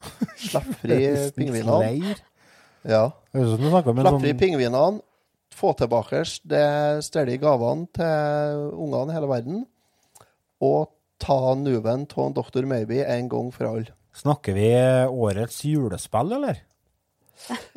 Slippe 0.41 0.79
fri 0.81 0.99
pingvinene. 1.37 2.17
Ja. 2.89 3.07
Slippe 3.31 3.85
fri 3.85 4.09
sånn 4.09 4.31
pingvinene. 4.41 5.05
Få 5.55 5.71
tilbake 5.79 6.25
de 6.51 6.65
stjelige 7.07 7.45
gavene 7.45 7.87
til 7.95 8.65
ungene 8.75 9.13
i 9.13 9.15
hele 9.15 9.31
verden. 9.31 9.63
Og 10.65 10.91
ta 11.21 11.55
nuven 11.59 12.07
av 12.17 12.35
Dr. 12.35 12.67
Maybe 12.67 13.05
en 13.05 13.29
gang 13.29 13.53
for 13.55 13.71
alle. 13.71 13.95
Snakker 14.15 14.55
vi 14.55 14.71
årets 15.11 15.65
julespill, 15.65 16.33
eller? 16.33 16.63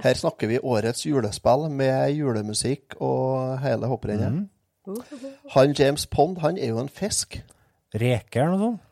Her 0.03 0.13
snakker 0.13 0.47
vi 0.47 0.59
årets 0.59 1.05
julespill 1.05 1.65
med 1.73 2.11
julemusikk 2.13 2.99
og 3.01 3.57
hele 3.63 3.89
hopprennet. 3.89 4.43
Mm. 4.43 4.49
Han 5.55 5.73
James 5.75 6.05
Pond 6.07 6.37
han 6.43 6.57
er 6.57 6.71
jo 6.71 6.79
en 6.79 6.91
fisk. 6.93 7.39
Reker 7.97 8.43
eller 8.43 8.53
noe 8.53 8.65
sånt? 8.67 8.83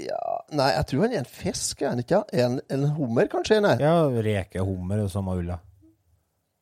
Ja, 0.00 0.36
Nei, 0.54 0.68
jeg 0.76 0.86
tror 0.86 1.00
han 1.02 1.14
er 1.16 1.24
en 1.24 1.26
fisk, 1.26 1.80
er 1.82 1.90
han 1.90 2.02
ikke? 2.02 2.20
Han 2.30 2.60
en 2.70 2.84
hummer, 2.94 3.26
kanskje? 3.30 3.58
Nei. 3.64 3.74
Ja, 3.82 4.04
reke, 4.06 4.62
hummer 4.62 5.00
er 5.00 5.08
jo 5.08 5.10
samme 5.10 5.34
ulla. 5.40 5.56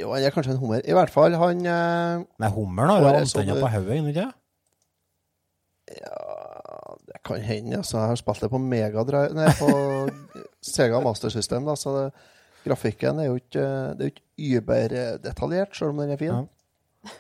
Jo, 0.01 0.15
han 0.15 0.25
er 0.25 0.33
kanskje 0.33 0.55
en 0.55 0.61
hummer. 0.63 0.81
I 0.81 0.97
hvert 0.97 1.13
fall, 1.13 1.37
han 1.37 1.61
eh, 1.67 2.25
Nei, 2.41 2.51
hummeren 2.55 2.95
har 2.95 3.05
jo 3.05 3.13
antenner 3.19 3.61
på 3.61 3.73
hodet, 3.75 3.99
ikke? 4.15 4.29
Ja, 5.99 6.28
kan 7.29 7.45
hende. 7.45 7.79
Altså, 7.81 7.99
jeg 8.01 8.13
har 8.13 8.21
spilt 8.21 8.45
det 8.45 8.51
på 8.53 8.61
Megadrive 8.63 9.37
Nei, 9.37 9.49
på 9.59 9.71
Sega 10.73 11.01
Master 11.05 11.33
System, 11.33 11.69
da, 11.69 11.77
så 11.79 11.95
det, 11.97 12.05
grafikken 12.65 13.21
er 13.23 13.31
jo 13.31 13.39
ikke 13.39 13.65
Det 13.97 14.05
er 14.05 14.11
jo 14.11 14.15
ikke 14.15 14.59
überdetaljert, 14.59 15.77
selv 15.77 15.95
om 15.95 16.03
den 16.03 16.15
er 16.15 16.21
fin. 16.21 16.35
Ja. 16.35 17.13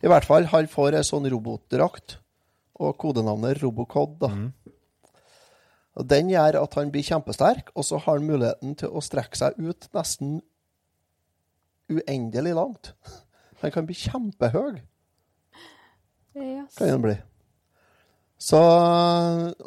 I 0.00 0.08
hvert 0.08 0.24
fall, 0.24 0.46
han 0.48 0.68
får 0.70 0.96
ei 0.96 1.04
sånn 1.04 1.28
robotdrakt, 1.32 2.18
og 2.80 2.96
kodenavnet 3.00 3.60
Robocod. 3.60 4.16
da. 4.22 4.30
Mm. 4.32 4.76
Og 6.00 6.06
Den 6.08 6.30
gjør 6.32 6.62
at 6.62 6.76
han 6.78 6.92
blir 6.92 7.04
kjempesterk, 7.04 7.72
og 7.74 7.84
så 7.84 7.98
har 8.00 8.16
han 8.16 8.28
muligheten 8.28 8.76
til 8.80 8.94
å 8.94 9.02
strekke 9.04 9.36
seg 9.36 9.58
ut 9.60 9.88
nesten 9.96 10.38
uendelig 11.90 12.54
langt. 12.56 12.92
Han 13.60 13.74
kan 13.74 13.88
bli 13.88 13.98
kjempehøy. 13.98 14.80
Yes. 16.38 16.76
kan 16.78 16.94
han 16.94 17.02
bli. 17.02 17.16
Så 18.40 18.58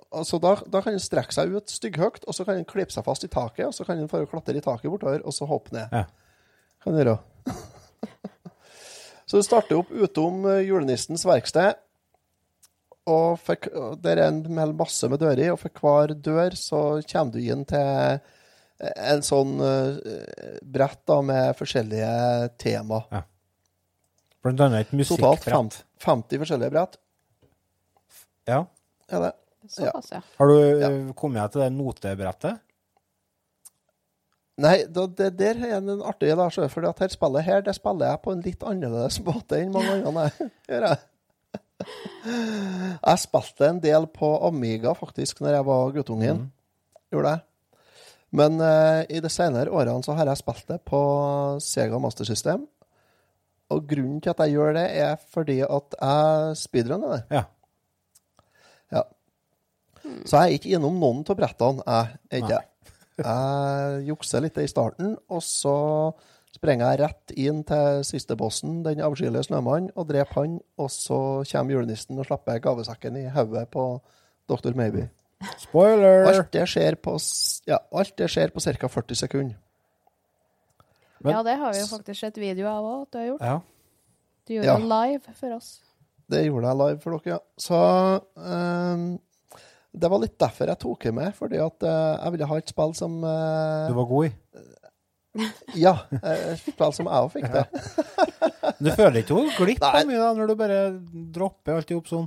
altså 0.09 0.39
da, 0.41 0.55
da 0.65 0.81
kan 0.81 0.95
han 0.95 1.01
strekke 1.01 1.35
seg 1.35 1.53
ut 1.53 1.69
stygghøyt, 1.69 2.23
og 2.25 2.33
så 2.33 2.45
kan 2.45 2.57
han 2.57 2.65
klippe 2.67 2.93
seg 2.95 3.05
fast 3.05 3.25
i 3.25 3.29
taket, 3.29 3.67
og 3.67 3.75
så 3.77 3.85
kan 3.85 4.01
han 4.01 4.09
få 4.09 4.23
klatre 4.31 4.57
i 4.57 4.65
taket 4.65 4.89
bortover, 4.89 5.21
og 5.21 5.35
så 5.35 5.45
hoppe 5.49 5.75
ned. 5.75 5.93
Ja. 5.93 6.07
Kan 6.81 6.93
du 6.97 7.03
gjøre. 7.03 7.19
så 9.29 9.37
det 9.37 9.45
starter 9.45 9.83
opp 9.83 9.93
utom 9.93 10.47
eh, 10.49 10.63
julenissens 10.65 11.25
verksted, 11.29 11.77
og 13.13 13.35
for, 13.43 13.59
der 13.99 14.15
er 14.15 14.29
en 14.31 14.45
hel 14.57 14.73
masse 14.79 15.09
med 15.11 15.19
dører 15.19 15.51
og 15.51 15.59
for 15.59 15.81
hver 15.83 16.13
dør 16.23 16.55
så 16.55 16.79
kommer 17.03 17.33
du 17.35 17.41
inn 17.43 17.65
til 17.67 18.21
en 18.79 19.23
sånn 19.23 19.57
eh, 19.59 20.57
brett 20.63 21.01
da, 21.07 21.19
med 21.25 21.53
forskjellige 21.59 22.13
tema. 22.63 23.03
Blant 24.43 24.63
annet 24.65 24.87
et 24.87 24.91
Totalt 24.91 25.43
musikkbrett. 25.43 25.51
50, 25.51 25.83
50 26.03 26.43
forskjellige 26.43 26.73
brett. 26.73 26.97
Ja. 28.49 28.65
Er 29.09 29.25
det? 29.27 29.31
Såpass, 29.71 30.09
ja. 30.11 30.19
Har 30.39 30.47
du 30.51 30.57
Ja. 30.81 30.89
kommet 31.15 31.39
deg 31.41 31.51
til 31.53 31.61
det 31.63 31.71
notebrettet? 31.77 32.59
Nei, 34.63 34.83
da, 34.85 35.07
det 35.07 35.31
der 35.39 35.57
er 35.65 35.77
en 35.79 36.01
artig 36.05 36.29
da, 36.37 36.45
sjø, 36.53 36.67
for 36.69 36.85
at 36.85 36.99
her 37.01 37.09
spillet 37.09 37.43
her, 37.47 37.61
det 37.65 37.73
spiller 37.73 38.11
jeg 38.11 38.21
på 38.21 38.33
en 38.35 38.43
litt 38.45 38.65
annerledes 38.69 39.17
måte 39.25 39.57
enn 39.63 39.71
mange 39.73 39.95
andre 40.03 40.27
jeg 40.29 40.51
gjør. 40.69 40.85
Jeg. 40.91 40.99
jeg 43.01 43.21
spilte 43.23 43.69
en 43.71 43.79
del 43.83 44.05
på 44.13 44.29
Amiga 44.47 44.93
faktisk 44.97 45.41
når 45.43 45.57
jeg 45.57 45.65
var 45.71 45.95
guttungen. 45.95 46.45
Gjorde 47.13 47.33
jeg. 47.33 47.43
Men 48.33 48.55
uh, 48.61 49.01
i 49.13 49.19
de 49.21 49.29
senere 49.29 49.69
årene 49.73 50.01
så 50.05 50.15
har 50.17 50.25
jeg 50.31 50.41
spilt 50.41 50.69
det 50.69 50.79
på 50.89 51.01
Sega 51.61 51.99
Master 52.01 52.25
System. 52.25 52.63
Og 53.73 53.83
grunnen 53.89 54.21
til 54.21 54.33
at 54.33 54.41
jeg 54.43 54.55
gjør 54.55 54.73
det, 54.77 54.85
er 55.01 55.17
fordi 55.33 55.59
at 55.65 55.97
jeg 55.99 56.57
speedrunner 56.61 57.13
det. 57.15 57.21
Ja. 57.39 57.43
Så 60.25 60.37
jeg 60.41 60.43
er 60.43 60.57
ikke 60.57 60.75
innom 60.77 60.99
noen 60.99 61.23
av 61.29 61.37
brettene, 61.39 61.83
jeg 61.87 62.43
ikke. 62.43 62.61
Jeg 63.23 64.05
jukser 64.07 64.41
litt 64.41 64.55
i 64.57 64.65
starten, 64.67 65.11
og 65.29 65.41
så 65.45 65.73
sprenger 66.55 66.89
jeg 66.95 66.99
rett 67.03 67.33
inn 67.37 67.59
til 67.63 67.99
siste 68.07 68.33
bossen, 68.35 68.79
den 68.85 69.03
avskyelige 69.05 69.43
snømannen, 69.51 69.91
og 69.95 70.07
dreper 70.09 70.33
han, 70.39 70.55
og 70.81 70.89
så 70.89 71.19
kommer 71.45 71.75
julenissen 71.75 72.17
og 72.17 72.25
slipper 72.25 72.57
gavesekken 72.63 73.19
i 73.21 73.27
hodet 73.35 73.67
på 73.69 73.83
Dr. 74.49 74.73
Maybe. 74.73 75.11
Spoiler! 75.61 76.25
Alt 76.31 76.49
det 76.57 76.63
skjer 76.71 76.97
på, 77.05 77.13
ja, 77.69 77.77
alt 77.93 78.15
det 78.17 78.31
skjer 78.33 78.49
på 78.55 78.63
ca. 78.65 78.89
40 78.95 79.15
sekunder. 79.21 79.59
Men- 81.21 81.35
ja, 81.35 81.43
det 81.43 81.55
har 81.61 81.73
vi 81.73 81.79
jo 81.83 81.87
faktisk 81.91 82.19
sett 82.19 82.37
video 82.41 82.67
av 82.67 82.83
òg, 82.83 83.01
at 83.05 83.11
du 83.11 83.17
har 83.19 83.27
gjort. 83.27 83.41
Ja. 83.41 83.59
Du 84.47 84.53
gjorde 84.55 84.65
Ja. 84.67 84.77
det 84.77 84.89
live 84.89 85.33
for 85.37 85.53
oss. 85.55 85.69
det 86.29 86.45
gjorde 86.47 86.65
jeg 86.67 86.77
live 86.81 86.99
for 86.99 87.11
dere, 87.19 87.37
ja. 87.37 87.39
Så 87.59 87.77
ehm, 88.41 89.19
det 89.93 90.09
var 90.09 90.21
litt 90.23 90.37
derfor 90.41 90.71
jeg 90.71 90.81
tok 90.81 91.05
det 91.05 91.13
med, 91.15 91.33
fordi 91.37 91.59
at 91.61 91.85
eh, 91.85 92.13
jeg 92.17 92.35
ville 92.35 92.47
ha 92.49 92.59
et 92.59 92.71
spill 92.73 92.93
som 92.97 93.17
eh, 93.29 93.89
Du 93.89 93.97
var 93.99 94.07
god 94.09 94.29
i. 94.29 94.31
Ja, 95.85 95.93
eh, 96.19 96.53
et 96.53 96.61
spill 96.61 96.95
som 96.97 97.09
jeg 97.09 97.25
òg 97.25 97.33
fikk 97.33 97.49
det. 97.53 97.65
Du 98.83 98.89
føler 98.95 99.21
ikke 99.21 99.37
noe 99.37 99.53
glipp 99.57 99.83
av 99.85 99.99
mye 100.09 100.19
da, 100.19 100.31
når 100.35 100.49
du 100.49 100.55
bare 100.59 100.79
dropper 101.35 101.77
alt 101.77 101.93
i 101.93 101.97
opp 101.97 102.09
sånn? 102.09 102.25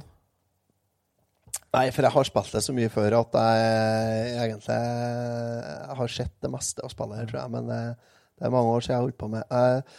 Nei, 1.74 1.88
for 1.93 2.06
jeg 2.06 2.14
har 2.14 2.28
spilt 2.28 2.55
det 2.55 2.62
så 2.64 2.72
mye 2.76 2.90
før 2.93 3.18
at 3.18 3.34
jeg 3.36 4.36
egentlig 4.47 4.76
jeg 4.76 5.97
har 5.98 6.12
sett 6.12 6.34
det 6.44 6.51
meste 6.52 6.84
av 6.86 6.93
spillet 6.93 7.18
her, 7.20 7.28
tror 7.28 7.40
jeg. 7.43 7.52
Men 7.52 7.66
det 7.68 8.47
er 8.47 8.55
mange 8.55 8.72
år 8.72 8.84
siden 8.84 8.94
jeg 8.94 9.01
har 9.01 9.05
holdt 9.05 9.18
på 9.20 9.28
med. 9.32 9.90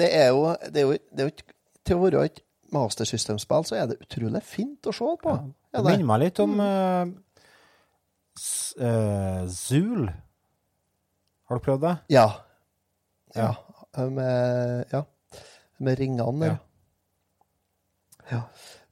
Det 0.00 0.08
er 0.16 0.30
jo, 0.30 0.46
det 0.64 0.80
er 0.80 0.86
jo, 0.86 0.94
det 1.12 1.24
er 1.24 1.28
jo 1.28 1.34
Til 1.88 1.98
å 1.98 2.04
være 2.06 2.24
et 2.30 2.40
mastersystemspill 2.72 3.66
så 3.68 3.76
er 3.80 3.90
det 3.90 4.00
utrolig 4.04 4.42
fint 4.46 4.88
å 4.88 4.94
se 4.94 5.10
på. 5.22 5.36
Det 5.42 5.57
Er 5.72 5.84
det? 5.84 5.92
minner 5.92 6.08
meg 6.08 6.22
litt 6.22 6.38
om 6.40 6.54
mm. 6.56 7.10
uh, 8.38 8.86
eh, 8.88 9.42
Zool. 9.52 10.06
Har 11.48 11.58
du 11.58 11.64
prøvd 11.64 11.84
det? 11.84 11.96
Ja. 12.14 12.28
Ja. 13.36 13.50
Ja. 13.96 14.08
Med, 14.12 14.88
ja. 14.92 15.02
med 15.84 16.00
ringene 16.00 16.26
der. 16.40 16.56
Ja. 16.56 16.64
Ja. 18.28 18.40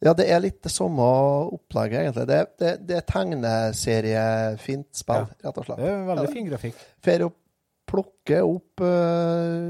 ja, 0.01 0.13
det 0.17 0.25
er 0.33 0.41
litt 0.41 0.63
det 0.65 0.73
samme 0.73 1.05
opplegget, 1.53 2.07
egentlig. 2.07 2.25
Det, 2.31 2.39
det, 2.61 2.71
det 2.89 2.97
er 2.97 3.09
tegneseriefint 3.11 4.89
spill, 4.97 5.27
rett 5.45 5.61
og 5.61 5.67
slett. 5.67 5.83
Det 5.83 5.91
er 5.93 6.07
veldig 6.09 6.25
Ja. 6.25 6.33
fin 6.33 6.49
grafikk. 6.49 6.81
For 7.05 7.27
å 7.27 7.31
plukke 7.87 8.41
opp 8.43 8.83
uh, 8.83 9.67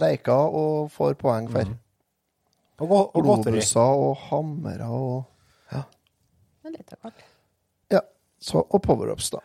leker 0.00 0.56
og 0.60 0.88
får 0.94 1.14
poeng 1.20 1.50
for. 1.52 1.68
Mm. 1.68 1.80
Og, 2.82 2.90
og, 2.90 3.20
og 3.20 3.60
og 3.78 4.16
hammere 4.32 4.88
og 4.90 5.33
litt 6.74 6.94
av 6.96 7.06
hvert. 7.06 7.26
Ja. 7.92 8.02
Så, 8.42 8.60
og 8.60 8.82
power-ups, 8.84 9.30
da. 9.34 9.40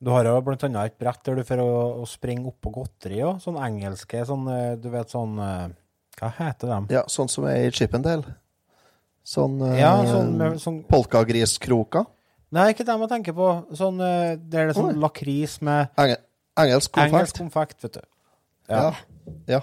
Du 0.00 0.10
har 0.14 0.24
jo 0.24 0.36
blant 0.44 0.62
annet 0.64 0.94
et 0.94 1.00
brett 1.00 1.20
der 1.28 1.36
du 1.36 1.44
får 1.44 1.60
å, 1.60 1.72
å 2.00 2.06
springe 2.08 2.48
opp 2.48 2.60
på 2.64 2.72
godteri 2.72 3.20
òg. 3.24 3.42
Sånn 3.44 3.58
engelske, 3.60 4.22
sånn 4.28 4.46
eh, 4.52 4.76
du 4.80 4.88
vet 4.92 5.12
sånn 5.12 5.34
eh, 5.44 5.66
Hva 6.20 6.30
heter 6.38 6.72
dem? 6.72 6.86
Ja, 6.92 7.02
sånn 7.12 7.28
som 7.32 7.44
er 7.50 7.66
i 7.66 7.74
Chippendale. 7.76 8.36
Sånn, 9.30 9.58
uh, 9.60 9.74
Ja, 9.76 9.92
sånn, 10.08 10.32
med, 10.40 10.56
sånn 10.62 10.78
polkagriskroker. 10.88 12.08
Nei, 12.56 12.70
ikke 12.72 12.86
dem 12.88 13.04
jeg 13.04 13.12
tenker 13.12 13.36
på. 13.36 13.50
Sånn 13.76 14.00
det 14.00 14.62
er 14.62 14.70
det 14.70 14.78
sånn 14.78 14.96
lakris 14.98 15.58
med 15.62 15.92
Enge, 16.00 16.16
engelsk 16.58 16.96
konfekt. 16.96 17.12
engelsk 17.12 17.42
konfekt, 17.44 17.84
vet 17.84 18.00
du. 18.00 18.08
Ja. 18.72 18.88
ja. 19.50 19.60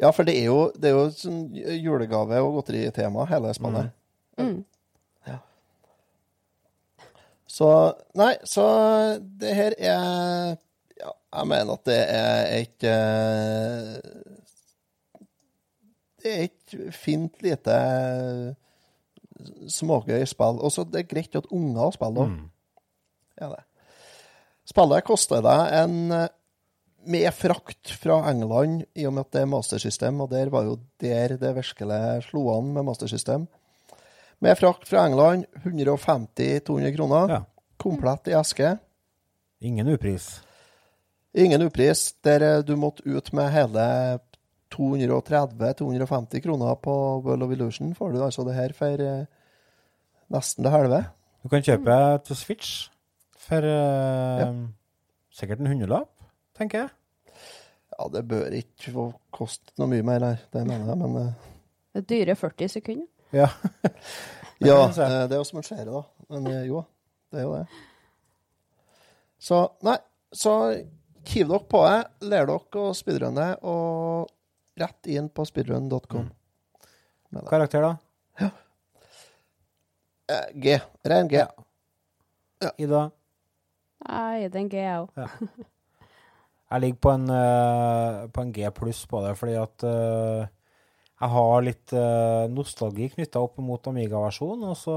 Ja, 0.00 0.10
for 0.16 0.24
det 0.24 0.38
er 0.40 0.48
jo, 0.48 0.58
det 0.80 0.88
er 0.88 0.96
jo 0.96 1.06
sånn 1.12 1.42
julegave- 1.52 2.40
og 2.40 2.56
godteritema, 2.56 3.28
hele 3.28 3.52
spannet. 3.54 3.90
Mm. 3.90 3.96
Så 7.50 7.68
Nei, 8.18 8.34
så 8.46 8.64
det 9.20 9.54
her 9.58 9.76
er 9.76 10.56
Ja, 11.00 11.12
jeg 11.40 11.48
mener 11.50 11.74
at 11.74 11.86
det 11.88 11.98
er 12.04 12.50
et 12.60 12.86
eh, 12.86 13.94
Det 16.20 16.32
er 16.34 16.42
et 16.46 16.74
fint, 16.92 17.40
lite 17.40 17.76
smågøy 19.72 20.26
spill. 20.28 20.58
Og 20.60 20.68
så 20.74 20.84
det 20.84 21.00
er 21.00 21.08
greit 21.08 21.36
at 21.38 21.48
unger 21.48 21.94
spiller 21.96 22.26
òg. 22.26 22.34
Mm. 22.34 22.50
Ja, 23.40 23.48
det. 23.54 23.62
Spillet 24.68 25.06
koster 25.08 25.40
deg 25.40 25.78
en 25.78 25.96
med 27.08 27.32
frakt 27.32 27.94
fra 27.96 28.18
England, 28.28 28.84
i 28.92 29.06
og 29.08 29.14
med 29.16 29.24
at 29.24 29.32
det 29.32 29.42
er 29.46 29.48
mastersystem, 29.48 30.20
og 30.20 30.28
der 30.34 30.50
var 30.52 30.66
jo 30.68 30.76
der 31.00 31.38
det 31.40 31.54
virkelig 31.56 32.26
slo 32.28 32.44
an 32.58 32.74
med 32.74 32.84
mastersystem. 32.90 33.48
Med 34.40 34.58
frakt 34.58 34.88
fra 34.88 35.04
England 35.06 35.44
150-200 35.64 36.94
kroner. 36.96 37.28
Ja. 37.28 37.44
Komplett 37.76 38.28
i 38.28 38.32
eske. 38.32 38.78
Ingen 39.60 39.88
upris. 39.88 40.40
Ingen 41.36 41.62
upris, 41.62 42.14
der 42.24 42.40
eh, 42.40 42.62
du 42.64 42.72
måtte 42.76 43.04
ut 43.04 43.32
med 43.36 43.52
hele 43.52 43.84
230-250 44.72 46.40
kroner 46.40 46.74
på 46.74 46.94
World 47.20 47.42
of 47.42 47.52
Illusion. 47.52 47.94
Får 47.94 48.12
du 48.12 48.22
altså 48.24 48.44
det 48.48 48.56
her 48.56 48.72
for 48.72 49.04
eh, 49.04 49.28
nesten 50.32 50.64
det 50.64 50.72
halve. 50.72 51.02
Du 51.42 51.52
kan 51.52 51.64
kjøpe 51.64 52.00
til 52.24 52.40
Switch 52.40 52.72
for 53.44 53.64
eh, 53.66 54.56
sikkert 55.36 55.60
en 55.60 55.72
hundrelapp, 55.74 56.12
tenker 56.56 56.86
jeg. 56.86 56.96
Ja, 57.92 58.08
det 58.08 58.24
bør 58.28 58.56
ikke 58.56 59.10
koste 59.36 59.76
noe 59.76 59.92
mye 59.92 60.06
mer 60.06 60.30
det 60.48 60.64
mener 60.64 60.94
jeg, 60.94 61.00
men 61.04 61.16
eh, 61.26 61.48
Det 61.98 62.08
dyre 62.08 62.40
40 62.40 62.78
sekunder. 62.80 63.08
Ja. 63.36 63.50
Ja, 64.60 64.74
eh, 64.90 65.22
det 65.24 65.32
er 65.32 65.38
jo 65.38 65.44
som 65.48 65.56
en 65.56 65.64
skjære, 65.64 65.88
da. 65.88 66.02
Men 66.28 66.46
eh, 66.50 66.66
jo, 66.68 66.82
det 67.32 67.38
er 67.40 67.46
jo 67.46 67.52
det. 67.54 67.62
Så 69.40 69.60
nei, 69.88 69.94
så 70.36 70.52
hiv 71.30 71.48
dere 71.48 71.64
på 71.70 71.80
det, 71.86 72.02
lær 72.28 72.50
dere 72.50 72.82
å 72.82 72.90
speedrunne, 72.92 73.46
og 73.64 74.28
rett 74.80 75.08
inn 75.08 75.30
på 75.32 75.46
speedrun.com. 75.48 76.28
Mm. 76.28 77.40
Karakter, 77.48 77.88
da? 77.88 77.94
Ja. 78.42 78.50
G. 80.60 80.76
Ren 81.08 81.32
G. 81.32 81.40
Ida? 82.76 83.06
Nei, 84.04 84.44
det 84.44 84.52
er 84.52 84.60
en 84.60 84.72
G, 84.76 84.84
jeg 84.84 85.06
òg. 85.06 85.48
Jeg 86.70 86.82
ligger 86.84 87.00
på 87.02 87.10
en, 87.16 87.24
uh, 87.32 88.28
på 88.30 88.44
en 88.44 88.52
G 88.54 88.68
pluss 88.76 89.00
på 89.10 89.24
det, 89.24 89.32
fordi 89.40 89.56
at 89.58 89.84
eh, 89.88 90.50
jeg 91.20 91.32
har 91.34 91.64
litt 91.66 91.92
eh, 91.92 92.46
nostalgi 92.48 93.10
knytta 93.12 93.42
opp 93.44 93.58
mot 93.60 93.88
Amiga-versjonen, 93.90 94.70
og 94.72 94.76
så 94.78 94.96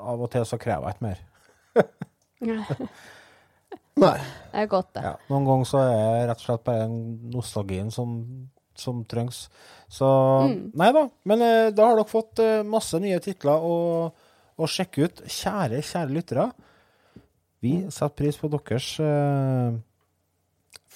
av 0.00 0.24
og 0.24 0.30
til 0.32 0.46
så 0.48 0.58
krever 0.58 0.90
jeg 0.90 0.96
ikke 0.96 1.06
mer. 1.06 1.20
Nei. 4.00 4.16
Det 4.50 4.62
er 4.62 4.70
godt, 4.70 4.88
det. 4.96 5.04
Ja, 5.04 5.12
noen 5.30 5.46
ganger 5.46 5.68
så 5.68 5.82
er 5.84 5.92
det 5.92 6.24
rett 6.30 6.42
og 6.42 6.46
slett 6.48 6.64
bare 6.66 6.88
nostalgien 7.34 7.92
som, 7.94 8.16
som 8.78 9.04
trengs. 9.10 9.44
Så 9.92 10.08
Nei 10.50 10.90
da. 10.96 11.04
Men 11.28 11.44
eh, 11.46 11.68
da 11.74 11.90
har 11.90 12.00
dere 12.00 12.10
fått 12.10 12.42
eh, 12.42 12.64
masse 12.66 12.98
nye 13.02 13.20
titler 13.22 13.62
å, 13.62 13.76
å 14.10 14.70
sjekke 14.70 15.06
ut. 15.06 15.22
Kjære, 15.30 15.82
kjære 15.84 16.16
lyttere. 16.16 16.48
Vi 17.60 17.76
setter 17.92 18.16
pris 18.16 18.40
på 18.40 18.48
deres 18.48 18.94
uh, 19.04 19.76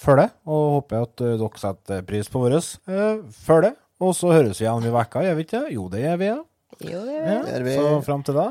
følge, 0.04 0.28
og 0.46 0.64
håper 0.78 1.06
at 1.06 1.24
eh, 1.24 1.36
dere 1.40 1.60
setter 1.62 2.04
pris 2.08 2.30
på 2.30 2.42
vårt 2.42 2.70
uh, 2.90 3.22
følge. 3.46 3.74
Og 4.02 4.12
så 4.18 4.32
høres 4.34 4.58
vi 4.60 4.66
igjen 4.66 4.80
om 4.80 4.84
en 4.88 4.96
uke, 4.98 5.22
gjør 5.24 5.38
vi 5.38 5.46
ikke 5.46 5.62
det? 5.64 5.74
Jo, 5.76 5.86
det 5.92 6.02
gjør 6.02 6.20
vi, 6.20 6.30
ja. 6.30 6.40
Jo, 6.84 7.02
det. 7.06 7.18
Det 7.22 7.36
gjør 7.52 7.66
vi. 7.68 7.74
Så 7.78 7.92
fram 8.08 8.24
til 8.26 8.38
da 8.38 8.48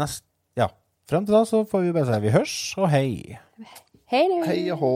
nest, 0.00 0.24
Ja. 0.58 0.68
Fram 1.10 1.26
til 1.26 1.36
da 1.36 1.44
så 1.48 1.62
får 1.68 1.84
vi 1.84 1.94
bare 1.94 2.08
si 2.10 2.20
vi 2.24 2.34
hørs, 2.34 2.56
og 2.80 2.90
hei. 2.92 3.38
Hei, 4.10 4.24
du. 4.30 4.38
Hei 4.48 4.60
og 4.74 4.82
hå. 4.82 4.94